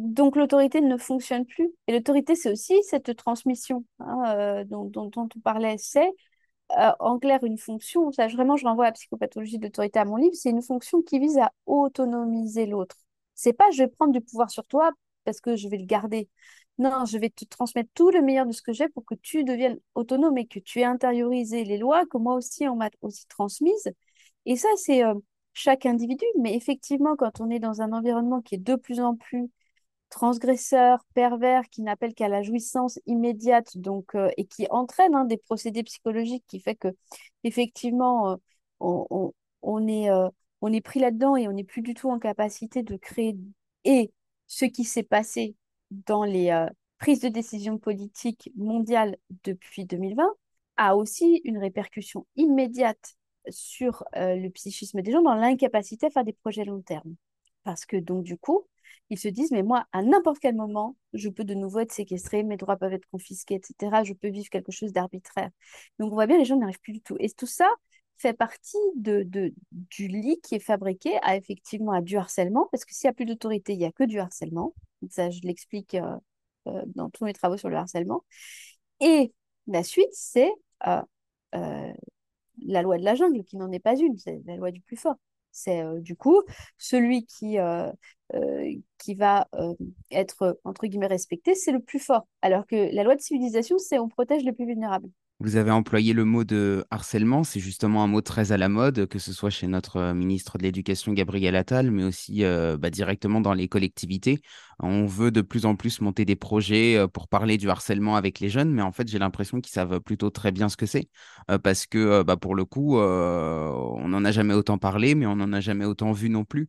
Donc 0.01 0.37
l'autorité 0.37 0.81
ne 0.81 0.97
fonctionne 0.97 1.45
plus. 1.45 1.71
Et 1.87 1.93
l'autorité, 1.93 2.35
c'est 2.35 2.51
aussi 2.51 2.75
cette 2.85 3.15
transmission 3.17 3.85
hein, 3.99 4.23
euh, 4.37 4.65
dont, 4.65 4.85
dont, 4.85 5.11
on 5.15 5.41
parlait. 5.41 5.77
C'est 5.79 6.11
euh, 6.79 6.93
en 7.01 7.19
clair 7.19 7.43
une 7.45 7.59
fonction, 7.59 8.13
ça 8.13 8.29
vraiment 8.29 8.57
je 8.57 8.65
renvoie 8.65 8.87
à 8.87 8.89
la 8.89 8.93
psychopathologie 8.93 9.59
d'autorité 9.59 9.99
à 9.99 10.05
mon 10.05 10.17
livre, 10.17 10.35
c'est 10.35 10.51
une 10.51 10.63
fonction 10.63 11.03
qui 11.03 11.19
vise 11.19 11.37
à 11.39 11.53
autonomiser 11.67 12.67
l'autre. 12.67 12.97
C'est 13.35 13.53
pas 13.53 13.71
je 13.73 13.79
vais 13.83 13.89
prendre 13.89 14.13
du 14.13 14.21
pouvoir 14.21 14.51
sur 14.51 14.65
toi 14.67 14.93
parce 15.25 15.41
que 15.41 15.57
je 15.57 15.69
vais 15.69 15.79
le 15.79 15.87
garder. 15.87 16.29
Non, 16.79 17.05
je 17.05 17.19
vais 17.19 17.31
te 17.31 17.45
transmettre 17.45 17.91
tout 17.95 18.11
le 18.11 18.23
meilleur 18.23 18.47
de 18.47 18.53
ce 18.53 18.63
que 18.63 18.73
j'ai 18.73 18.89
pour 18.89 19.05
que 19.05 19.15
tu 19.17 19.45
deviennes 19.45 19.79
autonome 19.95 20.39
et 20.39 20.47
que 20.47 20.61
tu 20.61 20.81
aies 20.81 20.85
intériorisé 20.85 21.65
les 21.65 21.77
lois 21.79 22.07
que 22.07 22.19
moi 22.19 22.35
aussi 22.35 22.69
on 22.69 22.77
m'a 22.77 22.89
aussi 23.03 23.27
transmises. 23.27 23.93
Et 24.47 24.57
ça, 24.57 24.69
c'est 24.77 25.05
euh, 25.05 25.15
chaque 25.53 25.87
individu. 25.87 26.25
Mais 26.39 26.57
effectivement, 26.57 27.17
quand 27.17 27.41
on 27.41 27.51
est 27.51 27.59
dans 27.59 27.83
un 27.83 27.93
environnement 27.93 28.41
qui 28.43 28.55
est 28.57 28.59
de 28.59 28.77
plus 28.77 29.01
en 29.01 29.17
plus 29.17 29.51
transgresseur, 30.11 31.05
pervers, 31.15 31.69
qui 31.71 31.83
n'appelle 31.83 32.15
qu'à 32.15 32.29
la 32.29 32.43
jouissance 32.43 32.99
immédiate, 33.07 33.79
donc 33.79 34.15
euh, 34.15 34.29
et 34.37 34.45
qui 34.45 34.67
entraîne 34.71 35.15
hein, 35.15 35.25
des 35.25 35.39
procédés 35.39 35.83
psychologiques 35.85 36.45
qui 36.47 36.61
fait 36.61 36.75
que 36.75 36.89
effectivement 37.45 38.33
euh, 38.33 38.37
on, 38.81 39.33
euh, 39.89 40.29
on 40.61 40.73
est 40.73 40.81
pris 40.81 41.01
là-dedans 41.01 41.37
et 41.37 41.49
on 41.49 41.53
n'est 41.53 41.65
plus 41.65 41.83
du 41.83 41.95
tout 41.95 42.11
en 42.11 42.19
capacité 42.19 42.83
de 42.83 42.97
créer 42.97 43.37
et 43.85 44.13
ce 44.47 44.65
qui 44.65 44.85
s'est 44.85 45.03
passé 45.03 45.55
dans 45.91 46.25
les 46.25 46.67
prises 46.99 47.21
de 47.21 47.29
décision 47.29 47.79
politiques 47.79 48.51
mondiales 48.57 49.17
depuis 49.45 49.87
2020 49.87 50.29
a 50.77 50.97
aussi 50.97 51.41
une 51.45 51.59
répercussion 51.59 52.27
immédiate 52.37 53.15
sur 53.49 54.05
le 54.15 54.49
psychisme 54.49 55.03
des 55.03 55.13
gens 55.13 55.23
dans 55.23 55.35
l'incapacité 55.35 56.07
à 56.07 56.11
faire 56.11 56.25
des 56.25 56.33
projets 56.33 56.65
long 56.65 56.83
terme. 56.83 57.15
Parce 57.63 57.87
que 57.87 57.97
donc 57.97 58.25
du 58.25 58.37
coup, 58.37 58.67
ils 59.11 59.19
se 59.19 59.29
disent, 59.29 59.51
mais 59.51 59.63
moi, 59.63 59.87
à 59.93 60.03
n'importe 60.03 60.39
quel 60.41 60.55
moment, 60.55 60.97
je 61.13 61.29
peux 61.29 61.45
de 61.45 61.55
nouveau 61.55 61.81
être 61.81 61.93
séquestré, 61.93 62.43
mes 62.43 62.57
droits 62.57 62.77
peuvent 62.77 62.93
être 62.93 63.07
confisqués, 63.11 63.57
etc. 63.57 64.05
Je 64.05 64.13
peux 64.15 64.29
vivre 64.29 64.49
quelque 64.51 64.73
chose 64.73 64.93
d'arbitraire. 64.93 65.51
Donc, 65.99 66.13
on 66.13 66.15
voit 66.15 66.27
bien, 66.27 66.39
les 66.39 66.45
gens 66.45 66.57
n'arrivent 66.57 66.81
plus 66.81 66.93
du 66.93 67.03
tout. 67.03 67.17
Et 67.21 67.29
tout 67.31 67.47
ça 67.47 67.69
fait 68.19 68.35
partie 68.35 68.77
de, 68.97 69.27
du 69.73 70.09
lit 70.09 70.41
qui 70.43 70.55
est 70.55 70.61
fabriqué 70.61 71.17
à 71.23 71.37
effectivement 71.37 71.93
à 71.93 72.03
du 72.03 72.17
harcèlement, 72.17 72.69
parce 72.71 72.85
que 72.85 72.95
s'il 72.95 73.09
n'y 73.09 73.11
a 73.11 73.15
plus 73.15 73.25
d'autorité, 73.25 73.73
il 73.73 73.79
n'y 73.79 73.87
a 73.87 73.93
que 73.93 74.05
du 74.05 74.19
harcèlement. 74.21 74.75
Ça, 75.11 75.31
je 75.31 75.41
l'explique 75.43 75.95
euh, 75.95 76.17
euh, 76.69 76.83
dans 76.95 77.11
tous 77.11 77.25
mes 77.25 77.33
travaux 77.33 77.57
sur 77.57 77.71
le 77.71 77.77
harcèlement. 77.77 78.25
Et 79.01 79.33
la 79.67 79.83
suite, 79.83 80.11
c'est 80.13 80.53
euh, 80.87 81.03
la 82.63 82.83
loi 82.83 82.99
de 82.99 83.05
la 83.05 83.15
jungle, 83.15 83.45
qui 83.45 83.57
n'en 83.57 83.73
est 83.73 83.81
pas 83.81 83.97
une, 83.97 84.19
c'est 84.19 84.41
la 84.47 84.57
loi 84.57 84.71
du 84.71 84.81
plus 84.81 84.97
fort. 84.97 85.17
C'est 85.53 85.83
du 86.01 86.17
coup 86.17 86.43
celui 86.79 87.27
qui, 87.27 87.59
qui 88.99 89.15
va 89.15 89.49
être, 90.11 90.59
entre 90.65 90.87
guillemets, 90.87 91.07
respecté, 91.07 91.55
c'est 91.55 91.73
le 91.73 91.81
plus 91.81 91.99
fort. 91.99 92.27
Alors 92.43 92.67
que 92.67 92.95
la 92.95 93.03
loi 93.05 93.17
de 93.17 93.21
civilisation, 93.21 93.79
c'est 93.79 93.99
on 93.99 94.09
protège 94.09 94.45
les 94.45 94.53
plus 94.53 94.67
vulnérables. 94.67 95.09
Vous 95.43 95.57
avez 95.57 95.71
employé 95.71 96.13
le 96.13 96.27
mot 96.27 96.45
de 96.45 96.85
harcèlement, 96.91 97.45
c'est 97.45 97.61
justement 97.61 98.05
un 98.05 98.07
mot 98.07 98.21
très 98.21 98.53
à 98.53 98.59
la 98.59 98.69
mode, 98.69 99.07
que 99.07 99.19
ce 99.19 99.33
soit 99.33 99.49
chez 99.49 99.67
notre 99.69 99.97
euh, 99.97 100.13
ministre 100.15 100.59
de 100.59 100.65
l'Éducation 100.65 101.15
Gabriel 101.15 101.57
Attal, 101.57 101.91
mais 101.91 102.05
aussi 102.05 102.45
euh, 102.45 102.77
bah, 102.77 102.91
directement 102.91 103.41
dans 103.41 103.55
les 103.55 103.67
collectivités. 103.67 104.43
On 104.81 105.07
veut 105.07 105.31
de 105.31 105.41
plus 105.41 105.65
en 105.65 105.77
plus 105.77 106.03
monter 106.03 106.27
des 106.27 106.37
projets 106.37 106.97
euh, 106.99 107.09
pour 107.09 107.27
parler 107.27 107.57
du 107.57 107.71
harcèlement 107.71 108.17
avec 108.17 108.39
les 108.41 108.51
jeunes, 108.51 108.71
mais 108.71 108.83
en 108.83 108.93
fait 108.93 109.09
j'ai 109.09 109.19
l'impression 109.19 109.63
qu'ils 109.63 109.73
savent 109.73 110.01
plutôt 110.01 110.29
très 110.29 110.53
bien 110.53 110.69
ce 110.69 110.77
que 110.77 110.85
c'est, 110.85 111.09
parce 111.63 111.87
que 111.87 112.23
bah, 112.23 112.37
pour 112.37 112.55
le 112.55 112.67
coup, 112.67 112.99
on 112.99 114.09
n'en 114.09 114.25
a 114.27 114.33
jamais 114.33 114.53
autant 114.55 114.77
parlé, 114.77 115.15
mais 115.15 115.25
on 115.27 115.37
n'en 115.37 115.53
a 115.55 115.61
jamais 115.61 115.87
autant 115.87 116.13
vu 116.13 116.29
non 116.29 116.45
plus. 116.45 116.69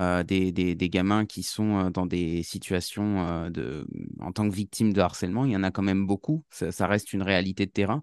Euh, 0.00 0.22
des, 0.22 0.50
des, 0.50 0.88
gamins 0.88 1.26
qui 1.26 1.42
sont 1.42 1.76
euh, 1.76 1.90
dans 1.90 2.06
des 2.06 2.42
situations 2.42 3.20
euh, 3.20 3.50
de, 3.50 3.86
en 4.20 4.32
tant 4.32 4.48
que 4.48 4.54
victimes 4.54 4.94
de 4.94 5.00
harcèlement. 5.02 5.44
Il 5.44 5.52
y 5.52 5.56
en 5.56 5.62
a 5.62 5.70
quand 5.70 5.82
même 5.82 6.06
beaucoup. 6.06 6.42
Ça, 6.50 6.86
reste 6.86 7.12
une 7.12 7.20
réalité 7.22 7.66
de 7.66 7.70
terrain. 7.70 8.02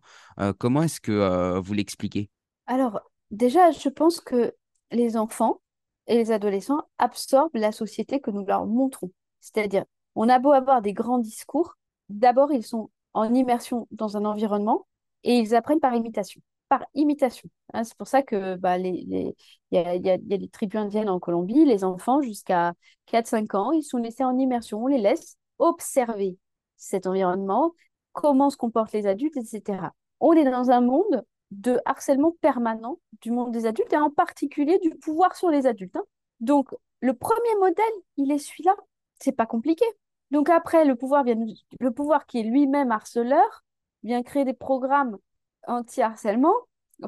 comment 0.60 0.84
est-ce 0.84 1.02
que 1.02 1.58
vous 1.58 1.74
l'expliquez? 1.74 2.30
Alors, 2.68 3.02
déjà, 3.32 3.72
je 3.72 3.90
pense 3.90 4.20
que 4.20 4.54
les 4.92 5.18
enfants 5.18 5.62
et 6.06 6.16
les 6.16 6.32
adolescents 6.32 6.84
absorbent 7.00 7.56
la 7.56 7.72
société 7.72 8.20
que 8.20 8.30
nous 8.30 8.46
leur 8.46 8.68
montrons. 8.68 9.12
C'est-à-dire, 9.40 9.84
on 10.14 10.30
a 10.30 10.38
beau 10.38 10.52
avoir 10.52 10.84
des 10.84 10.94
grands 10.94 11.20
discours, 11.20 11.78
d'abord, 12.10 12.52
ils 12.52 12.66
sont 12.66 12.92
en 13.14 13.34
immersion 13.34 13.88
dans 13.92 14.18
un 14.18 14.26
environnement 14.26 14.86
et 15.24 15.38
ils 15.38 15.56
apprennent 15.56 15.80
par 15.80 15.96
imitation 15.96 16.42
par 16.70 16.86
imitation. 16.94 17.50
Hein. 17.74 17.84
c'est 17.84 17.98
pour 17.98 18.08
ça 18.08 18.24
que 18.24 18.56
bah, 18.56 18.78
les, 18.78 19.04
les... 19.08 19.36
Y 19.72 19.78
a, 19.78 19.96
y 19.96 20.10
a 20.10 20.18
des 20.18 20.50
tribus 20.50 20.80
indiennes 20.80 21.10
en 21.10 21.20
Colombie, 21.20 21.66
les 21.66 21.84
enfants 21.84 22.22
jusqu'à 22.22 22.74
4-5 23.08 23.56
ans, 23.56 23.72
ils 23.72 23.84
sont 23.84 23.98
laissés 23.98 24.24
en 24.24 24.38
immersion, 24.38 24.84
on 24.84 24.88
les 24.88 24.98
laisse 24.98 25.38
observer 25.60 26.38
cet 26.78 27.08
environnement, 27.08 27.74
comment 28.14 28.50
se 28.50 28.58
comportent 28.58 28.94
les 28.94 29.08
adultes, 29.08 29.38
etc. 29.38 29.94
On 30.20 30.34
est 30.34 30.50
dans 30.50 30.72
un 30.72 30.82
monde 30.82 31.24
de 31.52 31.80
harcèlement 31.86 32.36
permanent 32.42 33.00
du 33.22 33.32
monde 33.32 33.52
des 33.52 33.66
adultes 33.66 33.94
et 33.94 33.98
en 33.98 34.10
particulier 34.10 34.80
du 34.80 34.90
pouvoir 34.92 35.36
sur 35.36 35.50
les 35.50 35.66
adultes. 35.66 35.96
Hein. 35.96 36.04
Donc, 36.40 36.70
le 37.00 37.14
premier 37.14 37.56
modèle, 37.60 37.86
il 38.18 38.32
est 38.32 38.38
celui-là. 38.38 38.76
C'est 39.20 39.32
pas 39.32 39.46
compliqué. 39.46 39.86
Donc 40.32 40.50
après, 40.50 40.86
le 40.86 40.96
pouvoir, 40.96 41.24
vient, 41.24 41.38
le 41.80 41.92
pouvoir 41.92 42.26
qui 42.26 42.40
est 42.40 42.44
lui-même 42.44 42.92
harceleur 42.92 43.64
vient 44.04 44.24
créer 44.24 44.46
des 44.46 44.54
programmes 44.54 45.18
anti-harcèlement, 45.68 46.54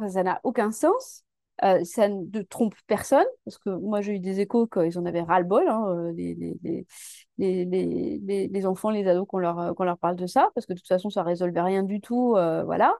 ça 0.07 0.23
n'a 0.23 0.39
aucun 0.43 0.71
sens. 0.71 1.23
Euh, 1.63 1.83
ça 1.83 2.07
ne 2.07 2.41
trompe 2.43 2.73
personne, 2.87 3.25
parce 3.43 3.57
que 3.57 3.69
moi 3.69 3.99
j'ai 3.99 4.13
eu 4.13 4.19
des 4.19 4.39
échos 4.39 4.65
qu'ils 4.65 4.97
en 4.97 5.05
avaient 5.05 5.23
ras-le-bol, 5.23 5.67
hein, 5.67 5.83
euh, 5.89 6.11
les, 6.13 6.33
les, 6.63 7.65
les, 7.65 8.47
les, 8.47 8.65
enfants, 8.65 8.91
les 8.91 9.05
ados, 9.07 9.27
qu'on 9.27 9.39
leur, 9.39 9.75
qu'on 9.75 9.83
leur 9.83 9.97
parle 9.97 10.15
de 10.15 10.25
ça, 10.25 10.49
parce 10.55 10.65
que 10.65 10.71
de 10.71 10.77
toute 10.79 10.87
façon 10.87 11.09
ça 11.09 11.21
ne 11.21 11.25
résolvait 11.25 11.61
rien 11.61 11.83
du 11.83 11.99
tout, 11.99 12.35
euh, 12.37 12.63
voilà. 12.63 12.95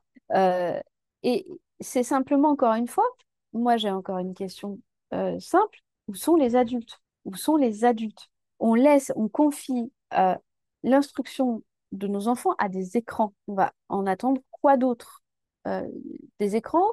et 1.23 1.47
c'est 1.79 2.03
simplement, 2.03 2.49
encore 2.49 2.73
une 2.73 2.87
fois, 2.89 3.05
moi 3.53 3.77
j'ai 3.77 3.91
encore 3.91 4.17
une 4.17 4.33
question 4.33 4.79
simple, 5.39 5.79
où 6.09 6.15
sont 6.15 6.35
les 6.35 6.57
adultes? 6.57 6.99
Où 7.23 7.35
sont 7.35 7.55
les 7.55 7.85
adultes? 7.85 8.27
On 8.59 8.73
laisse, 8.73 9.13
on 9.15 9.29
confie 9.29 9.89
l'instruction 10.83 11.63
de 11.93 12.07
nos 12.07 12.27
enfants 12.27 12.55
à 12.57 12.67
des 12.67 12.97
écrans. 12.97 13.33
On 13.47 13.53
va 13.53 13.71
en 13.87 14.05
attendre 14.05 14.41
quoi 14.51 14.75
d'autre? 14.75 15.18
euh, 15.18 15.18
des 16.39 16.55
écrans 16.55 16.87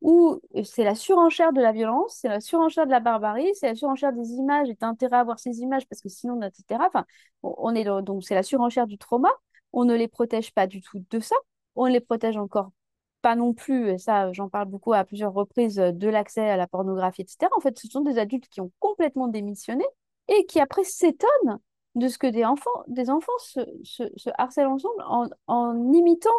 où 0.00 0.40
c'est 0.64 0.84
la 0.84 0.94
surenchère 0.94 1.52
de 1.52 1.60
la 1.60 1.72
violence, 1.72 2.18
c'est 2.20 2.28
la 2.28 2.40
surenchère 2.40 2.86
de 2.86 2.90
la 2.90 3.00
barbarie, 3.00 3.50
c'est 3.54 3.66
la 3.66 3.74
surenchère 3.74 4.12
des 4.12 4.30
images 4.32 4.68
et 4.70 4.76
t'as 4.76 4.86
intérêt 4.86 5.16
à 5.16 5.24
voir 5.24 5.40
ces 5.40 5.60
images 5.60 5.86
parce 5.88 6.00
que 6.00 6.08
sinon, 6.08 6.40
etc. 6.42 6.80
Enfin, 6.86 7.04
on 7.42 7.74
est 7.74 7.84
donc 8.02 8.24
c'est 8.24 8.34
la 8.34 8.42
surenchère 8.44 8.86
du 8.86 8.98
trauma. 8.98 9.30
On 9.72 9.84
ne 9.84 9.94
les 9.94 10.08
protège 10.08 10.52
pas 10.52 10.66
du 10.66 10.80
tout 10.80 11.04
de 11.10 11.20
ça. 11.20 11.36
On 11.74 11.86
les 11.86 12.00
protège 12.00 12.36
encore 12.36 12.70
pas 13.22 13.34
non 13.34 13.52
plus, 13.52 13.90
et 13.90 13.98
ça 13.98 14.32
j'en 14.32 14.48
parle 14.48 14.68
beaucoup 14.68 14.92
à 14.92 15.04
plusieurs 15.04 15.32
reprises, 15.32 15.76
de 15.76 16.08
l'accès 16.08 16.48
à 16.48 16.56
la 16.56 16.68
pornographie, 16.68 17.22
etc. 17.22 17.50
En 17.56 17.60
fait, 17.60 17.78
ce 17.78 17.88
sont 17.88 18.02
des 18.02 18.18
adultes 18.18 18.48
qui 18.48 18.60
ont 18.60 18.70
complètement 18.78 19.28
démissionné 19.28 19.84
et 20.28 20.46
qui 20.46 20.60
après 20.60 20.84
s'étonnent 20.84 21.58
de 21.96 22.08
ce 22.08 22.18
que 22.18 22.28
des 22.28 22.44
enfants, 22.44 22.84
des 22.86 23.10
enfants 23.10 23.32
se, 23.38 23.60
harcèlent 24.38 24.68
ensemble 24.68 25.02
en, 25.06 25.26
en 25.48 25.92
imitant 25.92 26.30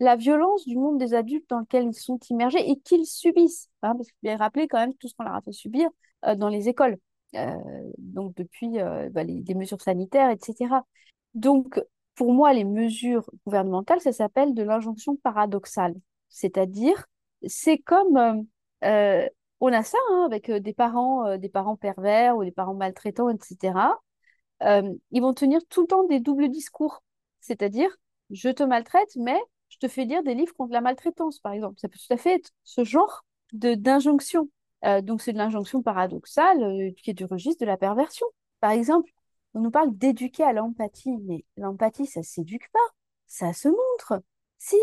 la 0.00 0.16
violence 0.16 0.66
du 0.66 0.76
monde 0.76 0.98
des 0.98 1.14
adultes 1.14 1.48
dans 1.48 1.60
lequel 1.60 1.86
ils 1.86 1.94
sont 1.94 2.18
immergés 2.30 2.68
et 2.70 2.78
qu'ils 2.80 3.06
subissent. 3.06 3.68
Hein, 3.82 3.94
parce 3.96 4.08
qu'il 4.10 4.30
faut 4.30 4.36
rappeler 4.36 4.68
quand 4.68 4.78
même 4.78 4.94
tout 4.94 5.08
ce 5.08 5.14
qu'on 5.14 5.24
leur 5.24 5.34
a 5.34 5.42
fait 5.42 5.52
subir 5.52 5.88
euh, 6.26 6.34
dans 6.34 6.48
les 6.48 6.68
écoles. 6.68 6.98
Euh, 7.34 7.56
donc 7.98 8.34
depuis 8.36 8.80
euh, 8.80 9.08
bah, 9.10 9.24
les, 9.24 9.42
mesures 9.54 9.80
sanitaires, 9.80 10.30
etc. 10.30 10.82
Donc 11.34 11.80
pour 12.14 12.32
moi, 12.32 12.52
les 12.52 12.64
mesures 12.64 13.28
gouvernementales, 13.46 14.00
ça 14.00 14.12
s'appelle 14.12 14.54
de 14.54 14.62
l'injonction 14.62 15.16
paradoxale. 15.16 15.94
C'est-à-dire, 16.28 17.06
c'est 17.46 17.78
comme 17.78 18.46
on 19.60 19.72
a 19.72 19.82
ça 19.82 19.98
hein, 20.10 20.24
avec 20.26 20.50
des 20.50 20.74
parents, 20.74 21.36
des 21.38 21.48
parents 21.48 21.76
pervers 21.76 22.36
ou 22.36 22.44
des 22.44 22.52
parents 22.52 22.74
maltraitants, 22.74 23.30
etc. 23.30 23.98
ils 24.60 25.20
vont 25.22 25.34
tenir 25.34 25.60
tout 25.68 25.82
le 25.82 25.86
temps 25.88 26.04
des 26.04 26.20
doubles 26.20 26.48
discours. 26.48 27.02
C'est-à-dire, 27.40 27.90
je 28.30 28.48
te 28.50 28.62
maltraite, 28.62 29.16
mais 29.16 29.40
je 29.74 29.78
te 29.78 29.88
fais 29.88 30.04
lire 30.04 30.22
des 30.22 30.34
livres 30.34 30.54
contre 30.54 30.72
la 30.72 30.80
maltraitance, 30.80 31.40
par 31.40 31.52
exemple. 31.52 31.80
Ça 31.80 31.88
peut 31.88 31.98
tout 31.98 32.12
à 32.12 32.16
fait 32.16 32.34
être 32.34 32.50
ce 32.62 32.84
genre 32.84 33.24
de 33.52 33.74
d'injonction. 33.74 34.48
Euh, 34.84 35.00
donc, 35.00 35.20
c'est 35.20 35.32
de 35.32 35.38
l'injonction 35.38 35.82
paradoxale 35.82 36.62
euh, 36.62 36.90
qui 36.92 37.10
est 37.10 37.14
du 37.14 37.24
registre 37.24 37.60
de 37.60 37.66
la 37.66 37.76
perversion. 37.76 38.26
Par 38.60 38.70
exemple, 38.70 39.10
on 39.54 39.60
nous 39.60 39.70
parle 39.70 39.96
d'éduquer 39.96 40.44
à 40.44 40.52
l'empathie, 40.52 41.16
mais 41.22 41.44
l'empathie, 41.56 42.06
ça 42.06 42.22
s'éduque 42.22 42.70
pas, 42.72 42.78
ça 43.26 43.52
se 43.52 43.68
montre. 43.68 44.22
Si 44.58 44.76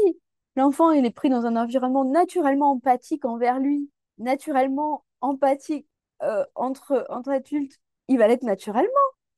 l'enfant 0.58 0.92
est 0.92 1.10
pris 1.12 1.30
dans 1.30 1.46
un 1.46 1.56
environnement 1.56 2.04
naturellement 2.04 2.72
empathique 2.72 3.24
envers 3.26 3.60
lui, 3.60 3.90
naturellement 4.18 5.06
empathique 5.22 5.88
euh, 6.24 6.46
entre, 6.56 7.06
entre 7.10 7.32
adultes, 7.32 7.80
il 8.10 8.18
va 8.18 8.28
l'être 8.28 8.44
naturellement. 8.44 8.90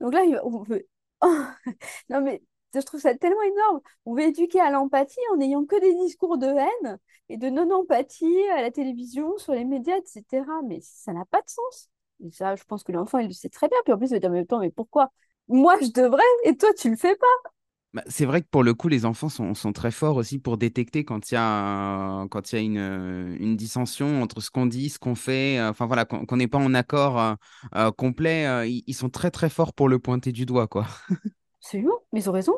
Donc 0.01 0.13
là, 0.13 0.21
on 0.43 0.63
veut... 0.63 0.87
non 2.09 2.21
mais 2.21 2.41
je 2.81 2.85
trouve 2.85 2.99
ça 2.99 3.15
tellement 3.15 3.41
énorme. 3.41 3.81
On 4.05 4.15
veut 4.15 4.23
éduquer 4.23 4.59
à 4.59 4.71
l'empathie 4.71 5.19
en 5.31 5.37
n'ayant 5.37 5.65
que 5.65 5.79
des 5.79 5.93
discours 6.05 6.37
de 6.37 6.47
haine 6.47 6.99
et 7.29 7.37
de 7.37 7.49
non-empathie 7.49 8.49
à 8.55 8.61
la 8.61 8.71
télévision, 8.71 9.37
sur 9.37 9.53
les 9.53 9.65
médias, 9.65 9.97
etc. 9.97 10.45
Mais 10.67 10.79
ça 10.81 11.13
n'a 11.13 11.25
pas 11.25 11.41
de 11.41 11.49
sens. 11.49 11.89
Ça, 12.31 12.55
je 12.55 12.63
pense 12.63 12.83
que 12.83 12.91
l'enfant, 12.91 13.19
il 13.19 13.27
le 13.27 13.33
sait 13.33 13.49
très 13.49 13.67
bien. 13.67 13.77
Puis 13.83 13.93
en 13.93 13.97
plus, 13.97 14.07
il 14.07 14.13
va 14.13 14.19
dire, 14.19 14.29
même 14.29 14.45
temps, 14.45 14.59
mais 14.59 14.71
pourquoi? 14.71 15.11
Moi, 15.47 15.75
je 15.81 15.91
devrais 15.91 16.23
et 16.45 16.55
toi, 16.55 16.73
tu 16.73 16.89
le 16.89 16.95
fais 16.95 17.15
pas 17.15 17.51
bah, 17.93 18.01
c'est 18.07 18.25
vrai 18.25 18.41
que 18.41 18.47
pour 18.49 18.63
le 18.63 18.73
coup, 18.73 18.87
les 18.87 19.05
enfants 19.05 19.29
sont, 19.29 19.53
très 19.71 19.91
forts 19.91 20.15
aussi 20.15 20.39
pour 20.39 20.57
détecter 20.57 21.05
quand 21.05 21.29
il 21.29 21.35
y 21.35 21.37
a, 21.37 22.21
a 22.23 22.57
une, 22.57 23.55
dissension 23.55 24.23
entre 24.23 24.41
ce 24.41 24.49
qu'on 24.49 24.65
dit, 24.65 24.89
ce 24.89 24.97
qu'on 24.97 25.13
fait, 25.13 25.59
euh, 25.59 25.71
voilà, 25.79 26.05
qu'on 26.05 26.35
n'est 26.35 26.47
pas 26.47 26.57
en 26.57 26.73
accord 26.73 27.19
euh, 27.19 27.35
euh, 27.75 27.91
complet. 27.91 28.67
Ils, 28.67 28.93
sont 28.95 29.09
très 29.09 29.29
très 29.29 29.49
forts 29.49 29.73
pour 29.73 29.89
le 29.89 29.99
pointer 29.99 30.31
du 30.31 30.47
doigt, 30.47 30.67
quoi. 30.67 30.87
Absolument, 31.63 31.99
mais 32.11 32.19
ils 32.19 32.29
ont 32.29 32.33
raison. 32.33 32.53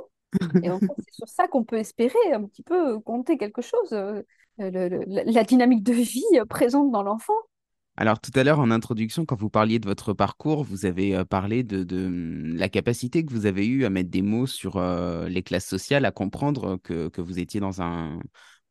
Et 0.64 0.70
en 0.70 0.80
fait, 0.80 0.88
c'est 0.98 1.14
sur 1.14 1.28
ça 1.28 1.48
qu'on 1.48 1.64
peut 1.64 1.78
espérer 1.78 2.34
un 2.34 2.44
petit 2.44 2.64
peu 2.64 3.00
compter 3.00 3.38
quelque 3.38 3.62
chose, 3.62 3.96
la 4.58 5.44
dynamique 5.44 5.84
de 5.84 5.94
vie 5.94 6.24
présente 6.50 6.92
dans 6.92 7.04
l'enfant. 7.04 7.36
Alors 7.98 8.20
tout 8.20 8.32
à 8.36 8.44
l'heure 8.44 8.60
en 8.60 8.72
introduction, 8.72 9.26
quand 9.26 9.38
vous 9.38 9.50
parliez 9.50 9.80
de 9.80 9.88
votre 9.88 10.12
parcours, 10.12 10.64
vous 10.66 10.86
avez 10.86 11.24
parlé 11.24 11.64
de, 11.64 12.08
mmh, 12.08 12.58
la 12.58 12.68
capacité 12.68 13.24
que 13.24 13.32
vous 13.32 13.46
avez 13.46 13.66
eue 13.66 13.86
à 13.86 13.90
mettre 13.90 14.10
des 14.10 14.24
mots 14.24 14.48
sur 14.48 14.82
les 14.82 15.44
classes 15.44 15.68
sociales, 15.68 16.04
à 16.04 16.12
comprendre 16.12 16.78
que, 16.84 17.22
vous 17.22 17.40
étiez 17.40 17.60
dans 17.60 17.82
un 17.82 18.20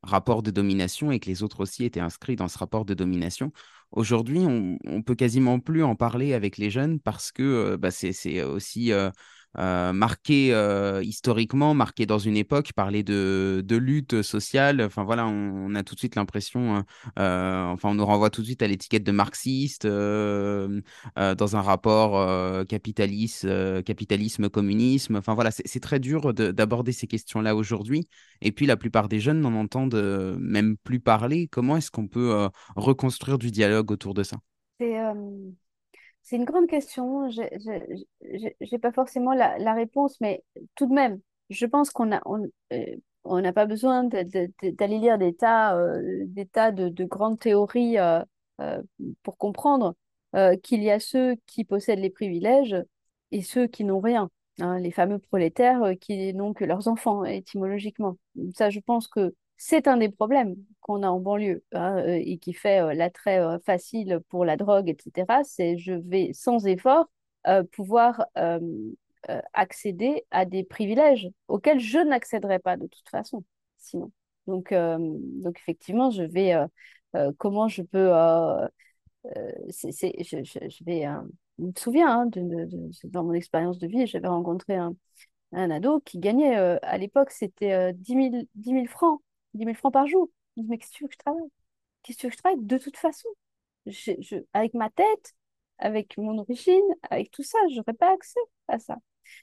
rapport 0.03 0.43
de 0.43 0.51
domination 0.51 1.13
et 1.13 1.21
que 1.21 1.31
les 1.31 1.43
autres 1.43 1.61
aussi 1.61 1.85
étaient 1.85 2.01
inscrits 2.01 2.37
dans 2.37 2.49
ce 2.49 2.59
rapport 2.59 2.85
de 2.85 2.93
domination. 2.93 3.53
Aujourd'hui, 3.93 4.41
on, 4.41 4.79
on 4.85 5.03
peut 5.03 5.15
quasiment 5.15 5.61
plus 5.61 5.85
en 5.85 5.95
parler 5.95 6.35
avec 6.35 6.59
les 6.59 6.69
jeunes 6.69 7.01
parce 7.01 7.33
que 7.33 7.77
bah, 7.77 7.91
c'est 7.91 8.43
aussi 8.43 8.93
euh, 8.93 9.11
marqué 9.57 10.53
euh, 10.53 11.03
historiquement, 11.03 11.75
marqué 11.75 12.07
dans 12.07 12.19
une 12.19 12.37
époque, 12.37 12.73
parler 12.73 13.03
de, 13.03 13.63
de 13.65 13.77
lutte 13.77 14.23
sociale. 14.23 14.81
Enfin 14.83 15.05
voilà, 15.05 15.27
on, 15.27 15.75
a 15.75 15.83
tout 15.83 15.95
de 15.95 16.01
suite 16.01 16.17
l'impression, 16.17 16.85
euh, 17.19 17.65
enfin 17.65 17.91
on 17.91 17.95
nous 17.95 18.07
renvoie 18.07 18.31
tout 18.31 18.41
de 18.41 18.47
suite 18.47 18.63
à 18.63 18.67
l'étiquette 18.67 19.05
de 19.05 19.13
marxiste 19.13 19.87
dans 19.87 21.57
un 21.57 21.61
rapport 21.61 22.67
capitaliste, 22.67 23.47
capitalisme, 23.85 24.49
communisme. 24.49 25.17
Enfin 25.17 25.35
voilà, 25.35 25.51
c'est 25.51 25.81
très 25.81 26.01
dur 26.01 26.35
d'aborder 26.35 26.93
ces 26.93 27.07
questions-là 27.07 27.55
aujourd'hui. 27.57 28.09
Et 28.41 28.53
puis 28.53 28.67
la 28.67 28.77
plupart 28.77 29.09
des 29.09 29.21
jeunes 29.21 29.41
n'en 29.41 29.55
entendent 29.55 30.37
même 30.39 30.77
plus 30.79 31.01
parler. 31.01 31.49
Comment 31.49 31.77
est-ce 31.77 31.91
qu'on 31.91 32.09
peut 32.09 32.49
reconstruire 32.77 33.39
du 33.39 33.51
dialogue 33.51 33.91
autour 33.91 34.15
de 34.15 34.23
ça? 34.23 34.37
C'est 36.25 36.37
une 36.37 36.45
grande 36.47 36.69
question. 36.69 37.29
Je 37.31 37.43
n'ai 38.73 38.79
pas 38.79 38.93
forcément 38.93 39.35
la, 39.35 39.75
réponse, 39.75 40.21
mais 40.21 40.43
tout 40.75 40.87
de 40.87 40.95
même, 40.95 41.21
je 41.51 41.67
pense 41.67 41.91
qu'on 41.91 42.13
a, 42.13 42.23
on, 42.25 42.43
euh, 42.73 43.41
n'a 43.41 43.53
pas 43.53 43.67
besoin 43.67 44.05
d'aller 44.05 44.99
lire 44.99 45.19
des 45.19 45.35
tas, 45.35 45.77
euh, 45.77 46.25
des 46.27 46.47
tas 46.47 46.73
de, 46.73 47.05
grandes 47.05 47.39
théories 47.39 47.99
euh, 47.99 48.23
pour 49.23 49.37
comprendre 49.39 49.95
qu'il 50.63 50.83
y 50.83 50.91
a 50.91 50.99
ceux 50.99 51.37
qui 51.47 51.65
possèdent 51.65 52.01
les 52.01 52.11
privilèges 52.11 52.77
et 53.31 53.43
ceux 53.43 53.67
qui 53.67 53.85
n'ont 53.85 54.01
rien. 54.01 54.31
Hein, 54.61 54.79
les 54.79 54.93
fameux 54.93 55.19
prolétaires 55.19 55.93
qui 56.01 56.33
n'ont 56.35 56.55
que 56.55 56.65
leurs 56.65 56.89
enfants, 56.89 57.25
étymologiquement. 57.25 58.17
Ça, 58.55 58.71
je 58.71 58.81
pense 58.81 59.09
que 59.09 59.35
c'est 59.67 59.89
un 59.89 59.97
des 59.97 60.11
problèmes 60.11 60.57
qu'on 60.83 61.03
a 61.03 61.09
en 61.09 61.21
banlieue 61.21 61.65
hein, 61.73 61.97
euh, 61.97 62.21
et 62.23 62.37
qui 62.37 62.53
fait 62.53 62.83
euh, 62.83 62.93
l'attrait 62.93 63.41
euh, 63.41 63.59
facile 63.61 64.21
pour 64.29 64.45
la 64.45 64.59
drogue, 64.59 64.91
etc. 64.91 65.43
C'est 65.43 65.79
je 65.79 65.95
vais 65.95 66.33
sans 66.35 66.67
effort 66.67 67.07
pouvoir 67.73 68.27
accéder 69.53 70.25
à 70.31 70.45
des 70.47 70.65
privilèges 70.65 71.29
auxquels 71.49 71.81
je 71.81 71.99
n'accéderai 71.99 72.59
pas 72.59 72.77
de 72.77 72.87
toute 72.87 73.09
façon, 73.11 73.45
sinon. 73.79 74.13
Donc, 74.47 74.73
effectivement, 75.57 76.11
je 76.11 76.23
vais 76.23 76.55
comment 77.37 77.69
je 77.69 77.83
peux 77.83 78.11
je, 79.25 79.89
me 81.59 81.73
souviens 81.77 82.23
hein, 82.23 82.31
dans 83.05 83.25
mon 83.25 83.35
expérience 83.35 83.79
de 83.79 83.87
vie, 83.87 84.07
j'avais 84.07 84.29
rencontré 84.29 84.77
un, 84.77 84.97
ado 85.53 86.01
qui 86.01 86.19
gagnait 86.19 86.57
à 86.57 86.97
l'époque 86.97 87.31
c'était 87.31 87.93
10 87.93 88.31
000, 88.31 88.45
10 88.55 88.71
000 88.71 88.87
francs 88.87 89.21
10 89.55 89.65
000 89.65 89.75
francs 89.77 89.93
par 89.93 90.07
jour. 90.07 90.29
Je 90.57 90.63
dis, 90.63 90.69
mais 90.69 90.79
qu'est-ce 90.79 90.93
que 90.93 90.97
tu 90.97 91.05
veux 91.05 91.09
que 91.09 91.15
je 91.15 91.19
travaille? 91.19 91.49
Qu'est-ce 92.03 92.17
que 92.17 92.21
tu 92.21 92.27
veux 92.27 92.31
que 92.31 92.37
je 92.37 92.43
travaille? 92.43 92.65
De 92.65 92.79
toute 92.79 92.97
façon, 92.97 93.29
avec 94.53 94.75
ma 94.75 94.91
tête, 94.91 95.35
avec 95.79 96.17
mon 96.19 96.39
origine, 96.39 96.83
avec 97.11 97.31
tout 97.31 97.43
ça, 97.43 97.59
je 97.71 97.77
n'aurais 97.77 97.95
pas 97.95 98.13
accès 98.13 98.41
à 98.69 98.79
ça. 98.79 98.97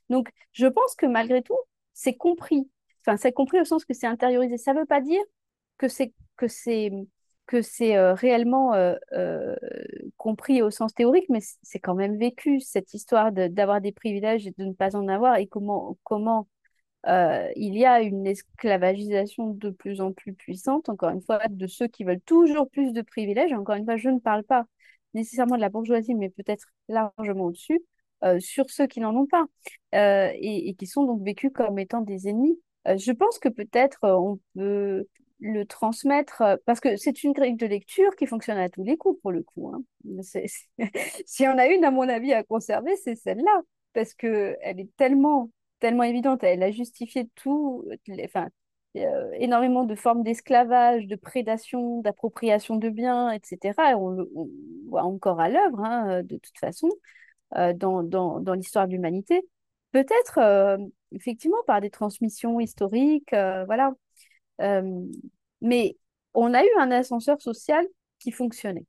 Donc, 0.09 0.29
je 0.53 0.67
pense 0.67 0.95
que 0.95 1.05
malgré 1.05 1.41
tout, 1.41 1.57
c'est 1.93 2.15
compris. 2.15 2.69
Enfin, 3.01 3.17
c'est 3.17 3.31
compris 3.31 3.59
au 3.59 3.65
sens 3.65 3.85
que 3.85 3.93
c'est 3.93 4.07
intériorisé. 4.07 4.57
Ça 4.57 4.73
ne 4.73 4.79
veut 4.79 4.85
pas 4.85 5.01
dire 5.01 5.21
que 5.77 5.87
c'est 5.87 6.13
que 6.37 6.47
c'est 6.47 6.91
que 7.47 7.61
c'est 7.61 7.97
euh, 7.97 8.13
réellement 8.13 8.73
euh, 8.73 8.95
euh, 9.13 9.55
compris 10.17 10.61
au 10.61 10.71
sens 10.71 10.93
théorique, 10.93 11.25
mais 11.29 11.39
c'est 11.63 11.79
quand 11.79 11.95
même 11.95 12.17
vécu 12.17 12.61
cette 12.61 12.93
histoire 12.93 13.31
d'avoir 13.31 13.81
des 13.81 13.91
privilèges 13.91 14.47
et 14.47 14.53
de 14.57 14.63
ne 14.63 14.73
pas 14.73 14.95
en 14.95 15.07
avoir 15.07 15.35
et 15.37 15.47
comment 15.47 15.97
comment 16.03 16.47
euh, 17.07 17.49
il 17.55 17.75
y 17.75 17.85
a 17.85 18.01
une 18.01 18.27
esclavagisation 18.27 19.51
de 19.51 19.69
plus 19.71 20.01
en 20.01 20.13
plus 20.13 20.33
puissante, 20.33 20.89
encore 20.89 21.09
une 21.09 21.21
fois, 21.21 21.39
de 21.49 21.67
ceux 21.67 21.87
qui 21.87 22.03
veulent 22.03 22.21
toujours 22.21 22.69
plus 22.69 22.93
de 22.93 23.01
privilèges. 23.01 23.53
Encore 23.53 23.75
une 23.75 23.85
fois, 23.85 23.97
je 23.97 24.09
ne 24.09 24.19
parle 24.19 24.43
pas 24.43 24.65
nécessairement 25.13 25.55
de 25.55 25.61
la 25.61 25.69
bourgeoisie, 25.69 26.13
mais 26.15 26.29
peut-être 26.29 26.67
largement 26.87 27.45
au-dessus, 27.45 27.81
euh, 28.23 28.39
sur 28.39 28.69
ceux 28.69 28.87
qui 28.87 28.99
n'en 28.99 29.15
ont 29.15 29.25
pas 29.25 29.45
euh, 29.95 30.31
et, 30.35 30.75
qui 30.75 30.85
sont 30.85 31.05
donc 31.05 31.23
vécus 31.23 31.51
comme 31.53 31.79
étant 31.79 32.01
des 32.01 32.27
ennemis. 32.27 32.59
je 32.85 33.11
pense 33.11 33.39
que 33.39 33.49
peut-être 33.49 33.99
on 34.03 34.39
peut 34.55 35.07
le 35.39 35.65
transmettre, 35.65 36.43
parce 36.65 36.79
que 36.79 36.97
c'est 36.97 37.23
une 37.23 37.33
grille 37.33 37.55
de 37.55 37.65
lecture 37.65 38.15
qui 38.15 38.27
fonctionne 38.27 38.59
à 38.59 38.69
tous 38.69 38.83
les 38.83 38.95
coups, 38.95 39.19
pour 39.21 39.31
le 39.31 39.41
coup. 39.41 39.73
Hein. 39.73 39.81
si 41.25 41.47
on 41.47 41.57
a 41.57 41.65
une, 41.65 41.83
à 41.83 41.89
mon 41.89 42.07
avis, 42.07 42.31
à 42.31 42.43
conserver, 42.43 42.95
c'est 42.97 43.15
celle-là, 43.15 43.61
parce 43.93 44.13
qu'elle 44.13 44.79
est 44.79 44.95
tellement 44.97 45.49
tellement 45.81 46.03
évidente. 46.03 46.43
Elle 46.43 46.63
a 46.63 46.71
justifié 46.71 47.27
tout, 47.35 47.85
enfin, 48.23 48.47
euh, 48.97 49.31
énormément 49.39 49.85
de 49.85 49.95
formes 49.95 50.23
d'esclavage, 50.23 51.07
de 51.07 51.15
prédation, 51.15 52.01
d'appropriation 52.01 52.75
de 52.75 52.89
biens, 52.89 53.31
etc. 53.31 53.73
on 53.97 54.09
le 54.09 54.29
voit 54.87 55.03
encore 55.03 55.39
à 55.39 55.49
l'œuvre, 55.49 55.79
hein, 55.81 56.23
de 56.23 56.37
toute 56.37 56.57
façon, 56.57 56.89
euh, 57.57 57.73
dans, 57.73 58.03
dans, 58.03 58.53
l'histoire 58.53 58.87
de 58.87 58.93
l'humanité. 58.93 59.47
Peut-être, 59.91 60.39
euh, 60.39 60.77
effectivement, 61.13 61.63
par 61.67 61.81
des 61.81 61.89
transmissions 61.89 62.59
historiques, 62.59 63.31
voilà. 63.31 63.93
mais 65.61 65.97
on 66.33 66.53
a 66.53 66.63
eu 66.63 66.69
un 66.79 66.91
ascenseur 66.91 67.41
social 67.41 67.85
qui 68.19 68.31
fonctionnait. 68.31 68.85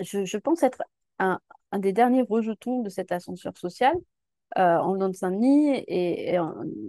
Je, 0.00 0.36
pense 0.38 0.62
être 0.62 0.82
un 1.18 1.40
des 1.78 1.92
derniers 1.92 2.22
rejetons 2.22 2.82
de 2.82 2.90
cet 2.90 3.12
ascenseur 3.12 3.56
social, 3.56 3.94
euh, 4.56 4.78
en 4.78 4.96
de 4.96 5.12
Saint-Denis. 5.12 5.84
Et, 5.88 6.36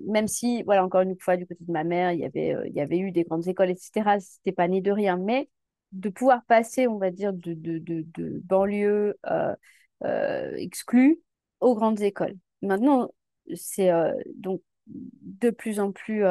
même 0.08 0.28
si, 0.28 0.64
voilà, 0.64 0.86
encore 0.86 1.02
une 1.02 1.18
fois, 1.20 1.36
du 1.36 1.46
côté 1.46 1.64
de 1.66 1.72
ma 1.72 1.84
mère, 1.84 2.14
il 2.14 2.20
y 2.20 2.26
avait, 2.26 2.56
euh, 2.56 2.68
il 2.68 2.74
y 2.74 2.80
avait 2.80 2.98
eu 2.98 3.12
des 3.12 3.24
grandes 3.24 3.48
écoles, 3.48 3.70
etc., 3.70 4.18
c'était 4.20 4.54
pas 4.54 4.68
né 4.68 4.82
de 4.82 4.92
rien, 4.92 5.18
mais 5.18 5.50
de 5.92 6.10
pouvoir 6.10 6.44
passer, 6.46 6.88
on 6.88 6.98
va 6.98 7.12
dire, 7.12 7.34
de, 7.34 7.54
de, 7.54 7.80
de, 7.80 8.40
banlieue 8.46 9.18
euh, 9.26 10.56
exclue 10.56 11.20
aux 11.60 11.76
grandes 11.76 12.02
écoles. 12.02 12.36
Maintenant, 12.62 13.10
c'est 13.56 13.92
donc 14.36 14.62
de 14.86 15.50
plus 15.50 15.80
en 15.80 15.92
plus 15.92 16.24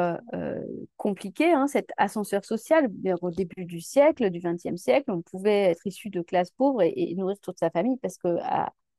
compliqué, 0.97 1.51
hein, 1.51 1.67
cet 1.67 1.91
ascenseur 1.97 2.43
social. 2.45 2.89
Au 3.21 3.31
début 3.31 3.65
du 3.65 3.81
siècle, 3.81 4.29
du 4.29 4.39
XXe 4.39 4.81
siècle, 4.81 5.11
on 5.11 5.21
pouvait 5.21 5.71
être 5.71 5.85
issu 5.85 6.09
de 6.09 6.21
classes 6.21 6.51
pauvres 6.51 6.81
et, 6.81 7.13
nourrir 7.15 7.37
toute 7.39 7.59
sa 7.59 7.69
famille 7.69 7.97
parce 7.97 8.17
que 8.17 8.37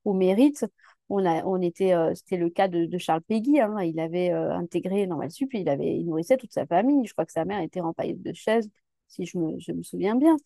au 0.05 0.13
mérite, 0.13 0.65
on, 1.09 1.25
a, 1.25 1.43
on 1.45 1.61
était, 1.61 1.93
euh, 1.93 2.13
c'était 2.15 2.37
le 2.37 2.49
cas 2.49 2.67
de, 2.67 2.97
Charles 2.97 3.21
Péguy. 3.21 3.59
Hein. 3.59 3.81
il 3.83 3.99
avait 3.99 4.31
euh, 4.31 4.53
intégré 4.53 5.05
Normal 5.07 5.31
Sup, 5.31 5.53
il, 5.53 5.67
avait, 5.69 5.97
il 5.97 6.05
nourrissait 6.05 6.37
toute 6.37 6.53
sa 6.53 6.65
famille. 6.65 7.05
Je 7.05 7.13
crois 7.13 7.25
que 7.25 7.31
sa 7.31 7.45
mère 7.45 7.61
était 7.61 7.81
rempaillée 7.81 8.15
de 8.15 8.33
chaises, 8.33 8.69
si 9.07 9.25
je 9.25 9.37
me, 9.37 9.59
je 9.59 9.73
me, 9.73 9.83
souviens 9.83 10.15
bien. 10.15 10.37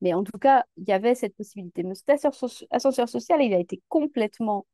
Mais 0.00 0.14
en 0.14 0.24
tout 0.24 0.38
cas, 0.38 0.64
il 0.76 0.88
y 0.88 0.92
avait 0.92 1.14
cette 1.14 1.36
possibilité. 1.36 1.82
Mais 1.82 1.94
cet 1.94 2.10
ascenseur, 2.10 3.08
social, 3.08 3.42
il 3.42 3.52
a 3.52 3.58
été 3.58 3.82
complètement 3.88 4.66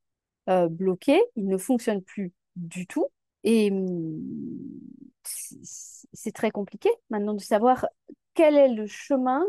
euh, 0.48 0.68
bloqué. 0.68 1.20
Il 1.36 1.48
ne 1.48 1.58
fonctionne 1.58 2.02
plus 2.02 2.32
du 2.56 2.86
tout. 2.86 3.08
Et 3.42 3.70
hum, 3.70 4.20
c'est 5.24 6.32
très 6.32 6.50
compliqué 6.50 6.90
maintenant 7.10 7.34
de 7.34 7.40
savoir 7.40 7.86
quel 8.34 8.56
est 8.56 8.72
le 8.72 8.86
chemin 8.86 9.44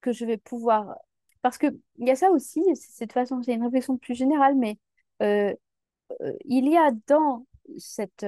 que 0.00 0.12
je 0.12 0.24
vais 0.24 0.36
pouvoir. 0.36 0.96
Parce 1.42 1.58
qu'il 1.58 1.78
y 1.98 2.10
a 2.10 2.16
ça 2.16 2.30
aussi, 2.30 2.62
c'est 2.74 3.06
de 3.06 3.12
façon, 3.12 3.42
c'est 3.42 3.54
une 3.54 3.64
réflexion 3.64 3.96
plus 3.96 4.14
générale, 4.14 4.56
mais 4.56 4.78
euh, 5.22 5.54
il 6.44 6.68
y 6.68 6.76
a 6.76 6.90
dans 7.06 7.46
cette, 7.78 8.24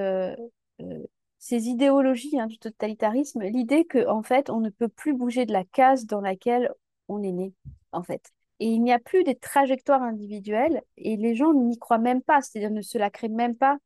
ces 1.39 1.67
idéologies 1.67 2.39
hein, 2.39 2.47
du 2.47 2.59
totalitarisme 2.59 3.41
l'idée 3.41 3.85
que 3.85 4.07
en 4.07 4.21
fait, 4.21 4.49
on 4.49 4.59
ne 4.59 4.69
peut 4.69 4.87
plus 4.87 5.13
bouger 5.13 5.45
de 5.45 5.53
la 5.53 5.63
case 5.65 6.05
dans 6.05 6.21
laquelle 6.21 6.71
on 7.07 7.23
est 7.23 7.31
né, 7.31 7.53
en 7.91 8.03
fait. 8.03 8.31
Et 8.59 8.67
il 8.67 8.83
n'y 8.83 8.93
a 8.93 8.99
plus 8.99 9.23
des 9.23 9.35
trajectoires 9.35 10.03
individuelles 10.03 10.83
et 10.97 11.17
les 11.17 11.35
gens 11.35 11.53
n'y 11.53 11.79
croient 11.79 11.97
même 11.97 12.21
pas, 12.21 12.41
c'est-à-dire 12.41 12.69
ne 12.69 12.83
se 12.83 12.97
la 12.99 13.09
créent 13.09 13.27
même 13.27 13.55
pas 13.55 13.77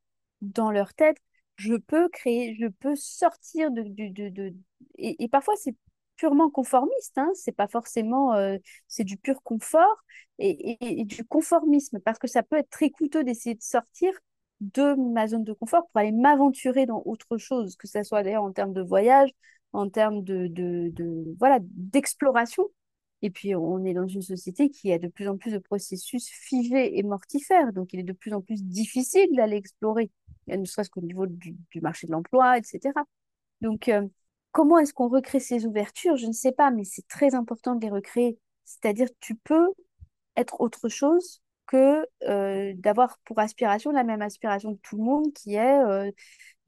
dans 0.42 0.70
leur 0.70 0.94
tête. 0.94 1.18
Je 1.56 1.76
peux 1.76 2.10
créer, 2.10 2.56
je 2.60 2.68
peux 2.68 2.96
sortir 2.98 3.72
de... 3.72 3.84
de, 3.84 4.30
de, 4.30 4.54
Et, 4.98 5.30
parfois, 5.30 5.54
c'est 5.56 5.76
purement 6.18 6.50
conformiste, 6.50 7.18
hein, 7.18 7.30
c'est 7.34 7.52
pas 7.52 7.68
forcément... 7.68 8.34
Euh, 8.34 8.58
c'est 8.88 9.04
du 9.04 9.18
pur 9.18 9.42
confort 9.44 10.04
et, 10.40 11.06
du 11.06 11.24
conformisme, 11.26 12.00
parce 12.00 12.20
que 12.20 12.28
ça 12.28 12.44
peut 12.44 12.58
être 12.58 12.70
très 12.70 12.90
coûteux 12.90 13.24
d'essayer 13.24 13.56
de 13.56 13.62
sortir 13.62 14.12
de 14.62 14.96
ma 15.14 15.28
zone 15.28 15.44
de 15.44 15.54
confort 15.54 15.88
pour 15.88 16.02
aller 16.02 16.12
m'aventurer 16.12 16.86
dans 16.86 17.02
autre 17.06 17.38
chose, 17.38 17.76
que 17.78 17.88
ce 17.88 18.04
soit 18.04 18.24
d'ailleurs 18.24 18.44
en 18.44 18.52
termes 18.52 18.74
de 18.74 18.82
voyage, 18.82 19.30
en 19.74 19.90
termes 19.90 20.24
de, 20.24 20.48
de 20.48 21.36
voilà, 21.40 21.60
d'exploration. 21.62 22.70
Et 23.22 23.30
puis, 23.32 23.56
on 23.56 23.84
est 23.86 23.94
dans 23.94 24.08
une 24.08 24.22
société 24.22 24.70
qui 24.70 24.92
a 24.92 25.00
de 25.00 25.08
plus 25.08 25.28
en 25.28 25.38
plus 25.38 25.52
de 25.52 25.58
processus 25.58 26.30
figés 26.30 26.98
et 26.98 27.04
mortifères. 27.04 27.74
Donc, 27.74 27.94
il 27.94 28.00
est 28.00 28.04
de 28.04 28.14
plus 28.14 28.34
en 28.34 28.42
plus 28.42 28.64
difficile 28.64 29.28
d'aller 29.36 29.58
explorer, 29.58 30.12
ne 30.48 30.64
serait-ce 30.66 30.90
qu'au 30.90 31.02
niveau 31.02 31.26
du, 31.26 31.56
marché 31.82 32.08
de 32.08 32.12
l'emploi, 32.12 32.58
etc. 32.58 32.94
Donc, 33.62 33.90
euh, 33.90 34.08
comment 34.56 34.80
est-ce 34.80 34.94
qu'on 34.94 35.10
recrée 35.10 35.42
ces 35.42 35.66
ouvertures? 35.66 36.16
Je 36.16 36.28
ne 36.28 36.32
sais 36.32 36.54
pas, 36.54 36.72
mais 36.72 36.86
c'est 36.86 37.06
très 37.10 37.36
important 37.36 37.76
de 37.76 37.82
les 37.86 37.92
recréer. 37.92 38.40
C'est-à-dire, 38.64 39.10
tu 39.20 39.36
peux 39.36 39.68
être 40.38 40.62
autre 40.62 40.88
chose 40.88 41.42
que 41.68 42.08
euh, 42.24 42.74
d'avoir 42.78 43.20
pour 43.26 43.40
aspiration 43.40 43.92
la 43.92 44.06
même 44.06 44.22
aspiration 44.22 44.72
de 44.72 44.78
tout 44.82 44.96
le 44.96 45.04
monde, 45.04 45.34
qui 45.34 45.56
est 45.56 45.84
euh, 45.84 46.10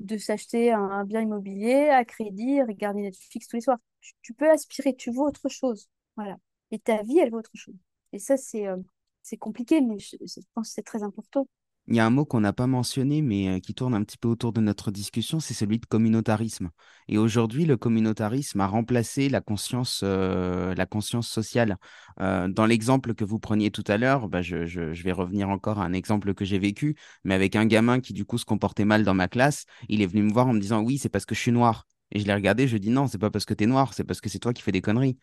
de 0.01 0.17
s'acheter 0.17 0.73
un, 0.73 1.05
bien 1.05 1.21
immobilier 1.21 1.87
à 1.87 2.03
crédit, 2.03 2.61
regarder 2.61 3.03
Netflix 3.03 3.47
tous 3.47 3.55
les 3.55 3.61
soirs. 3.61 3.79
tu 4.21 4.33
peux 4.33 4.49
aspirer, 4.49 4.93
tu 4.93 5.09
veux 5.11 5.21
autre 5.21 5.47
chose. 5.47 5.87
Voilà. 6.17 6.35
Et 6.71 6.79
ta 6.79 7.03
vie, 7.03 7.19
elle 7.19 7.31
vaut 7.31 7.39
autre 7.39 7.51
chose. 7.53 7.75
Et 8.11 8.19
ça, 8.19 8.35
c'est 8.35 8.67
euh, 8.67 8.75
c'est 9.23 9.37
compliqué, 9.37 9.79
mais 9.79 9.97
je, 9.99 10.17
pense 10.53 10.69
que 10.69 10.73
c'est 10.73 10.83
très 10.83 11.03
important. 11.03 11.47
Il 11.89 11.95
y 11.95 11.99
a 11.99 12.05
un 12.05 12.09
mot 12.09 12.25
qu'on 12.25 12.41
n'a 12.41 12.51
pas 12.51 12.67
mentionné, 12.67 13.21
mais 13.21 13.47
euh, 13.47 13.59
qui 13.59 13.73
tourne 13.73 13.93
un 13.93 14.03
petit 14.03 14.17
peu 14.17 14.27
autour 14.27 14.51
de 14.51 14.59
notre 14.59 14.91
discussion, 14.91 15.39
c'est 15.39 15.53
celui 15.53 15.79
de 15.79 15.85
communautarisme. 15.85 16.69
Et 17.07 17.17
aujourd'hui, 17.17 17.65
le 17.65 17.77
communautarisme 17.77 18.59
a 18.59 18.67
remplacé 18.67 19.29
la 19.29 19.39
conscience, 19.39 20.01
euh, 20.03 20.75
la 20.75 20.85
conscience 20.85 21.29
sociale. 21.29 21.77
dans 22.19 22.65
l'exemple 22.65 23.13
que 23.13 23.23
vous 23.23 23.39
preniez 23.39 23.71
tout 23.71 23.83
à 23.87 23.97
l'heure, 23.97 24.27
bah, 24.27 24.41
je, 24.41 24.65
je, 24.65 25.03
vais 25.03 25.11
revenir 25.11 25.49
encore 25.49 25.79
à 25.79 25.85
un 25.85 25.93
exemple 25.93 26.33
que 26.33 26.43
j'ai 26.45 26.59
vécu, 26.59 26.95
mais 27.23 27.33
avec 27.35 27.55
un 27.55 27.65
gamin 27.65 27.99
qui 28.01 28.13
du 28.13 28.25
coup 28.25 28.37
se 28.37 28.45
comportait 28.45 28.85
mal 28.85 29.03
dans 29.03 29.13
ma 29.13 29.27
classe, 29.27 29.65
il 29.87 30.01
est 30.01 30.07
venu 30.07 30.23
me 30.23 30.33
voir 30.33 30.47
en 30.47 30.53
me 30.53 30.59
disant 30.59 30.81
oui, 30.81 30.97
c'est 30.97 31.09
parce 31.09 31.25
que 31.25 31.35
je 31.35 31.39
suis 31.41 31.51
noir. 31.51 31.87
Et 32.11 32.19
je 32.19 32.25
l'ai 32.25 32.33
regardé, 32.33 32.67
je 32.67 32.77
dis 32.77 32.89
non, 32.89 33.07
c'est 33.07 33.17
pas 33.17 33.29
parce 33.29 33.45
que 33.45 33.53
tu 33.53 33.65
es 33.65 33.67
noir, 33.67 33.93
c'est 33.93 34.03
parce 34.03 34.21
que 34.21 34.29
c'est 34.29 34.39
toi 34.39 34.53
qui 34.53 34.61
fais 34.61 34.71
des 34.71 34.81
conneries. 34.81 35.17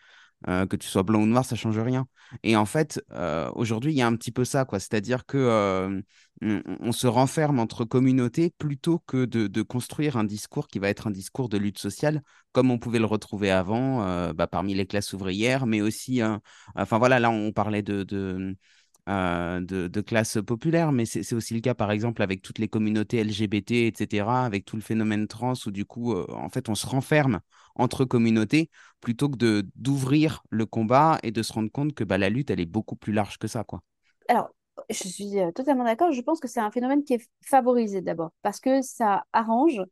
Euh, 0.49 0.67
que 0.67 0.77
tu 0.77 0.89
sois 0.89 1.03
blanc 1.03 1.23
ou 1.23 1.27
noir, 1.27 1.45
ça 1.45 1.57
change 1.57 1.79
rien. 1.79 2.07
Et 2.43 2.55
en 2.55 2.67
fait, 2.67 3.03
euh, 3.13 3.51
aujourd'hui, 3.55 3.93
il 3.93 3.97
y 3.97 4.03
a 4.03 4.07
un 4.07 4.15
petit 4.15 4.31
peu 4.31 4.45
ça, 4.45 4.67
quoi. 4.67 4.79
C'est-à-dire 4.79 5.25
que 5.25 5.39
euh, 5.39 6.03
on, 6.43 6.93
se 6.93 7.07
renferme 7.07 7.59
entre 7.59 7.87
communautés 7.87 8.53
plutôt 8.59 8.99
que 9.07 9.25
de, 9.25 9.63
construire 9.63 10.19
un 10.19 10.25
discours 10.25 10.69
qui 10.69 10.79
va 10.79 10.91
être 10.91 11.07
un 11.07 11.11
discours 11.11 11.49
de 11.49 11.57
lutte 11.57 11.79
sociale, 11.79 12.23
comme 12.53 12.71
on 12.71 12.79
pouvait 12.79 12.99
le 12.99 13.07
retrouver 13.07 13.51
avant, 13.51 14.33
bah, 14.35 14.47
parmi 14.47 14.75
les 14.75 14.87
classes 14.87 15.15
ouvrières, 15.15 15.67
mais 15.67 15.81
aussi, 15.81 16.21
enfin 16.75 16.99
voilà, 16.99 17.19
là, 17.21 17.31
on 17.31 17.53
parlait 17.53 17.83
de 17.83 18.55
euh, 19.07 19.61
de, 19.61 20.01
classe 20.01 20.39
populaire, 20.47 20.91
mais 20.91 21.05
c'est 21.05 21.35
aussi 21.35 21.53
le 21.53 21.61
cas 21.61 21.75
par 21.75 21.91
exemple 21.91 22.23
avec 22.23 22.41
toutes 22.41 22.59
les 22.59 22.69
communautés 22.69 23.23
LGBT, 23.23 23.87
etc., 23.87 24.47
avec 24.47 24.65
tout 24.65 24.77
le 24.77 24.83
phénomène 24.83 25.27
trans 25.27 25.53
où 25.67 25.71
du 25.71 25.85
coup, 25.85 26.15
euh, 26.15 26.25
en 26.31 26.49
fait, 26.49 26.71
on 26.71 26.75
se 26.75 26.87
renferme 26.87 27.41
entre 27.75 28.07
communautés 28.07 28.71
plutôt 29.03 29.29
que 29.29 29.63
d'ouvrir 29.77 30.43
le 30.49 30.65
combat 30.65 31.19
et 31.23 31.33
de 31.33 31.43
se 31.43 31.53
rendre 31.53 31.71
compte 31.71 31.93
que 31.93 32.03
bah, 32.03 32.17
la 32.17 32.31
lutte, 32.31 32.51
elle 32.51 32.61
est 32.61 32.67
beaucoup 32.67 32.97
plus 32.97 33.13
large 33.13 33.37
que 33.37 33.47
ça. 33.47 33.63
quoi. 33.63 33.83
Alors, 34.29 34.49
je 34.89 35.07
suis 35.07 35.39
euh, 35.39 35.53
totalement 35.53 35.85
d'accord. 35.85 36.13
Je 36.13 36.23
pense 36.23 36.41
que 36.41 36.49
c'est 36.49 36.61
un 36.61 36.71
phénomène 36.71 37.05
qui 37.05 37.13
est 37.13 37.29
favorisé 37.43 38.01
d'abord 38.01 38.31
parce 38.41 38.59
que 38.59 38.81
ça 38.81 39.25
arrange 39.35 39.83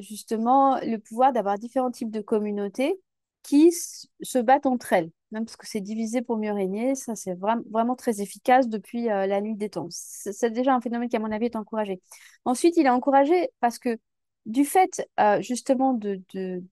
justement 0.00 0.78
le 0.80 0.98
pouvoir 0.98 1.32
d'avoir 1.32 1.58
différents 1.58 1.90
types 1.90 2.10
de 2.10 2.20
communautés 2.20 3.00
qui 3.42 3.72
se 3.72 4.38
battent 4.38 4.66
entre 4.66 4.92
elles, 4.92 5.10
même 5.32 5.44
parce 5.44 5.56
que 5.56 5.66
c'est 5.66 5.80
divisé 5.80 6.22
pour 6.22 6.36
mieux 6.36 6.52
régner. 6.52 6.94
Ça, 6.94 7.14
c'est 7.14 7.34
vraiment 7.34 7.96
très 7.96 8.20
efficace 8.20 8.68
depuis 8.68 9.10
euh, 9.10 9.26
la 9.26 9.40
nuit 9.40 9.54
des 9.54 9.70
temps. 9.70 9.86
C'est 9.90 10.50
déjà 10.50 10.74
un 10.74 10.80
phénomène 10.80 11.08
qui, 11.08 11.16
à 11.16 11.20
mon 11.20 11.30
avis, 11.30 11.46
est 11.46 11.56
encouragé. 11.56 12.00
Ensuite, 12.44 12.76
il 12.76 12.86
est 12.86 12.90
encouragé 12.90 13.50
parce 13.60 13.78
que 13.78 13.98
du 14.46 14.64
fait, 14.64 15.06
euh, 15.20 15.40
justement, 15.42 15.94
de, 15.94 16.20
de, 16.34 16.62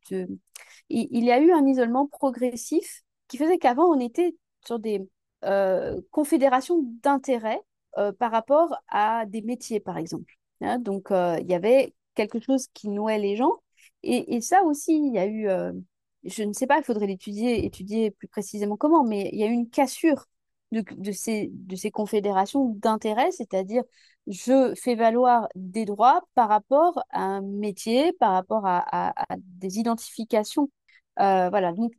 Il, 0.89 1.25
y 1.25 1.31
a 1.31 1.41
eu 1.41 1.53
un 1.53 1.67
isolement 1.67 2.07
progressif 2.07 3.03
qui 3.29 3.37
faisait 3.37 3.59
qu'avant, 3.59 3.87
on 3.87 4.01
était 4.01 4.35
sur 4.65 4.79
des 4.79 5.09
euh, 5.45 6.01
confédérations 6.11 6.81
d'intérêts 7.03 7.61
par 8.21 8.31
rapport 8.31 8.77
à 8.89 9.27
des 9.27 9.43
métiers, 9.43 9.81
par 9.81 9.99
exemple. 9.99 10.35
Hein. 10.61 10.79
donc, 10.79 11.09
il 11.11 11.47
y 11.49 11.55
avait 11.55 11.95
quelque 12.15 12.39
chose 12.39 12.69
qui 12.73 12.89
nouait 12.89 13.19
les 13.19 13.35
gens. 13.35 13.55
Et 14.05 14.41
ça 14.41 14.63
aussi, 14.63 14.97
il 14.97 15.13
y 15.13 15.19
a 15.19 15.27
eu 15.27 15.49
je 16.25 16.43
ne 16.43 16.53
sais 16.53 16.67
pas, 16.67 16.79
il 16.79 16.85
faudrait 16.85 17.07
l'étudier, 17.07 17.65
étudier 17.65 18.11
plus 18.11 18.29
précisément 18.29 18.77
comment, 18.77 19.05
mais 19.05 19.31
il 19.33 19.39
y 19.39 19.45
a 19.45 19.47
eu 19.47 19.53
une 19.53 19.71
cassure 19.71 20.27
de, 20.73 21.13
ces, 21.13 21.91
confédérations 21.93 22.67
d'intérêt, 22.77 23.31
c'est-à-dire 23.33 23.85
je 24.27 24.75
fais 24.75 24.95
valoir 24.95 25.49
des 25.55 25.85
droits 25.85 26.23
par 26.35 26.49
rapport 26.49 27.03
à 27.11 27.23
un 27.23 27.41
métier, 27.41 28.13
par 28.15 28.33
rapport 28.33 28.67
à, 28.67 29.15
des 29.39 29.79
identifications. 29.79 30.71
Euh, 31.21 31.49
voilà, 31.51 31.73
donc 31.73 31.93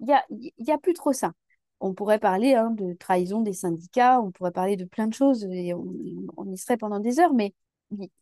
il 0.00 0.06
n'y 0.06 0.12
a, 0.12 0.24
y 0.30 0.70
a 0.70 0.78
plus 0.78 0.94
trop 0.94 1.12
ça. 1.12 1.32
On 1.80 1.94
pourrait 1.94 2.20
parler 2.20 2.54
hein, 2.54 2.70
de 2.70 2.94
trahison 2.94 3.40
des 3.40 3.52
syndicats, 3.52 4.20
on 4.20 4.30
pourrait 4.30 4.52
parler 4.52 4.76
de 4.76 4.84
plein 4.84 5.08
de 5.08 5.14
choses, 5.14 5.44
et 5.44 5.74
on, 5.74 5.92
on 6.36 6.50
y 6.52 6.56
serait 6.56 6.76
pendant 6.76 7.00
des 7.00 7.18
heures, 7.18 7.34
mais 7.34 7.54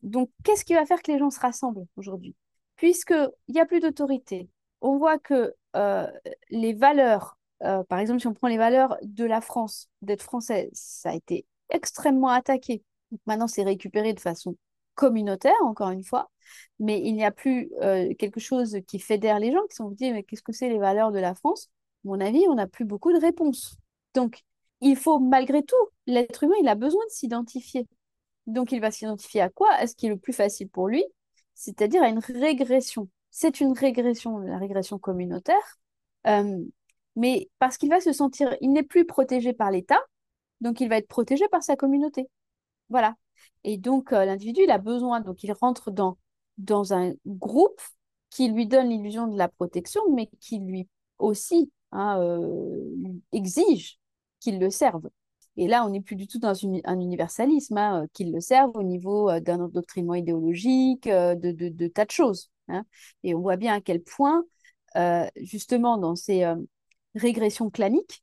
donc 0.03 0.31
qu'est-ce 0.45 0.65
qui 0.65 0.75
va 0.75 0.87
faire 0.87 1.03
que 1.03 1.13
les 1.13 1.19
gens 1.19 1.31
se 1.31 1.41
rassemblent 1.41 1.87
aujourd'hui? 1.97 2.35
Puisqu'il 2.77 3.53
n'y 3.55 3.61
a 3.61 3.67
plus 3.67 3.81
d'autorité, 3.81 4.49
on 4.81 4.99
voit 4.99 5.19
que 5.19 5.55
euh, 5.77 6.07
les 6.51 6.73
valeurs, 6.73 7.39
euh, 7.63 7.85
par 7.85 7.99
exemple, 7.99 8.21
si 8.21 8.27
on 8.27 8.35
prend 8.35 8.49
les 8.49 8.59
valeurs 8.59 8.97
de 9.03 9.25
la 9.25 9.41
France, 9.41 9.89
d'être 10.03 10.23
français, 10.23 10.71
ça 10.73 11.11
a 11.11 11.15
été 11.15 11.47
extrêmement 11.71 12.29
attaqué. 12.29 12.83
maintenant, 13.27 13.47
c'est 13.47 13.63
récupéré 13.63 14.13
de 14.15 14.21
façon 14.21 14.57
communautaire, 14.95 15.55
encore 15.63 15.91
une 15.91 16.05
fois, 16.05 16.31
mais 16.79 17.01
il 17.01 17.15
n'y 17.15 17.25
a 17.25 17.31
plus 17.31 17.71
euh, 17.83 18.13
quelque 18.19 18.41
chose 18.41 18.79
qui 18.87 18.99
fédère 18.99 19.39
les 19.39 19.53
gens 19.53 19.67
qui 19.69 19.77
sont 19.77 19.91
dit, 19.91 20.13
mais 20.13 20.23
qu'est-ce 20.25 20.43
que 20.43 20.53
c'est 20.53 20.69
les 20.69 20.79
valeurs 20.79 21.13
de 21.13 21.19
la 21.19 21.35
France? 21.35 21.71
À 22.05 22.09
mon 22.09 22.21
avis, 22.21 22.45
on 22.49 22.55
n'a 22.55 22.67
plus 22.67 22.85
beaucoup 22.85 23.13
de 23.13 23.19
réponses. 23.19 23.77
Donc, 24.15 24.43
il 24.81 24.97
faut 24.97 25.19
malgré 25.19 25.63
tout, 25.63 25.77
l'être 26.07 26.43
humain, 26.45 26.55
il 26.61 26.69
a 26.69 26.75
besoin 26.75 27.05
de 27.07 27.13
s'identifier. 27.13 27.87
Donc, 28.47 28.73
il 28.73 28.81
va 28.81 28.91
s'identifier 28.91 29.43
à 29.43 29.49
quoi? 29.51 29.81
Est-ce 29.81 29.95
qui 29.97 30.07
est 30.07 30.11
le 30.11 30.17
plus 30.19 30.33
facile 30.33 30.69
pour 30.69 30.89
lui 30.89 31.05
C'est-à-dire 31.55 32.03
à 32.03 32.09
une 32.09 32.19
régression 32.19 33.09
c'est 33.31 33.61
une 33.61 33.73
régression, 33.73 34.39
la 34.39 34.59
régression 34.59 34.99
communautaire, 34.99 35.79
euh, 36.27 36.65
mais 37.17 37.49
parce 37.59 37.79
qu'il 37.79 37.91
va 37.91 38.01
se 38.01 38.13
sentir, 38.13 38.57
il 38.61 38.73
n'est 38.73 38.83
plus 38.83 39.07
protégé 39.07 39.53
par 39.53 39.71
l'État, 39.71 40.01
donc 40.61 40.81
il 40.81 40.89
va 40.89 40.97
être 40.99 41.09
protégé 41.09 41.49
par 41.49 41.63
sa 41.63 41.77
communauté. 41.77 42.29
Voilà. 42.89 43.17
Et 43.65 43.79
donc 43.79 44.13
euh, 44.13 44.25
l'individu, 44.25 44.63
il 44.65 44.71
a 44.71 44.79
besoin, 44.79 45.21
donc 45.21 45.43
il 45.43 45.53
rentre 45.53 45.91
dans, 45.91 46.19
dans 46.59 46.93
un 46.93 47.13
groupe 47.27 47.81
qui 48.31 48.49
lui 48.49 48.67
donne 48.67 48.89
l'illusion 48.91 49.27
de 49.27 49.37
la 49.39 49.49
protection, 49.49 50.03
mais 50.13 50.29
qui 50.41 50.59
lui 50.59 50.89
aussi 51.19 51.71
hein, 51.93 52.21
euh, 52.21 52.95
exige 53.33 53.99
qu'il 54.41 54.59
le 54.59 54.71
serve. 54.71 55.09
Et 55.57 55.67
là, 55.69 55.85
on 55.85 55.91
n'est 55.91 56.01
plus 56.01 56.17
du 56.17 56.27
tout 56.27 56.39
dans 56.39 56.55
un 56.85 57.01
universalisme, 57.01 57.77
hein, 57.77 58.07
qu'il 58.13 58.33
le 58.33 58.41
serve 58.41 58.71
au 58.77 58.83
niveau 58.83 59.39
d'un 59.41 59.61
endoctrinement 59.61 60.15
idéologique, 60.15 61.07
de, 61.07 61.89
tas 61.89 62.05
de 62.05 62.11
choses. 62.11 62.51
Hein. 62.69 62.85
Et 63.23 63.35
on 63.35 63.41
voit 63.41 63.57
bien 63.57 63.75
à 63.75 63.81
quel 63.81 64.03
point, 64.03 64.45
euh, 64.97 65.27
justement, 65.37 65.99
dans 65.99 66.17
ces 66.17 66.45
euh, 66.45 66.57
régressions 67.15 67.71
claniques, 67.71 68.23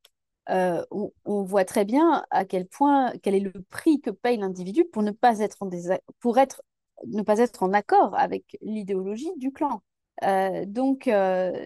euh, 0.50 0.84
on, 1.26 1.44
voit 1.44 1.66
très 1.66 1.84
bien 1.84 2.24
à 2.32 2.46
quel 2.46 2.68
point, 2.68 3.12
quel 3.22 3.36
est 3.36 3.42
le 3.42 3.52
prix 3.70 4.00
que 4.00 4.12
paye 4.12 4.38
l'individu 4.38 4.86
pour 4.86 5.04
ne 5.04 5.12
pas 5.12 5.40
être 5.40 5.58
en 5.62 5.70
pour 6.20 6.38
être, 6.38 6.62
ne 7.06 7.22
pas 7.22 7.40
être 7.40 7.64
en 7.64 7.74
accord 7.74 8.16
avec 8.18 8.58
l'idéologie 8.62 9.32
du 9.38 9.52
clan. 9.52 9.82
donc, 10.68 11.10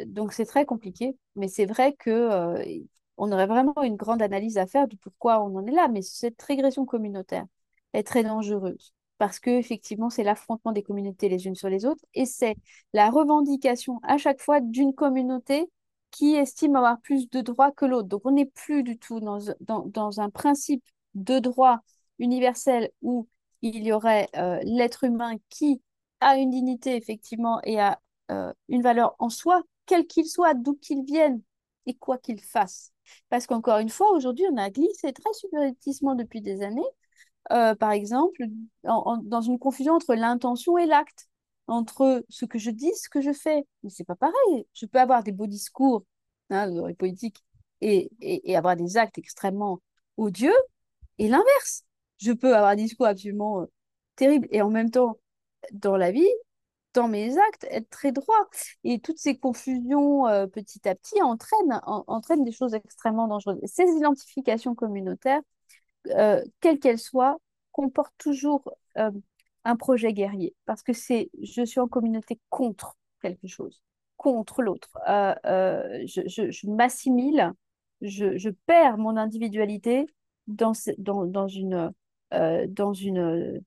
donc 0.07 0.33
c'est 0.33 0.45
très 0.45 0.65
compliqué, 0.65 1.15
mais 1.35 1.47
c'est 1.47 1.67
vrai 1.67 1.93
que 1.93 2.81
on 3.17 3.31
aurait 3.31 3.45
vraiment 3.47 3.83
une 3.83 3.97
grande 3.97 4.21
analyse 4.23 4.57
à 4.57 4.65
faire 4.65 4.87
de 4.87 4.95
pourquoi 4.95 5.43
on 5.43 5.55
en 5.57 5.65
est 5.67 5.71
là. 5.71 5.87
Mais 5.87 6.01
cette 6.01 6.41
régression 6.41 6.85
communautaire 6.85 7.45
est 7.93 8.03
très 8.03 8.23
dangereuse 8.23 8.93
parce 9.21 9.39
que 9.39 9.51
effectivement 9.51 10.09
c'est 10.09 10.23
l'affrontement 10.23 10.71
des 10.71 10.81
communautés 10.81 11.29
les 11.29 11.45
unes 11.45 11.53
sur 11.53 11.69
les 11.69 11.85
autres 11.85 12.03
et 12.15 12.25
c'est 12.25 12.55
la 12.91 13.11
revendication 13.11 13.99
à 14.01 14.17
chaque 14.17 14.41
fois 14.41 14.61
d'une 14.61 14.95
communauté 14.95 15.69
qui 16.09 16.33
estime 16.33 16.75
avoir 16.75 16.99
plus 17.01 17.29
de 17.29 17.41
droits 17.41 17.71
que 17.71 17.85
l'autre. 17.85 18.07
Donc 18.07 18.23
on 18.25 18.31
n'est 18.31 18.47
plus 18.47 18.81
du 18.81 18.97
tout 18.97 19.19
dans, 19.19 20.19
un 20.19 20.29
principe 20.31 20.83
de 21.13 21.37
droit 21.37 21.81
universel 22.17 22.89
où 23.03 23.27
il 23.61 23.83
y 23.83 23.91
aurait 23.91 24.27
l'être 24.63 25.03
humain 25.03 25.35
qui 25.49 25.83
a 26.19 26.37
une 26.37 26.49
dignité, 26.49 26.95
effectivement, 26.95 27.61
et 27.63 27.79
a 27.79 27.99
une 28.69 28.81
valeur 28.81 29.15
en 29.19 29.29
soi, 29.29 29.61
quel 29.85 30.07
qu'il 30.07 30.25
soit, 30.25 30.55
d'où 30.55 30.73
qu'il 30.73 31.03
vienne 31.05 31.43
et 31.85 31.93
quoi 31.93 32.17
qu'il 32.17 32.41
fasse. 32.41 32.91
Parce 33.29 33.45
qu'encore 33.45 33.77
une 33.77 33.89
fois, 33.89 34.11
aujourd'hui, 34.13 34.45
on 34.51 34.57
a 34.57 34.71
glissé 34.71 35.13
très 35.13 35.33
subrepticement 35.33 36.15
depuis 36.15 36.41
des 36.41 36.63
années, 36.63 36.81
par 37.49 37.91
exemple, 37.91 38.43
dans 38.83 39.41
une 39.41 39.59
confusion 39.59 39.93
entre 39.93 40.15
l'intention 40.15 40.77
et 40.77 40.85
l'acte 40.85 41.27
entre 41.67 42.25
ce 42.29 42.45
que 42.45 42.59
je 42.59 42.69
dis, 42.71 42.91
ce 42.95 43.09
que 43.09 43.21
je 43.21 43.31
fais. 43.33 43.65
Mais 43.83 43.89
c'est 43.89 44.03
pas 44.03 44.15
pareil. 44.15 44.67
Je 44.73 44.85
peux 44.85 44.99
avoir 44.99 45.23
des 45.23 45.31
beaux 45.31 45.47
discours 45.47 46.03
hein, 46.49 46.69
politiques 46.97 47.43
et, 47.81 48.11
et, 48.21 48.55
avoir 48.55 48.75
des 48.75 48.97
actes 48.97 49.17
extrêmement 49.17 49.81
odieux 50.17 50.53
et 51.17 51.27
l'inverse. 51.27 51.83
Je 52.19 52.31
peux 52.31 52.55
avoir 52.55 52.75
des 52.75 52.83
discours 52.83 53.07
absolument 53.07 53.61
euh, 53.61 53.65
terribles 54.15 54.47
et 54.51 54.61
en 54.61 54.69
même 54.69 54.91
temps, 54.91 55.17
dans 55.71 55.97
la 55.97 56.11
vie, 56.11 56.27
dans 56.93 57.07
mes 57.07 57.37
actes, 57.37 57.65
être 57.69 57.89
très 57.89 58.11
droit. 58.11 58.49
Et 58.83 58.99
toutes 58.99 59.17
ces 59.17 59.37
confusions 59.37 60.27
euh, 60.27 60.47
petit 60.47 60.87
à 60.87 60.95
petit 60.95 61.21
entraînent, 61.21 61.81
entraînent 61.85 62.43
des 62.43 62.51
choses 62.51 62.73
extrêmement 62.73 63.27
dangereuses. 63.27 63.59
ces 63.65 63.87
identifications 63.97 64.75
communautaires, 64.75 65.41
euh, 66.07 66.43
quelles 66.59 66.79
qu'elles 66.79 66.99
soient, 66.99 67.37
comportent 67.71 68.13
toujours 68.17 68.73
un 69.63 69.75
projet 69.75 70.13
guerrier, 70.13 70.55
parce 70.65 70.83
que 70.83 70.93
c'est 70.93 71.29
je 71.41 71.63
suis 71.63 71.79
en 71.79 71.87
communauté 71.87 72.39
contre 72.49 72.97
quelque 73.21 73.47
chose, 73.47 73.81
contre 74.17 74.61
l'autre. 74.61 74.97
Euh, 75.07 75.35
euh, 75.45 76.03
je, 76.05 76.69
m'assimile, 76.69 77.53
je, 78.01 78.49
perds 78.65 78.97
mon 78.97 79.17
individualité 79.17 80.07
dans, 80.47 80.73
une, 81.47 81.93
euh, 82.33 83.59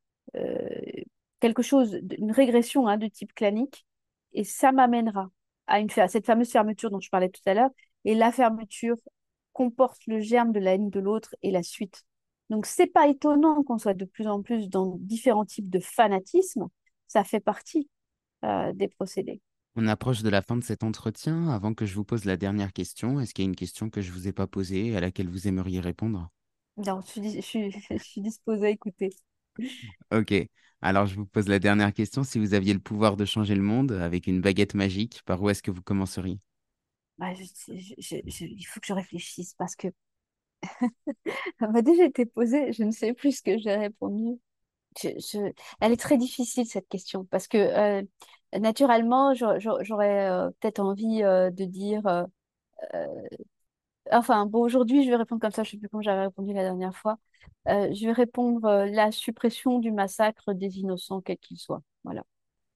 quelque 1.40 1.62
chose, 1.62 2.00
une 2.18 2.32
régression 2.32 2.88
hein, 2.88 2.96
de 2.96 3.06
type 3.06 3.34
clanique, 3.34 3.86
et 4.32 4.44
ça 4.44 4.72
m'amènera 4.72 5.30
à, 5.66 5.78
à 5.96 6.08
cette 6.08 6.26
fameuse 6.26 6.50
fermeture 6.50 6.90
dont 6.90 7.00
je 7.00 7.10
parlais 7.10 7.28
tout 7.28 7.42
à 7.46 7.54
l'heure. 7.54 7.70
Et 8.04 8.14
la 8.14 8.32
fermeture 8.32 8.96
comporte 9.52 10.06
le 10.06 10.20
germe 10.20 10.52
de 10.52 10.58
la 10.58 10.74
haine 10.74 10.90
de 10.90 11.00
l'autre 11.00 11.36
et 11.42 11.50
la 11.50 11.62
suite 11.62 12.04
donc, 12.50 12.66
c'est 12.66 12.86
pas 12.86 13.08
étonnant 13.08 13.62
qu'on 13.62 13.78
soit 13.78 13.94
de 13.94 14.04
plus 14.04 14.26
en 14.26 14.42
plus 14.42 14.68
dans 14.68 14.96
différents 15.00 15.44
types 15.46 15.70
de 15.70 15.80
fanatisme. 15.80 16.68
Ça 17.06 17.24
fait 17.24 17.40
partie 17.40 17.88
euh, 18.44 18.72
des 18.74 18.88
procédés. 18.88 19.40
On 19.76 19.86
approche 19.86 20.22
de 20.22 20.28
la 20.30 20.42
fin 20.42 20.56
de 20.56 20.64
cet 20.64 20.82
entretien. 20.82 21.48
Avant 21.48 21.74
que 21.74 21.86
je 21.86 21.94
vous 21.94 22.04
pose 22.04 22.24
la 22.24 22.36
dernière 22.36 22.72
question, 22.72 23.20
est-ce 23.20 23.34
qu'il 23.34 23.44
y 23.44 23.46
a 23.46 23.50
une 23.50 23.56
question 23.56 23.88
que 23.88 24.00
je 24.00 24.10
ne 24.10 24.14
vous 24.16 24.26
ai 24.26 24.32
pas 24.32 24.48
posée 24.48 24.96
à 24.96 25.00
laquelle 25.00 25.28
vous 25.28 25.46
aimeriez 25.46 25.78
répondre? 25.78 26.28
Non, 26.76 27.00
je 27.02 27.06
suis, 27.10 27.30
je, 27.34 27.40
suis, 27.40 27.70
je 27.90 27.98
suis 27.98 28.20
disposée 28.20 28.66
à 28.66 28.70
écouter. 28.70 29.10
Ok, 30.12 30.32
alors 30.82 31.06
je 31.06 31.14
vous 31.16 31.26
pose 31.26 31.48
la 31.48 31.58
dernière 31.58 31.92
question. 31.92 32.24
Si 32.24 32.38
vous 32.38 32.54
aviez 32.54 32.72
le 32.74 32.80
pouvoir 32.80 33.16
de 33.16 33.24
changer 33.24 33.54
le 33.54 33.62
monde 33.62 33.92
avec 33.92 34.26
une 34.26 34.40
baguette 34.40 34.74
magique, 34.74 35.22
par 35.24 35.42
où 35.42 35.50
est-ce 35.50 35.62
que 35.62 35.70
vous 35.70 35.82
commenceriez? 35.82 36.40
Bah, 37.18 37.32
Il 37.68 38.66
faut 38.66 38.80
que 38.80 38.86
je 38.86 38.92
réfléchisse 38.92 39.54
parce 39.54 39.76
que 39.76 39.88
Elle 41.60 41.70
m'a 41.70 41.82
déjà 41.82 42.04
été 42.04 42.26
posée, 42.26 42.72
je 42.72 42.84
ne 42.84 42.90
sais 42.90 43.12
plus 43.12 43.38
ce 43.38 43.42
que 43.42 43.58
j'ai 43.58 43.76
répondu. 43.76 44.38
Je, 45.02 45.52
Elle 45.80 45.92
est 45.92 46.00
très 46.00 46.16
difficile 46.16 46.66
cette 46.66 46.88
question 46.88 47.24
parce 47.24 47.48
que 47.48 47.58
euh, 47.58 48.02
naturellement, 48.58 49.34
j'aurais 49.34 50.30
euh, 50.30 50.50
peut-être 50.60 50.80
envie 50.80 51.22
euh, 51.22 51.50
de 51.50 51.64
dire. 51.64 52.26
Enfin, 54.12 54.46
bon, 54.46 54.60
aujourd'hui, 54.60 55.04
je 55.04 55.10
vais 55.10 55.16
répondre 55.16 55.40
comme 55.40 55.50
ça, 55.50 55.62
je 55.62 55.68
ne 55.68 55.70
sais 55.72 55.78
plus 55.78 55.88
comment 55.88 56.02
j'avais 56.02 56.26
répondu 56.26 56.52
la 56.52 56.62
dernière 56.62 56.94
fois. 56.94 57.18
je 57.66 58.06
vais 58.06 58.12
répondre 58.12 58.84
la 58.84 59.10
suppression 59.10 59.78
du 59.78 59.90
massacre 59.92 60.52
des 60.52 60.78
innocents, 60.78 61.22
quel 61.22 61.38
qu'il 61.38 61.58
soit. 61.58 61.82
Voilà. 62.04 62.22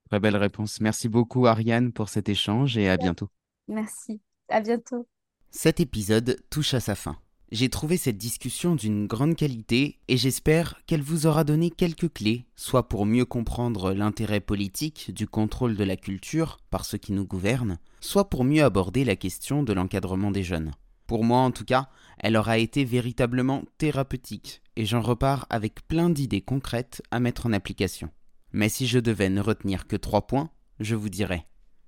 Très 0.08 0.20
belle 0.20 0.36
réponse. 0.36 0.80
Merci 0.80 1.10
beaucoup, 1.10 1.46
Ariane, 1.46 1.92
pour 1.92 2.08
cet 2.08 2.30
échange 2.30 2.78
et 2.78 2.88
à 2.88 2.96
bientôt. 2.96 3.28
Merci. 3.68 4.22
À 4.48 4.60
bientôt. 4.62 5.06
Cet 5.50 5.80
épisode 5.80 6.38
touche 6.48 6.72
à 6.72 6.80
sa 6.80 6.94
fin. 6.94 7.18
J'ai 7.50 7.70
trouvé 7.70 7.96
cette 7.96 8.18
discussion 8.18 8.74
d'une 8.74 9.06
grande 9.06 9.34
qualité 9.34 9.98
et 10.08 10.18
j'espère 10.18 10.74
qu'elle 10.86 11.00
vous 11.00 11.26
aura 11.26 11.44
donné 11.44 11.70
quelques 11.70 12.12
clés, 12.12 12.44
soit 12.56 12.90
pour 12.90 13.06
mieux 13.06 13.24
comprendre 13.24 13.94
l'intérêt 13.94 14.40
politique 14.40 15.14
du 15.14 15.26
contrôle 15.26 15.74
de 15.74 15.84
la 15.84 15.96
culture 15.96 16.58
par 16.68 16.84
ceux 16.84 16.98
qui 16.98 17.12
nous 17.12 17.24
gouvernent, 17.24 17.78
soit 18.00 18.28
pour 18.28 18.44
mieux 18.44 18.62
aborder 18.62 19.02
la 19.02 19.16
question 19.16 19.62
de 19.62 19.72
l'encadrement 19.72 20.30
des 20.30 20.42
jeunes. 20.42 20.72
Pour 21.06 21.24
moi 21.24 21.38
en 21.38 21.50
tout 21.50 21.64
cas, 21.64 21.88
elle 22.18 22.36
aura 22.36 22.58
été 22.58 22.84
véritablement 22.84 23.62
thérapeutique 23.78 24.60
et 24.76 24.84
j'en 24.84 25.00
repars 25.00 25.46
avec 25.48 25.88
plein 25.88 26.10
d'idées 26.10 26.42
concrètes 26.42 27.00
à 27.10 27.18
mettre 27.18 27.46
en 27.46 27.54
application. 27.54 28.10
Mais 28.52 28.68
si 28.68 28.86
je 28.86 28.98
devais 28.98 29.30
ne 29.30 29.40
retenir 29.40 29.86
que 29.86 29.96
trois 29.96 30.26
points, 30.26 30.50
je 30.80 30.94
vous 30.94 31.08
dirais. 31.08 31.46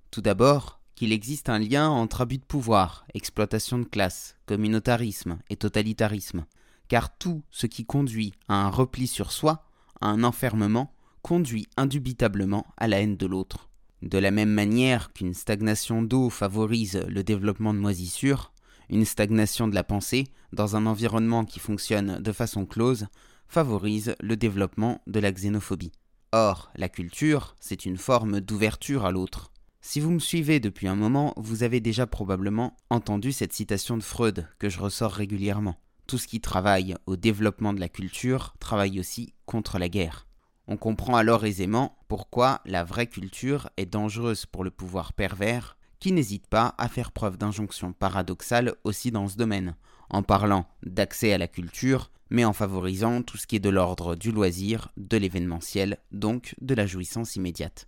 Tout 0.09 0.21
d'abord, 0.21 0.80
qu'il 1.01 1.13
existe 1.13 1.49
un 1.49 1.57
lien 1.57 1.89
entre 1.89 2.21
abus 2.21 2.37
de 2.37 2.43
pouvoir, 2.43 3.07
exploitation 3.15 3.79
de 3.79 3.85
classe, 3.85 4.35
communautarisme 4.45 5.39
et 5.49 5.55
totalitarisme, 5.55 6.45
car 6.89 7.17
tout 7.17 7.41
ce 7.49 7.65
qui 7.65 7.85
conduit 7.85 8.33
à 8.47 8.67
un 8.67 8.69
repli 8.69 9.07
sur 9.07 9.31
soi, 9.31 9.65
à 9.99 10.09
un 10.09 10.23
enfermement, 10.23 10.93
conduit 11.23 11.65
indubitablement 11.75 12.67
à 12.77 12.87
la 12.87 13.01
haine 13.01 13.17
de 13.17 13.25
l'autre. 13.25 13.71
De 14.03 14.19
la 14.19 14.29
même 14.29 14.51
manière 14.51 15.11
qu'une 15.11 15.33
stagnation 15.33 16.03
d'eau 16.03 16.29
favorise 16.29 17.03
le 17.07 17.23
développement 17.23 17.73
de 17.73 17.79
moisissures, 17.79 18.53
une 18.87 19.05
stagnation 19.05 19.67
de 19.67 19.73
la 19.73 19.83
pensée, 19.83 20.27
dans 20.53 20.75
un 20.75 20.85
environnement 20.85 21.45
qui 21.45 21.59
fonctionne 21.59 22.19
de 22.19 22.31
façon 22.31 22.67
close, 22.67 23.07
favorise 23.47 24.13
le 24.19 24.37
développement 24.37 25.01
de 25.07 25.19
la 25.19 25.31
xénophobie. 25.31 25.93
Or, 26.31 26.71
la 26.75 26.89
culture, 26.89 27.55
c'est 27.59 27.87
une 27.87 27.97
forme 27.97 28.39
d'ouverture 28.39 29.03
à 29.03 29.11
l'autre, 29.11 29.50
si 29.81 29.99
vous 29.99 30.11
me 30.11 30.19
suivez 30.19 30.59
depuis 30.59 30.87
un 30.87 30.95
moment, 30.95 31.33
vous 31.37 31.63
avez 31.63 31.79
déjà 31.79 32.05
probablement 32.05 32.77
entendu 32.91 33.31
cette 33.31 33.53
citation 33.53 33.97
de 33.97 34.03
Freud 34.03 34.47
que 34.59 34.69
je 34.69 34.79
ressors 34.79 35.11
régulièrement. 35.11 35.75
Tout 36.05 36.19
ce 36.19 36.27
qui 36.27 36.39
travaille 36.39 36.95
au 37.07 37.15
développement 37.15 37.73
de 37.73 37.79
la 37.79 37.89
culture 37.89 38.53
travaille 38.59 38.99
aussi 38.99 39.33
contre 39.45 39.79
la 39.79 39.89
guerre. 39.89 40.27
On 40.67 40.77
comprend 40.77 41.15
alors 41.15 41.45
aisément 41.45 41.97
pourquoi 42.07 42.61
la 42.65 42.83
vraie 42.83 43.07
culture 43.07 43.69
est 43.77 43.87
dangereuse 43.87 44.45
pour 44.45 44.63
le 44.63 44.71
pouvoir 44.71 45.13
pervers, 45.13 45.77
qui 45.99 46.11
n'hésite 46.11 46.47
pas 46.47 46.75
à 46.77 46.87
faire 46.87 47.11
preuve 47.11 47.37
d'injonctions 47.37 47.91
paradoxales 47.91 48.75
aussi 48.83 49.11
dans 49.11 49.27
ce 49.27 49.35
domaine, 49.35 49.75
en 50.09 50.21
parlant 50.21 50.67
d'accès 50.83 51.33
à 51.33 51.37
la 51.39 51.47
culture, 51.47 52.11
mais 52.29 52.45
en 52.45 52.53
favorisant 52.53 53.23
tout 53.23 53.37
ce 53.37 53.47
qui 53.47 53.55
est 53.55 53.59
de 53.59 53.69
l'ordre 53.69 54.15
du 54.15 54.31
loisir, 54.31 54.89
de 54.97 55.17
l'événementiel, 55.17 55.97
donc 56.11 56.55
de 56.61 56.75
la 56.75 56.85
jouissance 56.85 57.35
immédiate. 57.35 57.87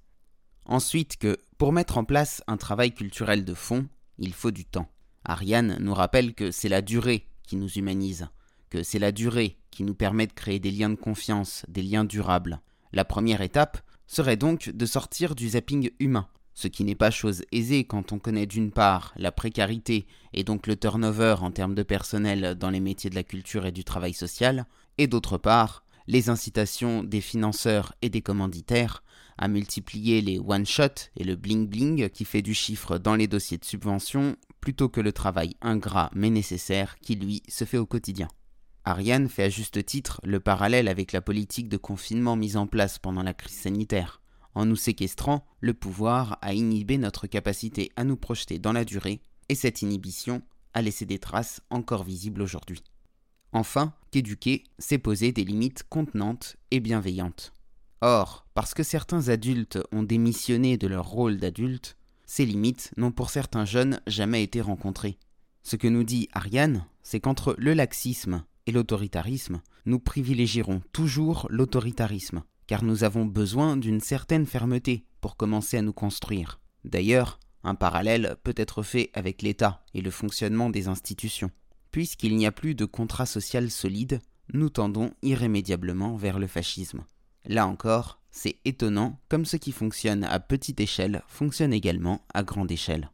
Ensuite 0.65 1.17
que, 1.17 1.37
pour 1.63 1.71
mettre 1.71 1.97
en 1.97 2.03
place 2.03 2.43
un 2.47 2.57
travail 2.57 2.91
culturel 2.91 3.45
de 3.45 3.53
fond, 3.53 3.87
il 4.17 4.33
faut 4.33 4.51
du 4.51 4.65
temps. 4.65 4.89
Ariane 5.23 5.77
nous 5.79 5.93
rappelle 5.93 6.33
que 6.33 6.51
c'est 6.51 6.67
la 6.67 6.81
durée 6.81 7.25
qui 7.47 7.55
nous 7.55 7.69
humanise, 7.69 8.27
que 8.69 8.83
c'est 8.83 8.99
la 8.99 9.13
durée 9.13 9.55
qui 9.71 9.83
nous 9.83 9.93
permet 9.95 10.27
de 10.27 10.33
créer 10.33 10.59
des 10.59 10.71
liens 10.71 10.89
de 10.89 10.95
confiance, 10.95 11.65
des 11.69 11.81
liens 11.81 12.03
durables. 12.03 12.59
La 12.91 13.05
première 13.05 13.39
étape 13.39 13.77
serait 14.07 14.35
donc 14.35 14.71
de 14.71 14.85
sortir 14.85 15.35
du 15.35 15.47
zapping 15.51 15.89
humain, 15.99 16.27
ce 16.53 16.67
qui 16.67 16.83
n'est 16.83 16.95
pas 16.95 17.11
chose 17.11 17.45
aisée 17.53 17.85
quand 17.85 18.11
on 18.11 18.19
connaît 18.19 18.45
d'une 18.45 18.71
part 18.71 19.13
la 19.15 19.31
précarité 19.31 20.05
et 20.33 20.43
donc 20.43 20.67
le 20.67 20.75
turnover 20.75 21.37
en 21.39 21.51
termes 21.51 21.75
de 21.75 21.83
personnel 21.83 22.55
dans 22.55 22.71
les 22.71 22.81
métiers 22.81 23.09
de 23.09 23.15
la 23.15 23.23
culture 23.23 23.65
et 23.65 23.71
du 23.71 23.85
travail 23.85 24.13
social, 24.13 24.65
et 24.97 25.07
d'autre 25.07 25.37
part 25.37 25.85
les 26.07 26.29
incitations 26.29 27.03
des 27.03 27.21
financeurs 27.21 27.93
et 28.01 28.09
des 28.09 28.21
commanditaires 28.21 29.01
à 29.37 29.47
multiplier 29.47 30.21
les 30.21 30.39
one-shot 30.39 31.09
et 31.17 31.23
le 31.23 31.35
bling-bling 31.35 32.09
qui 32.09 32.25
fait 32.25 32.41
du 32.41 32.53
chiffre 32.53 32.97
dans 32.97 33.15
les 33.15 33.27
dossiers 33.27 33.57
de 33.57 33.65
subvention 33.65 34.35
plutôt 34.61 34.89
que 34.89 35.01
le 35.01 35.11
travail 35.11 35.55
ingrat 35.61 36.09
mais 36.13 36.29
nécessaire 36.29 36.97
qui 36.99 37.15
lui 37.15 37.43
se 37.47 37.65
fait 37.65 37.77
au 37.77 37.85
quotidien. 37.85 38.27
Ariane 38.85 39.29
fait 39.29 39.43
à 39.43 39.49
juste 39.49 39.85
titre 39.85 40.19
le 40.23 40.39
parallèle 40.39 40.87
avec 40.87 41.13
la 41.13 41.21
politique 41.21 41.69
de 41.69 41.77
confinement 41.77 42.35
mise 42.35 42.57
en 42.57 42.67
place 42.67 42.99
pendant 42.99 43.23
la 43.23 43.33
crise 43.33 43.57
sanitaire. 43.57 44.21
En 44.55 44.65
nous 44.65 44.75
séquestrant, 44.75 45.45
le 45.61 45.73
pouvoir 45.73 46.37
a 46.41 46.53
inhibé 46.53 46.97
notre 46.97 47.27
capacité 47.27 47.91
à 47.95 48.03
nous 48.03 48.17
projeter 48.17 48.59
dans 48.59 48.73
la 48.73 48.85
durée, 48.85 49.21
et 49.49 49.55
cette 49.55 49.81
inhibition 49.81 50.41
a 50.73 50.81
laissé 50.81 51.05
des 51.05 51.19
traces 51.19 51.61
encore 51.69 52.03
visibles 52.03 52.41
aujourd'hui. 52.41 52.83
Enfin, 53.51 53.93
qu'éduquer, 54.11 54.63
c'est 54.79 54.97
poser 54.97 55.31
des 55.31 55.43
limites 55.43 55.83
contenantes 55.89 56.57
et 56.71 56.79
bienveillantes. 56.79 57.53
Or, 58.05 58.45
parce 58.53 58.73
que 58.73 58.83
certains 58.83 59.29
adultes 59.29 59.79
ont 59.93 60.03
démissionné 60.03 60.75
de 60.75 60.87
leur 60.87 61.05
rôle 61.05 61.37
d'adulte, 61.37 61.95
ces 62.25 62.45
limites 62.45 62.91
n'ont 62.97 63.13
pour 63.13 63.29
certains 63.29 63.63
jeunes 63.63 64.01
jamais 64.07 64.43
été 64.43 64.59
rencontrées. 64.59 65.17
Ce 65.63 65.77
que 65.77 65.87
nous 65.87 66.03
dit 66.03 66.27
Ariane, 66.33 66.85
c'est 67.01 67.21
qu'entre 67.21 67.55
le 67.57 67.73
laxisme 67.73 68.43
et 68.67 68.73
l'autoritarisme, 68.73 69.61
nous 69.85 69.99
privilégierons 69.99 70.81
toujours 70.91 71.47
l'autoritarisme, 71.49 72.43
car 72.67 72.83
nous 72.83 73.05
avons 73.05 73.23
besoin 73.23 73.77
d'une 73.77 74.01
certaine 74.01 74.47
fermeté 74.47 75.05
pour 75.21 75.37
commencer 75.37 75.77
à 75.77 75.81
nous 75.81 75.93
construire. 75.93 76.59
D'ailleurs, 76.83 77.39
un 77.63 77.73
parallèle 77.73 78.35
peut 78.43 78.55
être 78.57 78.83
fait 78.83 79.11
avec 79.13 79.41
l'État 79.41 79.81
et 79.93 80.01
le 80.01 80.11
fonctionnement 80.11 80.69
des 80.69 80.89
institutions. 80.89 81.51
Puisqu'il 81.91 82.35
n'y 82.35 82.47
a 82.47 82.51
plus 82.51 82.75
de 82.75 82.83
contrat 82.83 83.25
social 83.25 83.71
solide, 83.71 84.19
nous 84.51 84.69
tendons 84.69 85.13
irrémédiablement 85.21 86.17
vers 86.17 86.37
le 86.37 86.47
fascisme. 86.47 87.05
Là 87.45 87.67
encore, 87.67 88.19
c'est 88.31 88.57
étonnant 88.65 89.19
comme 89.29 89.45
ce 89.45 89.57
qui 89.57 89.71
fonctionne 89.71 90.23
à 90.23 90.39
petite 90.39 90.79
échelle 90.79 91.23
fonctionne 91.27 91.73
également 91.73 92.25
à 92.33 92.43
grande 92.43 92.71
échelle. 92.71 93.11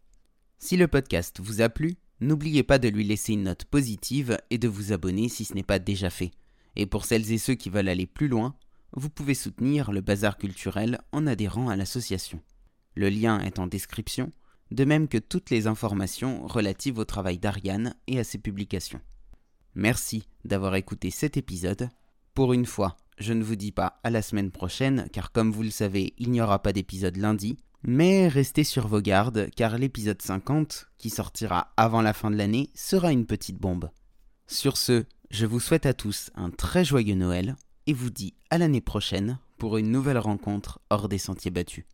Si 0.60 0.78
le 0.78 0.88
podcast 0.88 1.40
vous 1.42 1.62
a 1.62 1.70
plu, 1.70 1.96
n'oubliez 2.20 2.64
pas 2.64 2.80
de 2.80 2.90
lui 2.90 3.04
laisser 3.04 3.34
une 3.34 3.44
note 3.44 3.66
positive 3.66 4.38
et 4.50 4.58
de 4.58 4.68
vous 4.68 4.94
abonner 4.94 5.30
si 5.30 5.46
ce 5.46 5.54
n'est 5.54 5.64
pas 5.64 5.80
déjà 5.80 6.10
fait. 6.10 6.32
Et 6.76 6.86
pour 6.86 7.06
celles 7.06 7.32
et 7.32 7.38
ceux 7.38 7.56
qui 7.56 7.70
veulent 7.70 7.90
aller 7.90 8.06
plus 8.06 8.28
loin, 8.28 8.56
vous 8.94 9.10
pouvez 9.10 9.34
soutenir 9.34 9.92
le 9.92 10.02
bazar 10.02 10.38
culturel 10.38 11.00
en 11.12 11.28
adhérant 11.28 11.70
à 11.70 11.76
l'association. 11.76 12.42
Le 12.96 13.10
lien 13.10 13.40
est 13.40 13.60
en 13.60 13.68
description, 13.68 14.32
de 14.72 14.86
même 14.86 15.08
que 15.08 15.18
toutes 15.18 15.50
les 15.50 15.68
informations 15.68 16.46
relatives 16.46 16.98
au 16.98 17.06
travail 17.06 17.40
d'Ariane 17.40 17.96
et 18.08 18.20
à 18.20 18.24
ses 18.24 18.38
publications. 18.38 19.02
Merci 19.76 20.28
d'avoir 20.46 20.76
écouté 20.76 21.12
cet 21.12 21.38
épisode. 21.38 21.90
Pour 22.34 22.54
une 22.54 22.66
fois, 22.66 22.98
je 23.20 23.34
ne 23.34 23.44
vous 23.44 23.56
dis 23.56 23.72
pas 23.72 24.00
à 24.04 24.10
la 24.10 24.22
semaine 24.22 24.52
prochaine, 24.52 25.08
car 25.12 25.32
comme 25.32 25.52
vous 25.52 25.64
le 25.64 25.70
savez, 25.70 26.14
il 26.18 26.32
n'y 26.32 26.42
aura 26.42 26.62
pas 26.62 26.74
d'épisode 26.74 27.18
lundi, 27.18 27.58
mais 27.84 28.28
restez 28.28 28.64
sur 28.64 28.88
vos 28.88 29.02
gardes, 29.02 29.50
car 29.56 29.78
l'épisode 29.78 30.22
50, 30.22 30.88
qui 30.98 31.10
sortira 31.10 31.74
avant 31.78 32.02
la 32.02 32.14
fin 32.14 32.32
de 32.32 32.36
l'année, 32.36 32.70
sera 32.74 33.12
une 33.12 33.26
petite 33.26 33.58
bombe. 33.58 33.90
Sur 34.48 34.78
ce, 34.78 35.06
je 35.30 35.46
vous 35.46 35.60
souhaite 35.60 35.86
à 35.86 35.94
tous 35.94 36.32
un 36.36 36.50
très 36.50 36.84
joyeux 36.84 37.16
Noël, 37.16 37.56
et 37.88 37.94
vous 37.94 38.10
dis 38.10 38.36
à 38.50 38.58
l'année 38.58 38.82
prochaine 38.82 39.40
pour 39.58 39.78
une 39.78 39.92
nouvelle 39.92 40.18
rencontre 40.18 40.80
hors 40.90 41.10
des 41.10 41.18
sentiers 41.18 41.52
battus. 41.52 41.86